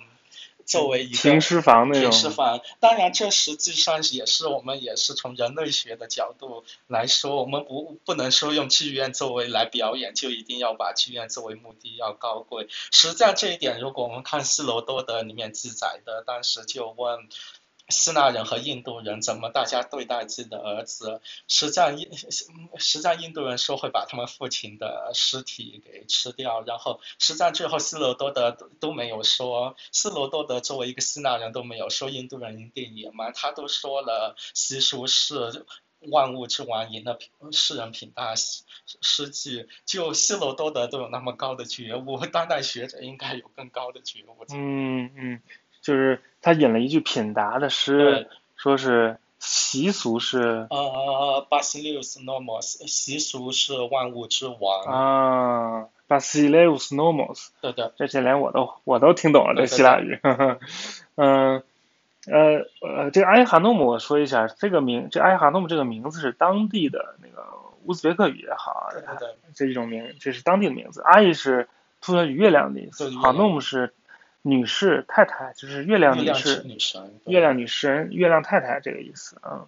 [0.66, 2.62] 作为一个停尸房那种，停尸房。
[2.80, 12.68] 当然，这实际上也是我们也是从人类学的角度来说，我们不不能说用剧院作为来表演，就一定要把剧院作为目的要高贵。
[12.92, 17.28] 实际上这一点，如果我们看斯罗多德里面记载的，当时就问。
[17.90, 21.22] 希腊人和印度人怎么大家对待自己的儿子？
[21.48, 35.66] 实际上印实际上印度人说会把他们父亲的尸体给吃掉，然后实际上最后希罗多德都没有说，希罗多德作为一个希腊人都没有说印度人一定野蛮，他都说了习俗是
[36.00, 37.20] 万物之王赢了
[37.52, 44.46] 世人品大诗句，就希罗多德都有那么高的觉悟，当代学者应该有更高的觉悟。
[44.54, 45.42] 嗯嗯。
[45.84, 54.86] 就是他引了一句品达的诗，说是习俗是呃，basileus nomos，习俗是万物之王。
[54.86, 60.18] 啊，basileus nomos，对对，这些连我都我都听懂了这希腊语，
[61.16, 61.62] 嗯
[62.28, 67.46] 呃呃，这个阿伊哈诺姆我说一下，这个名这阿伊哈诺姆这个名字是当地的那个
[67.84, 68.88] 乌兹别克语也好，
[69.54, 71.68] 这一种名，这是当地的名字，阿伊是
[72.00, 73.94] 出自于月亮的意思，哈诺姆是。
[74.46, 76.64] 女士、太太就是月亮女士、
[77.26, 79.68] 月亮女神、月亮太太这个意思啊。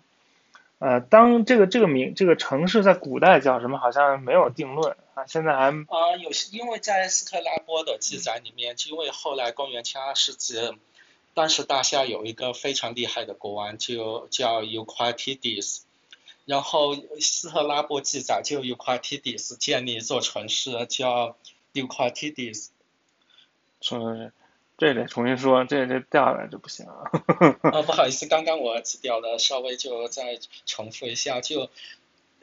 [0.80, 5.26] 呃，当这个这个名这个城市在古代叫什么，好像没有定论啊。
[5.26, 10.60] 现在还啊，有些因为在斯特拉波的记载里面，因为后来公元前二世纪，
[11.34, 15.84] 当时大夏有一个非常厉害的国王，就叫 Eucratides，
[16.44, 21.38] 然后斯特拉波记载就 Eucratides 建立一座城市叫
[21.74, 22.68] Eucratides，
[23.80, 24.32] 说。
[24.78, 27.10] 这得重新说，这这掉下来就不行啊。
[27.72, 31.70] 啊，不好意思，刚刚我字掉了，稍微就再重复一下，就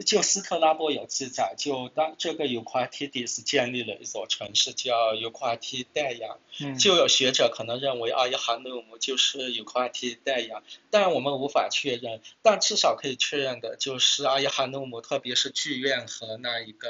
[0.06, 6.38] 就斯特拉波有记载，就当这个尤夸提迪斯建立了一座城市叫尤夸提代亚，
[6.78, 16.88] 就有学者可能认为阿伊哈努姆就是尤夸提代亚，但我们无法确认，但至少可以确认的就是阿伊哈努姆，特别是剧院和那一个。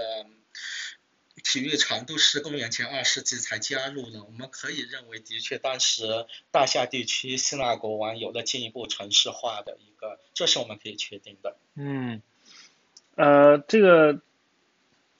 [1.45, 4.23] 体育场都是公元前二世纪才加入的。
[4.25, 11.57] 我们可以认为，的确当时大夏地区希腊国王有了进一步城市化的一个，这是我们可以确定的。
[11.75, 12.23] 嗯，
[13.17, 14.21] 呃，这个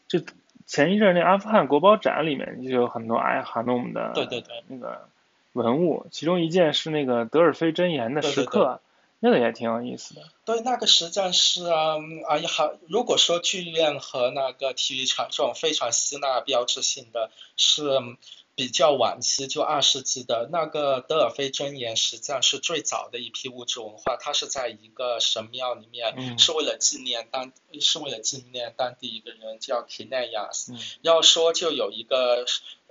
[0.09, 0.21] 就
[0.67, 5.09] 前一阵那阿富汗国宝展里面就有很多爱哈努姆的对对对那个
[5.53, 8.81] 文物，其中一件是那个德尔菲箴言的对对石刻，
[9.25, 10.23] 那个也挺有意思的。
[10.45, 12.73] 对，那个实际上是啊，嗯啊也好。
[12.89, 18.17] 如果说剧院和那个体育场这种非常吸纳标志性的，是嗯
[18.57, 32.45] 比较晚期，就二世纪的那个德尔菲箴言，实际上是最早的一批物质文化，它是在一个神庙里面，嗯是为了纪念当，是为了纪念当地一个人叫 Kineas，、嗯要说就有一个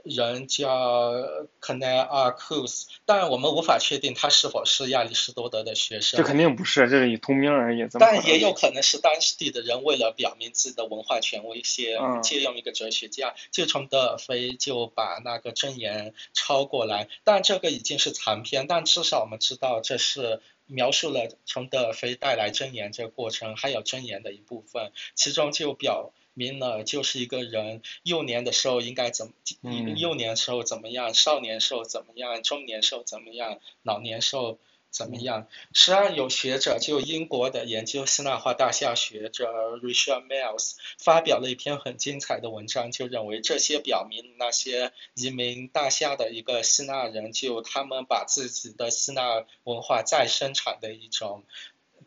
[0.03, 1.11] 人叫
[1.59, 6.17] k n e a k u s 但我们无法确定他是否是亚里士多德的学生。
[6.17, 7.87] 这肯定不是，这是以同名而已？
[7.99, 17.07] 但也有可能是当地的人为了表明自己的文化权威些，嗯借用一个哲学家，就从德尔菲就把那个箴言抄过来。
[17.23, 26.11] 但这个已经是残篇，但至少我们知道这是描述了从德尔菲带来箴言这个过程，还有箴言的一部分，其中就表。
[26.33, 29.33] 明了，就是一个人幼年的时候应该怎么，
[29.63, 34.57] 嗯幼年时候怎么样，少年时候怎么样，中年时候怎么样，老年时候
[34.89, 35.47] 怎么样。
[35.73, 39.45] 实际上有学者，就英国的研究希腊化大夏学者
[39.77, 51.43] Richard Mills 发表了一篇很精彩的文章，就认为这些表明那些移民大夏的一个希腊人，就他们把自己的希腊文化再生产的一种。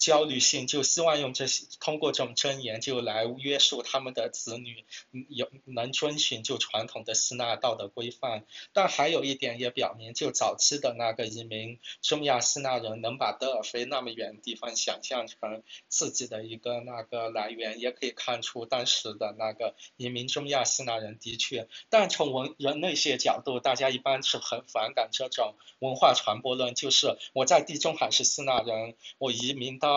[0.05, 4.85] 焦虑性就希望用这些通过这种箴言就来约束他们的子女，
[5.31, 8.44] 有能遵循就传统的希腊道德规范。
[8.74, 21.66] 但还有一点也表明，就早期的那个移民中亚希腊人能把德尔菲那么远的地方想象成自己的一个那个来源，也可以看出当时的那个移民中亚希腊人的确。
[21.89, 29.94] 但从文人类学角度，大家一般是很反感这种文化传播论，就是我在地中海是希腊人，我移民到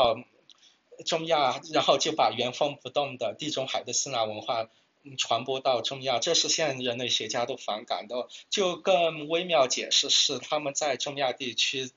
[1.05, 4.63] 中亚，然后就把原封不动的地中海的希腊文化。
[4.63, 8.27] 嗯传播到中亚，这是现在人类学家都反感的。
[8.49, 11.89] 就更微妙解释是，他们在中亚地区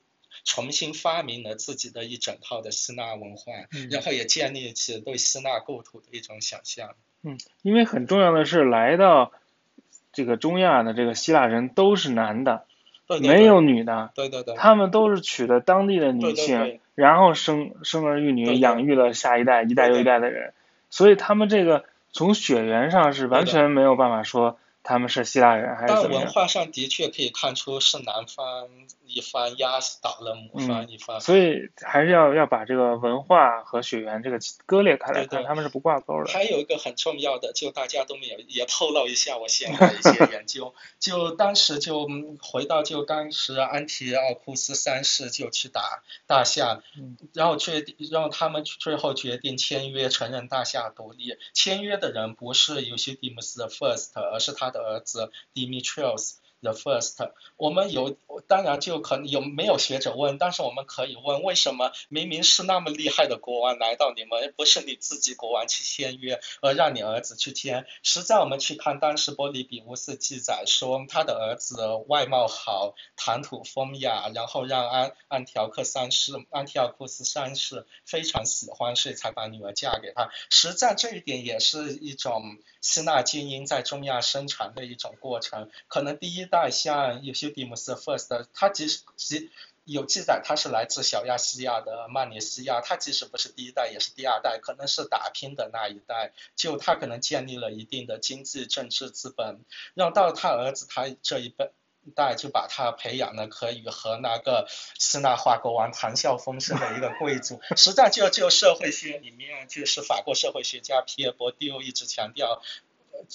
[0.45, 6.95] 重新发明了自己的一整套的希腊文化，嗯然后也建立起对希腊构图的一种想象。
[7.21, 9.33] 嗯，因为很重要的是，来到
[10.13, 12.65] 这个中亚的这个希腊人都是男的，
[13.07, 20.53] 对对对没有女的，对对对，他们都是娶的当地的女性，对然后生生儿育女，养育了下一代，一代又一代的人，
[20.89, 26.23] 所以他们这个从血缘上是完全没有办法说他们是希腊人还是但怎么样。
[26.23, 28.67] 文化上的确可以看出是南方
[29.13, 31.19] 一番压倒了母方一方。
[31.19, 36.31] 所以还是要要把这个文化和血缘这个割裂开来对他们是不挂钩的。
[36.31, 40.73] 还有一个很重要的，就大家都没有， 也透露一下我现在的一些研究。
[40.99, 51.37] 就当时就嗯回到就当时安提奥库斯三世就去打大夏嗯，然后决定让他们最后决定签约承认大夏独立。
[51.53, 56.35] 签约的人不是 Euthydemus the First，而是他的儿子 Demetrius。
[56.61, 58.15] The first，我们有
[58.47, 67.87] 当然就可能有没有学者问，但是我们可以问，为什么明明是那么厉害的国王来到你们，不是你自己国王去签约，而让你儿子去签？
[68.03, 80.29] 实在我们去看当时波利比乌斯记载说，他的儿子外貌好，谈吐风雅，然后让安安条克三世、安提奥库斯三世非常喜欢，所以才把女儿嫁给他。
[80.51, 85.69] 实在这一点也是一种希腊精英在中亚生产的一种过程。
[85.87, 89.49] 可能第一代像有些迪姆斯 first，他即使即
[89.83, 99.63] 有记载他是来自小亚细亚的曼尼西亚，他即使不是第一代，也是第二代，可能是打拼的那一代，就他可能建立了一定的经济政治资本，
[99.93, 101.71] 让到他儿子他这一辈。
[102.15, 104.67] 代就把他培养了，可以和那个
[104.97, 107.61] 斯纳华国王谈笑风生的一个贵族。
[107.77, 112.61] 实际上就就社会学里面，就是法国社会学家皮耶伯蒂欧一直强调，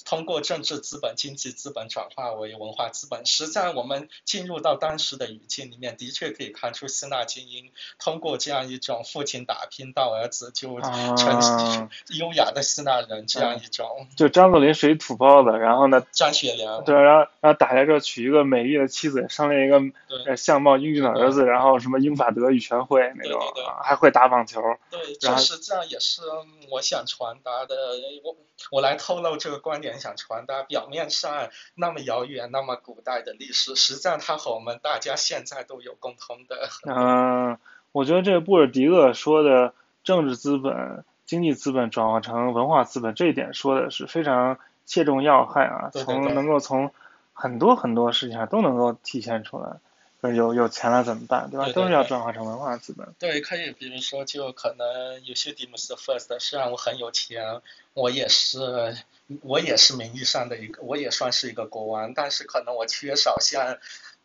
[0.05, 3.25] 通过政治资本、经济资本转化为文化资本。
[3.25, 14.07] 实际上我们进入到当时的语境里面，的确可以看出希腊精英通过这样一种父亲打拼到儿子就成啊优雅的希腊人这样一种。
[14.15, 19.81] 就张作霖属于土包子，然后呢，张学良对，然后然后打来之后娶一个美丽的妻子，生了一个
[20.25, 24.61] 呃相貌英俊的儿子，然后什么英法德语全会那种对对还会打网球。
[24.89, 26.21] 对，然后这实际上也是
[26.69, 27.75] 我想传达的。
[28.23, 28.35] 我
[28.71, 36.67] 我来透露这个观点，想传达表面上那么遥远、那么古代的历史，实际上它和我们大家现在都有共通的。
[36.85, 37.59] 嗯，
[37.91, 39.73] 我觉得这个布尔迪厄说的
[40.03, 46.91] 政治资本、经济资本转化成文化资本这一点说的是非常切中要害啊，对对对从能够从
[47.33, 49.77] 很多很多事情上都能够体现出来。
[50.19, 51.65] 就是有有钱了怎么办，对吧？
[51.65, 53.07] 对对都是要转化成文化资本。
[53.19, 57.61] 对，可以，比如说，就可能有些 d i m s first，虽然我很有钱，
[57.93, 58.97] 我也是，
[59.41, 63.77] 我也是名义上的一个，我也算是一个国王，但是可能我缺少像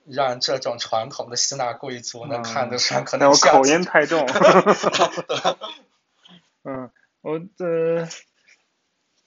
[0.06, 4.26] 让这种传统的希腊贵族能看得上，可能我口音太重。
[6.64, 8.08] 嗯，我呃，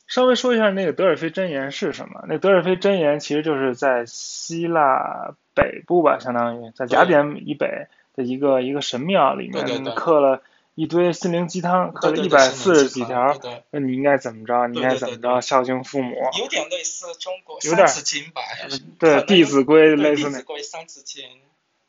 [0.07, 2.23] 稍微说一下那个德尔菲箴言是什么？
[2.27, 10.41] 那德尔菲箴言其实就是在希腊北部吧，相当于在雅典以北的一个一个神庙里面对对对刻了
[10.75, 13.37] 一堆心灵鸡汤，刻了一百四十几条
[13.71, 14.67] 那你应该怎么着？
[14.67, 15.41] 你应该怎么着？
[15.41, 18.41] 孝敬父母，有点类似中国有点三字经吧，
[18.99, 21.23] 对《弟子规》类似那子规三字经，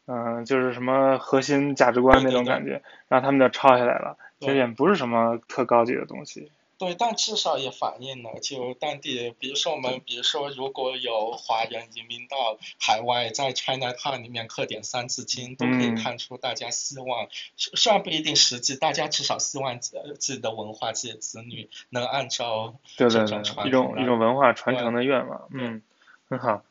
[0.06, 4.16] 嗯，就是什么核心价值观那种感觉，然后他们就抄下来了。
[4.38, 6.52] 其实也不是什么特高级的东西。
[6.78, 25.82] 对，但至少也反映了就当地，比如说我们，比如说如果有华人移民到海外，在 China Town 里面刻点三字经，都可以嗯看出大家希望，虽虽然不一定实际，大家至少希望自自己的文化、自己的子女能按照这对对对，一种一种文化传承的愿望，嗯，
[26.28, 26.62] 很好。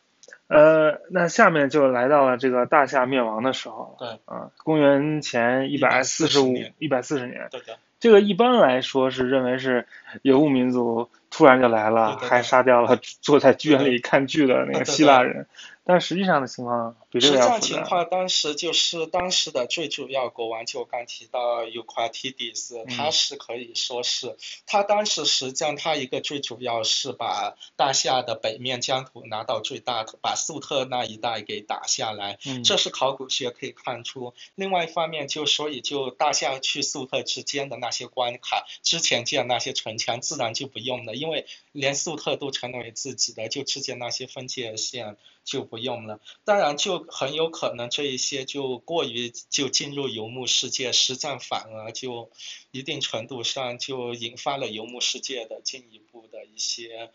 [0.48, 4.06] 呃，那下面就来到了这个大夏灭亡的时候了。
[4.08, 9.88] 对啊，公元前一百四十140五年、一百四十年，对的，这个一般来说是认为是
[10.22, 15.48] 游牧民族突然就来了，还杀掉了坐在剧院里看剧的那个希腊人，
[15.86, 17.60] 但实际上的情况比这实个要复杂。
[17.60, 24.36] 战情况当时就是当时的最主要国王，就刚提到 Eucratides，嗯他是可以说是
[24.66, 34.34] 他当时实际上他一个最主要是把大夏的北面疆土拿到最大，把粟特那一带给打下来，嗯，这是考古学可以看出。
[34.56, 41.46] 另外一方面，就所以就大夏去粟特之间的那些关卡，之前建那些城墙自然就不用了，因为
[41.76, 46.20] 连粟特都成为自己的，就之前那些分界线就不用了。
[46.44, 52.32] 当然，就很有可能这一些就过于就进入游牧世界，实战反而就
[52.72, 57.12] 一定程度上就引发了游牧世界的进一步的一些。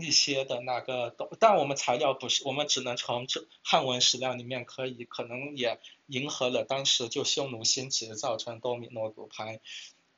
[0.00, 9.60] 一些的那个，但我们材料不是，我们只能从这汉文史料里面可以，可能也迎合了当时就匈奴兴起造成多米诺骨牌。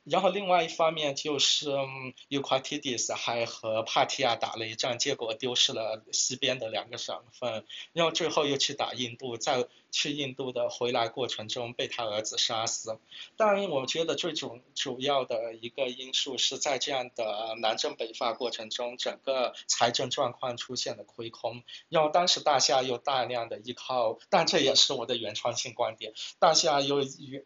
[0.05, 12.99] 然后另外一方面就是嗯，Euclides 还和帕提亚打了一仗，结果丢失了西边的两个省份，然后最后又去打印度，在去印度的回来过程中被他儿子杀死。
[13.35, 27.45] 当然，我觉得最主主要的一个因素是在这样的南征北伐过程中，整个财政状况出现了亏空，然后当时大夏又大量的依靠，但这也是我的原创性观点，大夏又与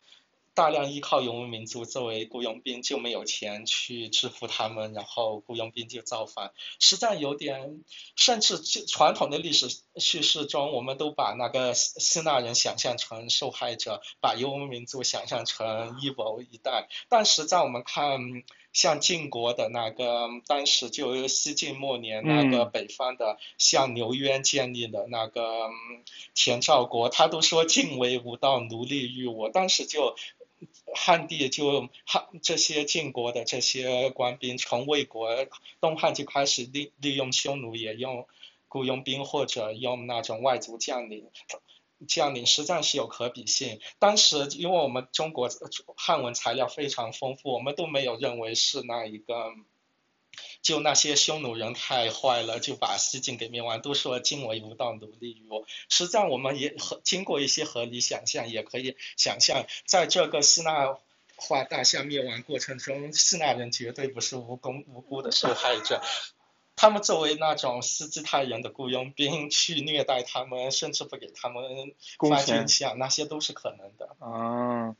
[0.59, 7.81] 大量依靠游牧民族作为雇佣兵，就没有钱去支付他们，然后雇佣兵就造反，实在有点，
[8.17, 18.19] 甚至就传统的历史叙事中，我们都把那个希希腊人想象成受害者，把游牧民族想象成 evil 一代，但实在我们看。
[18.71, 22.71] 像晋国的那个，当时就西晋末年那个嗯。
[22.71, 25.71] 北方的，像刘渊建立的那个
[26.35, 30.15] 前赵国，他都说晋为无道，奴隶于我，当时就
[30.95, 35.29] 汉帝就汉这些晋国的这些官兵，从魏国
[35.79, 38.27] 东汉就开始利利用匈奴，也用
[38.67, 41.29] 雇佣兵或者用那种外族将领。
[42.07, 43.81] 将领实在是有可比性。
[43.99, 45.49] 当时因为我们中国
[45.97, 49.51] 汉文材料非常丰富，我们都没有认为是那一个，
[50.61, 55.65] 就那些匈奴人太坏了，就把西晋给灭亡，都说晋为无道，奴隶于我。
[55.89, 60.97] 实际上我们也合经过一些合理想象，也可以想象，在这个希腊
[61.37, 66.01] 化大夏灭亡过程中，希腊人绝对不是无功无辜的受害者。
[66.75, 74.15] 他们作为那种斯基泰人的雇佣兵去虐待他们，甚至不给他们发军饷，那些都是可能的。
[74.19, 74.95] 啊，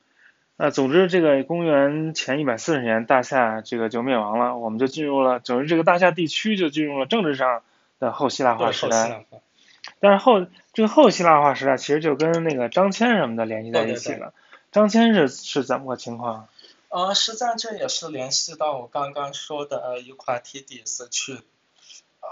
[0.61, 7.63] 那总之这个公元前一百四十年，大夏这个就灭亡了，我们就进入了，总之这个大夏地区就进入了政治上
[7.97, 9.25] 的后希腊化对后希时代。
[10.01, 14.33] 但是后这个后希腊化时代其实就跟那个张骞什么的联系在一起对对了。
[14.73, 16.49] 张骞是是怎么个情况？
[16.89, 21.39] 呃，实际上这也是联系到我刚刚说的呃 Eucratides 去。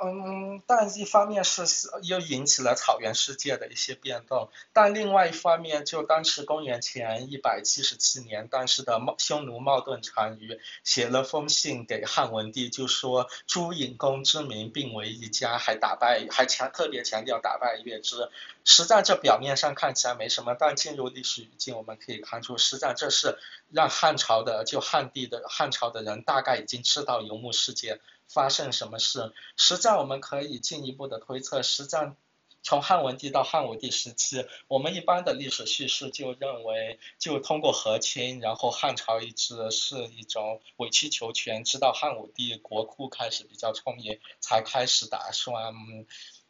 [0.04, 1.64] 嗯，但一方面是
[2.04, 18.30] 又引起了草原世界的一些变动，但另外一方面，就当时公元前一百七十七年，当时的匈奴冒顿单于写了封信给汉文帝，就说诸隐公之民并为一家，还打败还强特别强调打败乐之。
[18.64, 23.38] 实际上这表面上看起来没什么，但进入历史语境，我们可以看出，实际上这是
[23.72, 29.34] 让汉朝的就汉帝的汉朝的人大概已经知道游牧世界发生什么事。
[29.56, 32.16] 实战我们可以进一步的推测，实战
[32.64, 45.74] 从汉文帝到汉武帝时期，我们一般的历史叙事就认为，就通过和亲，然后汉朝一直是一种委曲求全，直到汉武帝国库开始比较充盈，才开始打算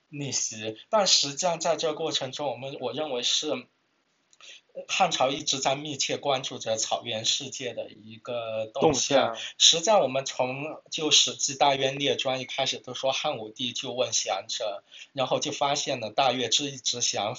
[0.10, 0.78] 逆袭。
[0.90, 3.68] 但实际上在这个过程中，我们我认为是。
[4.88, 9.36] 汉朝一直在密切关注着草原世界的一个动向。
[9.58, 14.84] 实际上，我们从就《史记·大渊列传》一开始都说汉武帝就问降者，
[15.14, 17.38] 然后就发现了大月之一直想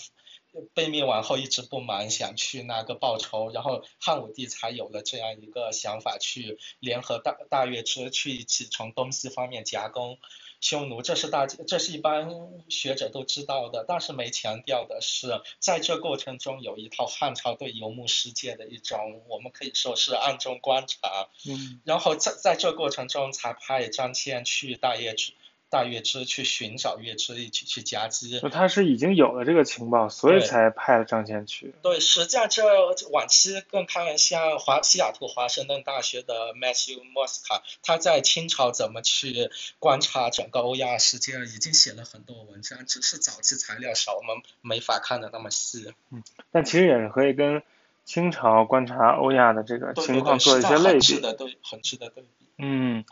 [0.74, 10.18] 被灭亡后一直不满，想去那个报仇，然后汉武帝才有了这样一个想法，去联合大大月之去一起从东西方面夹攻。
[10.60, 12.30] 匈奴，这是大，这是一般
[12.68, 25.34] 学者都知道的，但是没强调的是，在这过程中有一套汉朝对游牧世界的一种，我们可以说是暗中观察，嗯，然后在在这过程中才派张骞去大邺去。
[25.70, 31.74] 大月支去寻找月支一起去夹击，就他是已经有了这个情报，所以才派了张骞去。
[31.82, 32.64] 对，实际上这
[33.10, 45.92] 晚期更看像华西雅图华盛顿大学的 Matthew Mosca，他在清朝怎么去观察整个欧亚世界，已经写了很多文章，只是早期材料少，我们没法看的那么细。
[46.10, 47.62] 嗯，但其实也是可以跟
[48.06, 51.14] 清朝观察欧亚的这个情况做一些类比。
[51.62, 52.46] 很值得对比。
[52.56, 53.04] 嗯。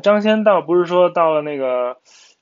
[0.00, 1.98] 张骞到不是说到了那个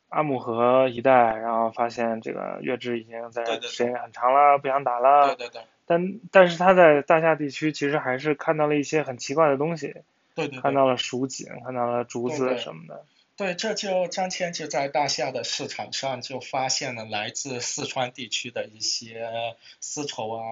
[0.08, 5.34] 阿姆河一带，然后发现这个月支已经在时间很长了，不想打了。
[5.34, 5.62] 对对对。
[5.86, 9.94] 但但是他在大夏地区其实还是看到了一些很奇怪的东西。
[10.34, 10.60] 对对。
[10.60, 13.04] 看到了蜀锦，看到了竹子什么的。
[13.36, 19.28] 对，这就张骞就在大夏的市场上就发现了来自四川地区的一些
[19.80, 20.42] 丝绸啊，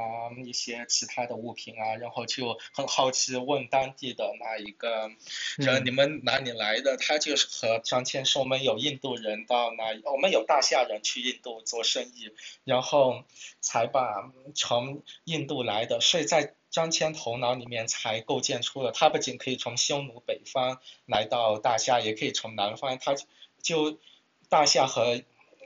[0.45, 5.13] 一些其他的物品啊，然后就很好奇问当地的那一个
[5.59, 6.97] 人，你们哪里来的？
[6.97, 12.33] 他就是和张骞说，我们有印度人到那，我们有大夏人去印度做生意，
[12.65, 13.23] 然后
[13.61, 16.55] 才把从印度来的，所以在。
[16.73, 23.15] 张骞头脑里面才构建出了，他不仅可以从匈奴北方来到大夏，也可以从南方，他
[23.63, 24.01] 就
[24.49, 25.23] 大夏和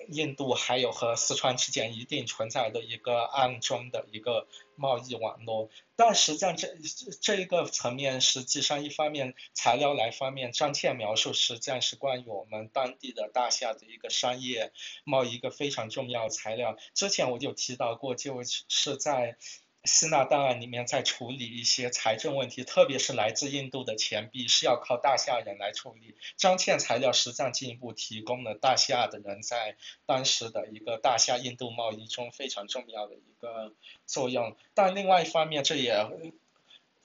[0.09, 5.71] 印度还有和四川之间一定存在的一个暗中的一个贸易网络。
[5.95, 6.77] 但实际上这
[7.21, 14.73] 这一个层面，实际上一方面材料来方面，张骞描述实际上是关于我们当地的大夏的一个商业
[15.05, 16.77] 贸易一个非常重要材料。
[16.95, 19.39] 之前我就提到过，就是在。
[19.87, 26.17] 希腊档案里面在处理一些财政问题，特别是来自印度的钱币是要靠大夏人来处理。
[26.37, 33.73] 张骞材料实际上进一步提供了大夏的人在当时的一个大夏印度贸易中非常重要的一个
[34.05, 34.57] 作用。
[34.75, 36.07] 但另外一方面，这也。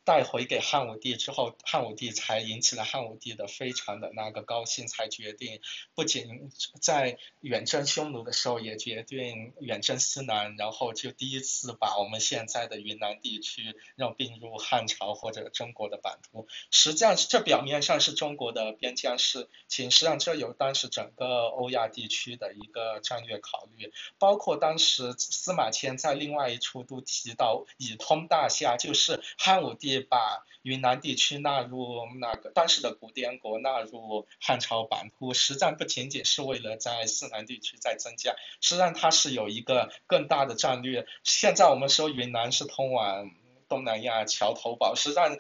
[0.04, 5.62] 带回给汉武帝之后，汉武帝才引起了汉武帝的非常的那个高兴，才决定
[5.94, 6.50] 不仅
[6.82, 16.48] 在远征匈奴的时候，也决定远征西南，然后就第一次把我们现在的云南地区要并入汉朝或者中国的版图。
[16.72, 29.91] 实际上，这表面上是中国的边疆事情，实际上这有当时整个欧亚地区的一个战略考虑，包括当时司马迁在另外一处都提到以通大夏，就是汉武帝。
[30.00, 41.06] 把云南地区纳入那个当时的古滇国纳入汉朝版图，实战不仅仅是为了在西南地区再增加，实际上它是有一个更大的战略。
[41.24, 43.32] 现在我们说云南是通往
[43.68, 45.38] 东南亚桥头堡，实际上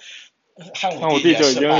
[0.74, 1.78] 汉武帝也是把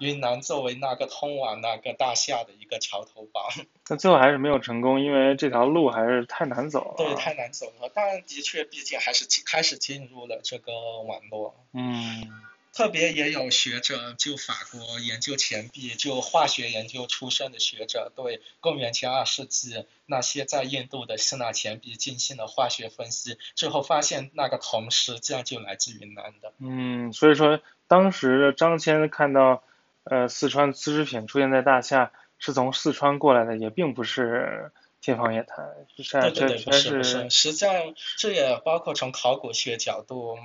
[0.00, 3.48] 云南作为那个通往那个大夏的一个桥头堡。
[3.86, 6.94] 但最后还是没有成功，因为这条路还是太难走了。
[6.96, 7.90] 对，太难走了。
[7.94, 10.72] 但的确，毕竟还是开始进入了这个
[11.02, 11.54] 网络。
[11.72, 12.30] 嗯。
[12.76, 26.52] 特别也有学者，就法国研究钱币，就化学研究出身的学者，对公元前二世纪那些在印度的希腊钱币进行了化学分析，最后发现那个铜实际上就来自云南的。
[26.58, 29.62] 嗯，所以说当时张骞看到
[30.04, 34.72] 呃四川丝织品出现在大夏，是从四川过来的，也并不是。
[35.04, 40.38] 天方夜谭，对对对，不是不是，实际上这也包括从考古学角度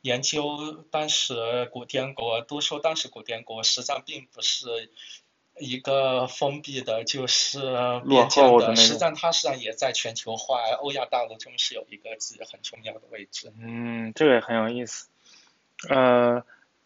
[0.00, 4.90] 研究当时古滇国，都说当时古滇国实际上并不是
[5.58, 7.60] 一个封闭的，就是
[8.08, 13.52] 边疆的，实际上它实际上也在全球化欧亚大陆中是有一个自己很重要的位置。
[13.58, 15.08] 嗯，这个也很有意思。
[15.90, 16.42] 呃。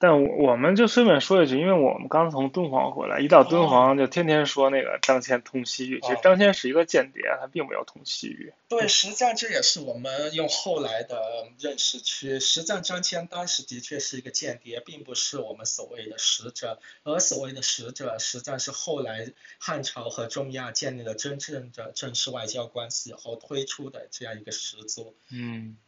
[0.06, 5.98] 但我我们就顺便说一句，因为我们刚从敦煌回来，一到敦煌就天天说那个张骞通西域。
[6.02, 8.52] 其实张骞是一个间谍，他并没有通西域。
[8.68, 16.78] 对，实际上这也是我们用后来的认识去，实际上张骞当时的确是一个间谍，并不是我们所谓的使者。
[17.02, 25.14] 而所谓的使者，实际上是后来汉朝和中亚建立了真正的正式外交关系以后推出的这样一个始祖。
[25.32, 25.78] 嗯。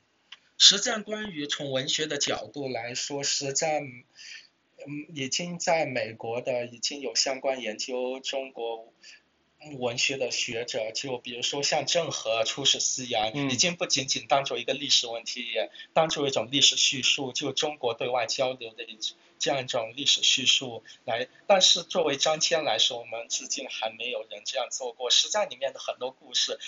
[0.59, 8.93] 实战关于从文学的角度来说，实战嗯已经在美国的已经有相关研究中国
[9.79, 18.99] 文学的学者，就比如说像郑和出使西洋，已经不仅仅当做一个历史问题，也当做一种历史叙述，就中国对外交流的一
[19.39, 21.27] 这样一种历史叙述来。
[21.47, 25.11] 但是作为张骞来说，我们至今还没有人这样做过。
[25.11, 26.59] 实战里面的很多故事。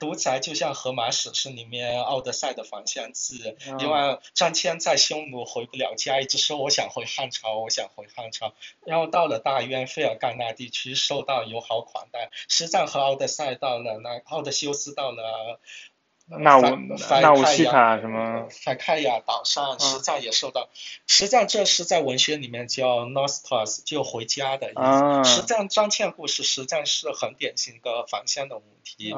[0.00, 8.54] 独裁就像《荷马史诗》里面奥德赛的返乡记，因为张骞在匈奴回不了家，一直说我想回汉朝，我想回汉朝。
[8.84, 12.30] 然后到了大渊费尔干纳地区，受到友好款待。
[12.48, 15.60] 实战和奥德赛到了那奥德修斯到了。
[16.38, 16.78] 那我
[17.20, 18.46] 那我西卡什么？
[18.50, 20.68] 法开亚岛上，实战也受到，
[21.08, 24.74] 实战这是在文学里面叫 nostos，就回家的意
[25.24, 25.34] 思。
[25.34, 29.12] 实战张骞故事实战是很典型的返乡的母题，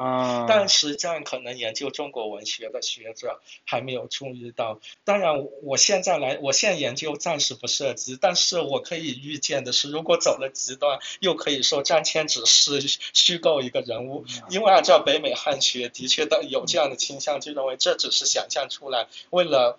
[0.47, 4.79] 但实战可能研究中国文学的学者还没有注意到。
[5.03, 12.81] 当然，我现在来，我现在研究暂时不涉及，但是我可以预见的是，如果走了极端，又可以说张骞只是
[13.13, 16.97] 虚构一个人物，因为按照北美汉学，的确的有这样的。
[17.03, 19.77] 倾向就认为这只是想象出来，为了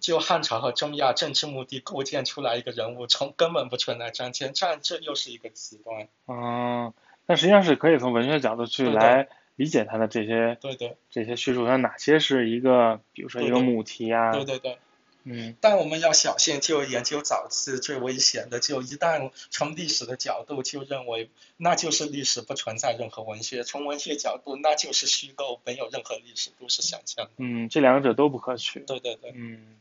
[0.00, 6.08] 就汉朝和中亚政治目的构建出来一个人物，从根本不存在张骞，这样这又是一个极端。
[6.26, 6.92] 嗯，
[7.24, 14.76] 但实际上是可以从文学角度去来理解他的这些对对这些叙述，它哪些是一个，比如说一个母题啊，对对对。
[15.24, 27.28] 嗯，但我们要小心，就研究早期最危险的，就一旦从历史的角度就认为那就是历史不存在任何文学，从文学角度那就是虚构，没有任何历史，都是想象。
[27.36, 28.80] 嗯，这两者都不可取。
[28.80, 29.32] 对对对。
[29.36, 29.76] 嗯，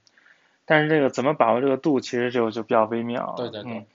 [0.65, 3.34] 但是这个怎么把握这个度，其实就就比较微妙。
[3.35, 3.85] 对对对。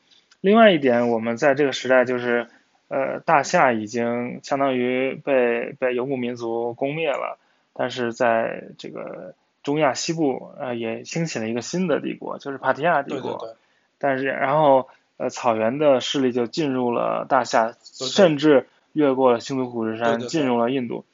[0.40, 2.48] 另外一点，我们在这个时代就是，
[2.88, 7.38] 呃，大夏已经相当于被被游牧民族攻灭了，
[7.72, 9.36] 但是在这个。
[9.66, 13.32] 中亚西部呃也兴起了一个新的帝国，就是帕提亚帝国。
[13.32, 13.56] 对对对。
[13.98, 14.86] 但是然后
[15.16, 21.04] 呃草原的势力就进入了大夏，甚至越过了兴都库什山，进入了印度。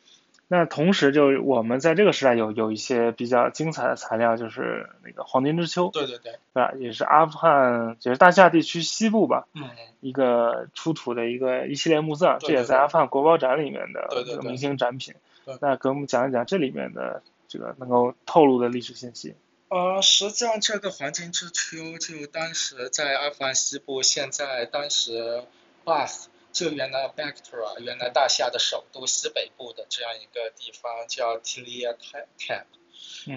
[0.49, 5.89] 那同时就我们在这个时代有有一些比较精彩的材料，就是那个黄金之丘。
[5.89, 6.33] 对对对。
[6.33, 6.75] 对吧？
[6.79, 9.47] 也是阿富汗，也是大夏地区西部吧。
[9.55, 9.63] 嗯。
[10.01, 14.11] 一个出土的一个一系列墓葬，这也在阿富汗国宝展里面的
[14.43, 15.15] 明星展品。
[15.63, 17.23] 那给我们讲一讲这里面的。
[17.53, 19.37] 这个能够透露的历史信息。
[19.69, 25.45] 呃，实际上这个黄金之丘就当时在阿富汗西部，现在当时
[25.85, 31.95] Bath 就原来 Bactra 原来大夏的首都西北部的这样一个地方叫 Tilia
[32.39, 32.65] Tap，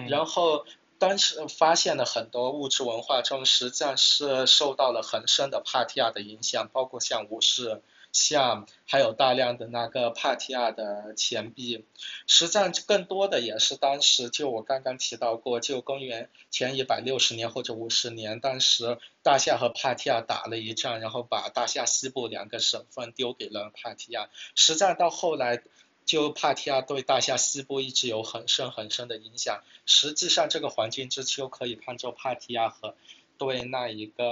[0.08, 0.64] 然后
[0.98, 7.82] 当时发现了很多物质文化中，实际上是受到了很深的帕提亚的影响，包括像武士。
[8.18, 11.84] 像还有大量的那个帕提亚的钱币，
[12.26, 24.30] 实际上更多的也是当时就我刚刚提到过，就公元前一百六十年或者五十年，当时大夏和帕提亚打了一仗，然后把大夏西部两个省份丢给了帕提亚。
[24.54, 25.62] 实际上到后来，
[26.06, 29.62] 就帕提亚对大夏西部一直有很深很深的影响。
[29.84, 32.96] 实际上这个黄金之丘可以看作帕提亚和
[33.36, 34.24] 对那一个。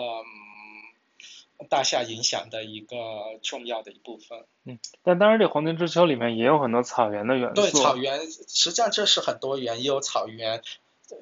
[1.69, 2.97] 大夏影响的一个
[3.43, 4.45] 重要的一部分。
[4.65, 7.55] 嗯，但当然，这黄金之丘里面也有很多草原的元素。
[7.55, 10.63] 对，草原实际上这是很多元，也有草原，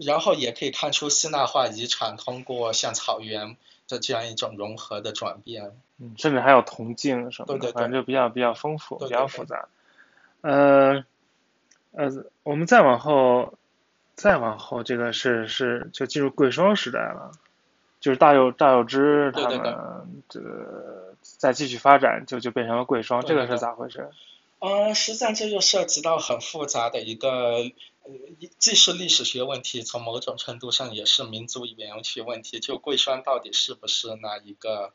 [0.01, 3.57] 然后也可以看出希腊化遗产通过像草原
[3.89, 5.73] 的这样一种融合的转变。
[5.99, 9.69] 嗯，甚至还有铜镜什么的，反正就比较比较丰富，比较复杂。
[10.41, 11.05] 呃
[11.93, 13.55] 呃，我们再往后，
[14.15, 17.33] 再往后，这个是是就进入贵霜时代了。
[18.03, 19.63] 就是大有大有之他们
[20.29, 24.11] 这个再继续发展，就就变成了贵霜，这个是咋回事？
[24.59, 27.59] 呃，实际上这就涉及到很复杂的一个，
[28.03, 28.11] 呃，
[28.59, 32.59] 既是历史学问题，从某种程度上也是民族语言学问题。
[32.59, 34.93] 就贵霜到底是不是那一个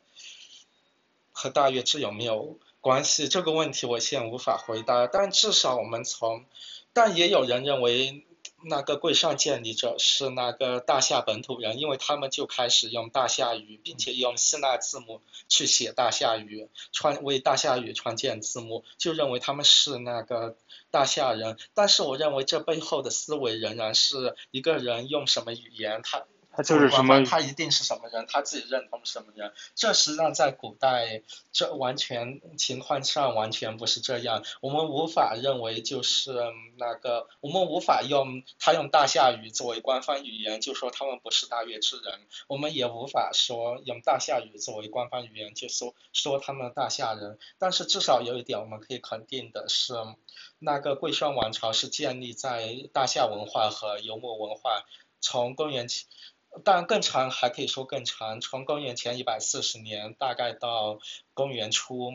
[1.32, 3.26] 和大月之有没有关系？
[3.26, 5.06] 这个问题我现在无法回答。
[5.06, 6.44] 但至少我们从，
[6.92, 8.26] 但也有人认为。
[8.62, 20.56] 那个贵上建立者是那个大夏本土人，因为他们就开始用大夏语，并且用希腊字母去写大夏语，创为大夏语创建字母，就认为他们是那个
[20.90, 21.56] 大夏人。
[21.72, 26.24] 但是我认为这背后的思维仍然是一个人用什么语言，他
[26.58, 29.52] 他就是什么，他一定是什么人，他自己认同什么人。
[29.76, 31.22] 这实际上在古代，
[31.52, 34.42] 这完全情况上完全不是这样。
[34.60, 36.32] 我们无法认为就是
[36.76, 42.26] 那个，我们无法用他用大夏语作为官方语言，就说他们不是大越之人。
[42.48, 47.38] 我们也无法说用大夏语作为官方语言，就说说他们大夏人。
[47.58, 49.94] 但是至少有一点我们可以肯定的是，
[50.58, 54.84] 那个贵霜王朝是建立在大夏文化和游牧文化，
[55.20, 55.86] 从公元
[56.58, 56.62] 前。
[56.64, 60.98] 但更长还可以说更长，从公元前一百四十年大概到
[61.34, 62.12] 公元初，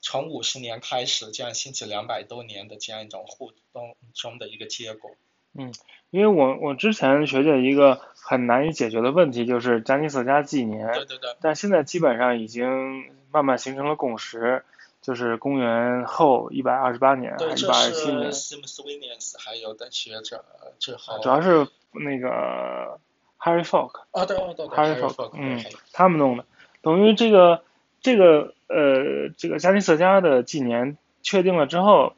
[0.00, 5.10] 从五十年开始这样兴起两百多年的这样一种互动中的一个结果。
[5.58, 5.72] 嗯，
[6.10, 14.64] 因为我我之前学着一个很难以解决的问题就是加尼色加纪年，对对对，但现在基本上已经慢慢形成了共识，
[15.02, 18.30] 就是公元后一百二十八年，一百二十七年。
[19.38, 20.44] 还有的学者
[20.78, 21.18] 之后。
[21.20, 23.00] 主要是那个。
[23.46, 25.62] Harry Folk，啊对对对，Harry Folk，嗯，
[25.92, 26.44] 他们弄的，
[26.82, 27.62] 等于这个
[28.00, 32.14] 这个呃这个加尼瑟加的纪年确定了之后，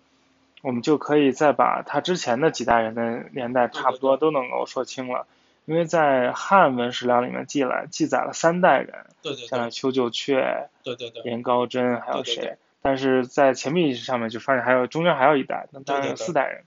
[0.63, 5.27] 我们就可以再把他之前的几代人的年代差不多都能够说清了，
[5.67, 16.65] 因为在汉文史料里面记了记载了三代人，对对，像丘九阙，对对对，颜高真还有谁，但是在钱币上面就发现还有中间还有一代，那当然有四代人，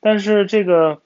[0.00, 1.00] 但是这个。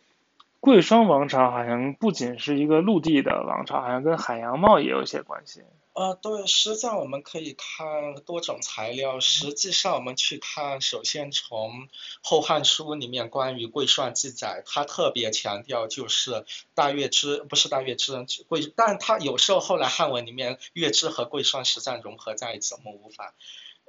[0.60, 5.62] 贵霜王朝好像不仅是一个陆地的王朝，好像跟海洋贸易有一些关系。
[5.94, 9.18] 呃，对，实际上我们可以看多种材料。
[9.18, 11.70] 实际上，我们去看，首先从
[12.22, 16.44] 《后汉书》里面关于贵霜记载，他特别强调就是
[16.74, 18.14] 大月支，不是大月支
[18.46, 23.34] 贵，但他有时候后来汉文里面月支和贵霜实战融合在一起，我们无法。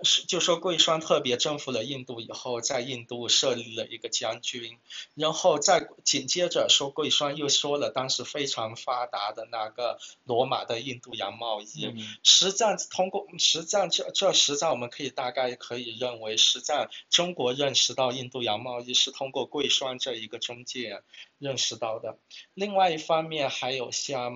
[0.04, 4.80] 是，就说贵霜特别征服了印度以后，在印度设立了一个将军，
[5.16, 11.94] 然后再紧接着说贵霜又说了当时非常发达的那个罗马的印度洋贸易。
[12.24, 21.04] 实战通过实战这这实战我们可以大概可以认为实战中国认识到印度洋贸易是通过贵霜这一个中介
[21.40, 22.20] 认识到的。
[22.54, 24.32] 另外一方面还有像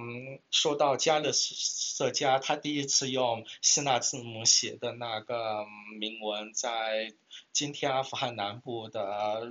[0.50, 5.44] 说到加勒色加，他第一次用希腊字母写的那个。
[5.44, 5.68] 嗯，
[6.00, 7.14] 铭文在
[7.52, 9.02] 今天阿富汗南部的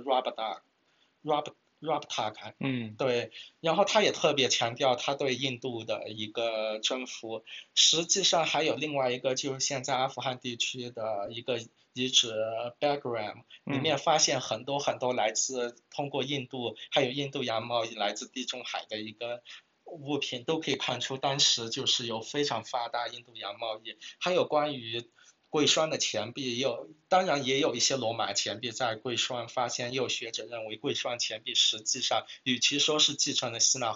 [0.03, 3.31] Rabda，Rab Rabta，嗯，对，
[3.61, 7.43] 然后他也特别强调他对印度的一个征服。
[7.75, 11.59] 实际上还有另外一个，就是现在阿富汗地区的一个
[11.93, 12.33] 遗址
[12.79, 19.43] Bagram，里面发现很多很多来自通过印度，还有印度洋贸易来自地中海的一个
[19.85, 23.95] 物品，都可以看出当时就是有非常发达印度洋贸易。
[24.19, 25.07] 还有关于
[25.49, 33.93] 贵霜的钱币有，当然也有一些罗马钱币在贵霜发现，也有学者认为贵霜钱币实际上与其说是继承了希腊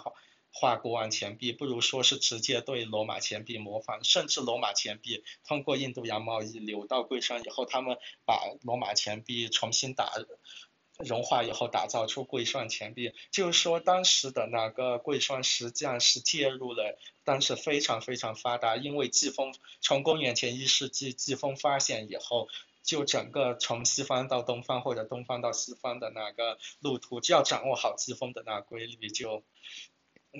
[0.52, 10.12] 画国王钱币，不如说是直接对罗马钱币模仿，甚至罗马钱币通过印度洋贸易流到贵霜以后，他们把罗马钱币重新打。
[11.06, 22.48] 融化以后打造出贵霜钱币，就是说当时的那个贵霜实际上是介入了当时非常非常发达，因为季风从公元前一世纪季风发现以后，
[22.82, 29.08] 就整个从西方到东方或者东方到西方的那个路途，只要掌握好季风的那规律。
[29.08, 29.44] 就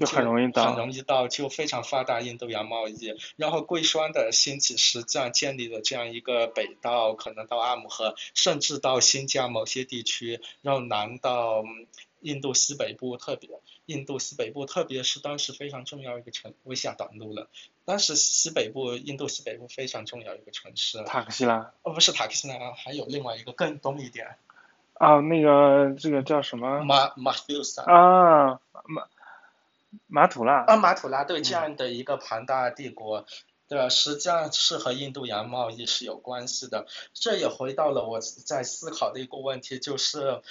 [0.07, 3.15] 很容易到，很容易到，就非常发达印度洋贸易。
[3.37, 11.65] 然后贵霜的兴起，实际上建立了这样一个北到可能到阿姆河，甚至到新疆某些地区，然后南到
[12.21, 13.49] 印度西北部，特别
[13.87, 17.49] 印度西北部，特别是当时非常重要一个城，我下短路了。
[17.85, 21.03] 当时西北部，印度西北部非常重要一个城市。
[21.05, 21.73] 塔克西拉。
[21.83, 24.37] 哦，不是塔克西拉，还有另外一个更东一点。
[24.95, 26.85] 啊，那个这个叫什么？
[26.85, 27.81] 马马修斯。
[27.81, 29.09] 啊，马。
[30.07, 33.27] 马土拉啊，马土拉对这样的一个庞大帝国，
[33.69, 33.89] 对吧？
[33.89, 36.87] 实际上是和印度洋贸易是有关系的。
[37.13, 40.43] 这也回到了我在思考的一个问题，就是，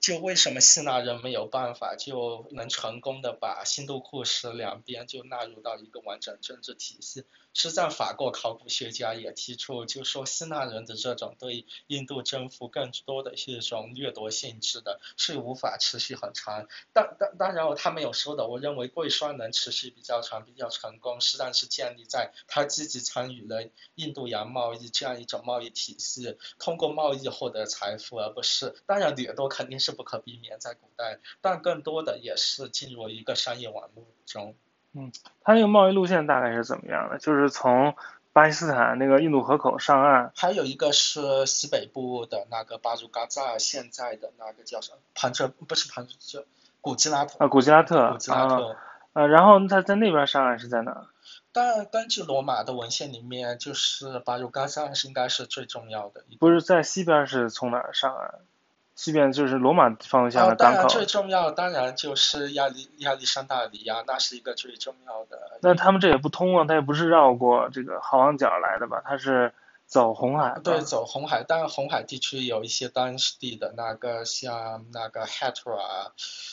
[0.00, 7.24] 就为什么希腊人没有办法就能成功的把新都库什两边就纳入到一个完整政治体系？
[7.54, 16.66] 实际上，法国考古学家也提出，就说希腊人的这种对印度征服更多的是一种掠夺性质的，是无法持续很长。
[16.92, 34.56] 当当当然，他没有说的，我认为贵霜能持续比较长、比较成功，实际上是建立在他积极参与了印度洋贸易这样一种贸易体系，通过贸易获得财富，而不是当然掠夺肯定是不可避免在古代，但更多的也是进入一个商业网络中。
[34.94, 35.12] 嗯，
[35.42, 37.18] 他那个贸易路线大概是怎么样的？
[37.18, 37.94] 就是从
[38.32, 44.98] 巴基斯坦那个印度河口上岸，还有一个是西北部的那个巴祖嘎扎，现在的那个叫什么？
[45.14, 46.44] 盘彻不是盘彻，
[46.80, 48.76] 古吉拉特啊，古吉拉特古吉拉特
[49.12, 51.06] 呃，然后他在那边上岸是在哪？
[51.52, 56.24] 但根据罗马的文献里面，就是巴鲁嘎上是应该是最重要的。
[56.40, 58.34] 不是在西边是从哪儿上岸？
[58.94, 60.94] 西边就是罗马方向的当然港口。
[60.94, 65.58] 最重要，当然就是亚历亚历山大里亚，那是一个最重要的。
[65.62, 69.02] 那他们这也不通啊，他也不是绕过这个好望角来的吧？
[69.04, 69.52] 他是
[69.86, 70.58] 走红海。
[70.62, 76.12] 对，走红海，但红海地区有一些当地的那个像那个 Hatra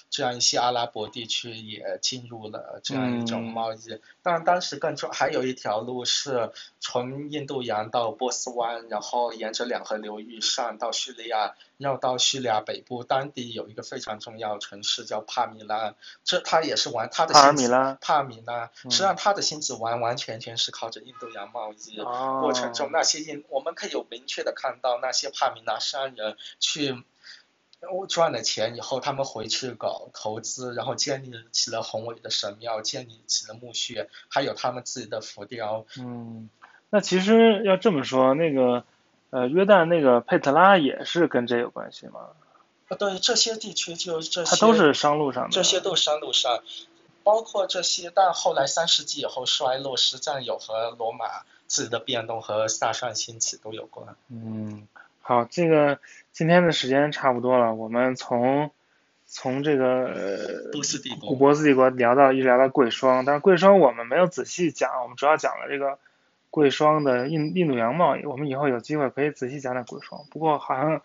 [0.10, 4.00] 这样一些阿拉伯地区也进入了这样一种贸易。
[4.22, 6.52] 当然，当时更重还有一条路是
[6.82, 11.56] 从印度洋到波斯湾，然后沿着两河流域上到叙利亚。
[11.78, 21.98] 绕到叙利亚北部，当地有一个非常重要城市叫帕米拉，这他也是玩他的帕米拉，帕米拉，实际上他的薪资完完全全是靠着印度洋贸易
[22.40, 27.04] 过程中那些印，我们可以有明确的看到那些帕米拉商人去
[28.08, 35.88] 赚了钱以后，他们回去搞投资，然后建立起了宏伟的神庙，建立起了墓穴，还有他们自己的浮雕。
[35.98, 36.48] 嗯，
[36.92, 38.84] 那其实要这么说，那个。
[39.34, 42.20] 呃，约旦那个佩特拉也是跟这有关系吗？
[42.90, 45.52] 啊，对，这些地区就这些，它都是商路上的。
[45.52, 46.62] 这些都是商路上，
[47.24, 51.28] 包括这些，但后来三世纪以后衰落，实际上有和罗马
[51.66, 54.18] 自己的变动和萨珊兴起都有关。
[54.28, 54.86] 嗯，
[55.22, 56.00] 好，这个
[56.34, 58.70] 今天的时间差不多了，我们从
[59.26, 60.12] 从这个
[60.74, 65.98] 波斯帝国，古波斯帝国聊到一直聊到贵霜，但是贵霜我们没有仔细讲，我们主要讲了这个。
[66.52, 70.26] 贵霜的印印度洋贸易，我们以后有机会可以仔细讲讲贵霜。
[70.30, 71.02] 不过好像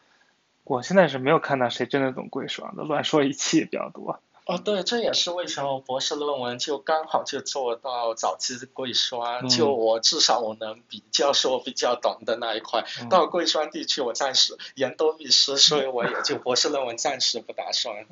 [0.64, 4.20] 我现在是没有看到谁真的懂贵霜的，乱说一气比较多。
[4.44, 12.84] 哦，对，这也是为什么博士论文就刚好就做到早期贵霜，就我至少我能比较说比较懂的那一块。
[13.10, 18.06] 到贵霜地区我暂时言多必失，所以我也就博士论文暂时不打算。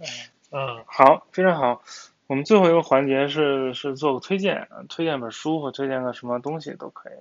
[0.50, 1.82] 嗯，好，非常好。
[2.26, 7.12] 我们最后一个环节是是做个推荐，推荐本书或推荐个什么东西都可以。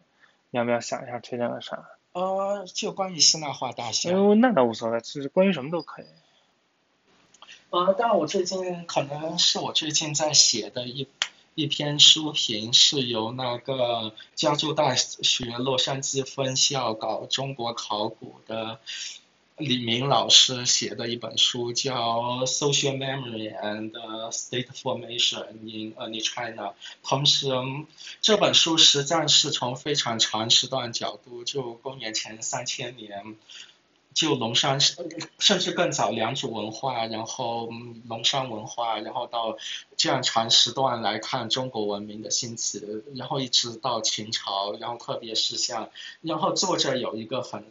[0.49, 1.89] 你要不要想一下推荐个啥？
[2.13, 4.13] 呃，就关于希腊化大象。
[4.13, 6.05] 哦，那倒无所谓，其实关于什么都可以。
[7.71, 11.07] 呃，但我最近可能是我最近在写的一
[11.55, 18.79] 一篇书评，是由那个加州大学洛杉矶分校搞中国考古的。
[19.57, 21.93] 李明老师写的一本书叫
[22.47, 23.91] 《Social Memory and
[24.31, 26.69] State Formation in Early China》，
[27.03, 27.47] 同时
[28.19, 33.35] 这本书实际上是从非常长时段角度，就公元前三千年。
[34.13, 34.79] 就龙山，
[35.39, 37.69] 甚至更早良渚文化，然后
[38.07, 39.57] 龙山文化，然后到
[39.97, 45.89] 这样长时段来看中国文明的兴起，然后一直到秦朝，然后特别是像，
[46.21, 47.65] 然后作者有一个很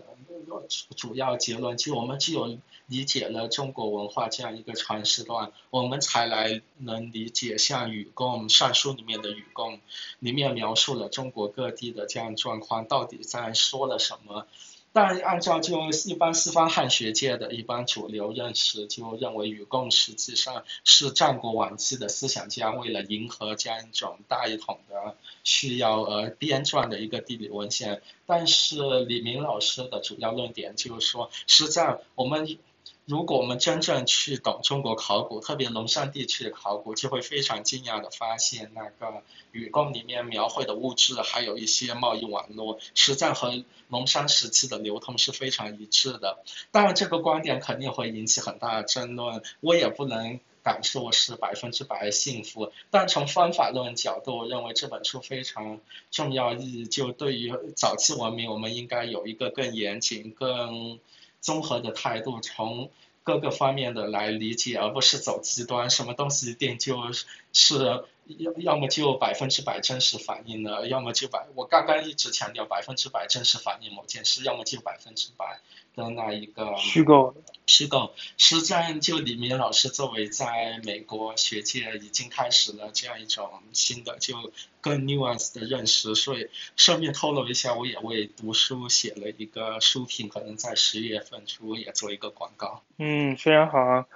[0.97, 9.75] 主要结论，就我们只有理解了中国文化这样一个长时段，我们才来能理解像《禹贡》《尚书》里面的《禹贡》，
[10.19, 14.47] 里面描述了中国各地的这样状况，到底在说了什么。
[14.93, 28.03] 但按照就一般西方汉学界的一般主流认识，就认为禹贡实际上是战国晚期的思想家为了迎合这样一种大一统的需要而编撰的一个地理文献。
[28.27, 32.59] 但是李明老师的主要论点就是说，实际上我们。
[33.05, 46.45] 如果我们真正去懂中国考古，特别龙山地区的考古，就会非常惊讶的发现，那个禹宫里面描绘的物质，还有一些贸易网络，实在和龙山时期的流通是非常一致的。
[46.71, 52.71] 当然，这个观点肯定会引起很大的争论，我也不能敢说是百分之百幸福。
[52.93, 55.81] 但从方法论角度，我认为这本书非常
[56.13, 61.01] 重要意义，就对于早期文明，我们应该有一个更严谨、更。
[61.43, 62.91] 综合的态度，从
[63.23, 75.61] 各个方面的来理解，而不是走极端，什么东西一定就是要要么就百分之百真实反映了，要么就百，我刚刚一直强调百分之百真实反映某件事，要么就百分之百。
[75.95, 77.35] 的那一个虚构，
[77.67, 84.51] 虚构，实际上就李明老师作为在美国学界已经开始了这样一种新的就
[84.81, 92.83] 更 nuance 的认识，所以顺便透露一下，我也为读书写了一个书评，可能在十月份出也做一个广告。
[92.97, 94.07] 嗯，非常好啊。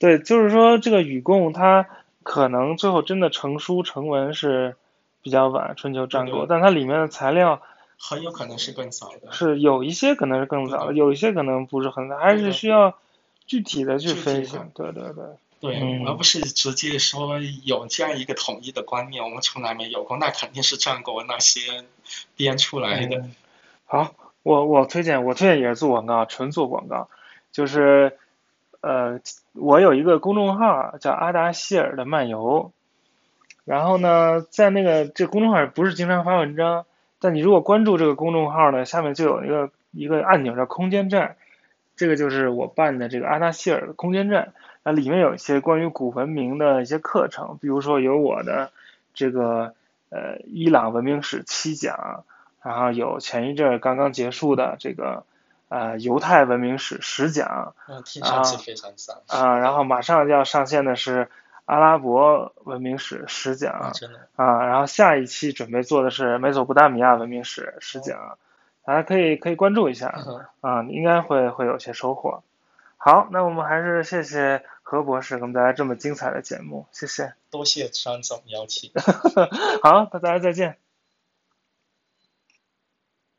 [0.00, 1.88] 对，就是说这个禹贡它
[2.24, 4.74] 可能最后真的成书成文是
[5.22, 7.62] 比较晚，春秋战国，但它里面的材料。
[7.96, 12.98] 很有可能是更早的，是有一些可能是更早的，有一些可能不是很早，还是需要
[13.46, 14.58] 具体的去分析。
[14.74, 15.24] 对对对。
[15.60, 21.84] 对，而不是直接说有这样一个统一的观念，我们从来没有过，那肯定是战国那些
[22.36, 23.24] 编出来的。
[23.86, 27.08] 好，我我推荐，我推荐也是做广告，纯做广告，
[27.50, 28.18] 就是
[28.84, 29.20] 呃，
[29.54, 32.72] 我有一个公众号叫阿达希尔的漫游。
[33.64, 36.84] 然后呢，在那个这公众号不是经常发文章，
[37.18, 41.36] 但你如果关注这个公众号呢，下面就有一个一个按钮叫空间站，
[41.96, 44.52] 这个就是我办的这个阿达希尔的空间站，
[44.82, 48.70] 那里面有一些关于古文明的一些课程，比如说有我的
[49.14, 49.72] 这个
[50.10, 52.24] 呃伊朗文明史七讲，
[52.62, 55.24] 然后有前一阵刚刚结束的这个
[55.68, 59.16] 呃犹太文明史十讲，嗯，听上去非常赞。
[59.26, 61.28] 啊，然后马上就要上线的是
[61.64, 64.20] 阿拉伯文明史十讲，啊，真的。
[64.36, 68.38] 啊，然后下一期准备做的是美索不达米亚文明史十讲，
[68.84, 70.14] 大家可以可以关注一下，
[70.60, 72.42] 啊，应该会会有些收获。
[72.96, 77.34] 好，那我们还是谢谢何博士给我们带来这么精彩的节目，谢谢。
[77.50, 78.90] 多谢张总邀请。
[79.82, 80.83] 好，那大家再见。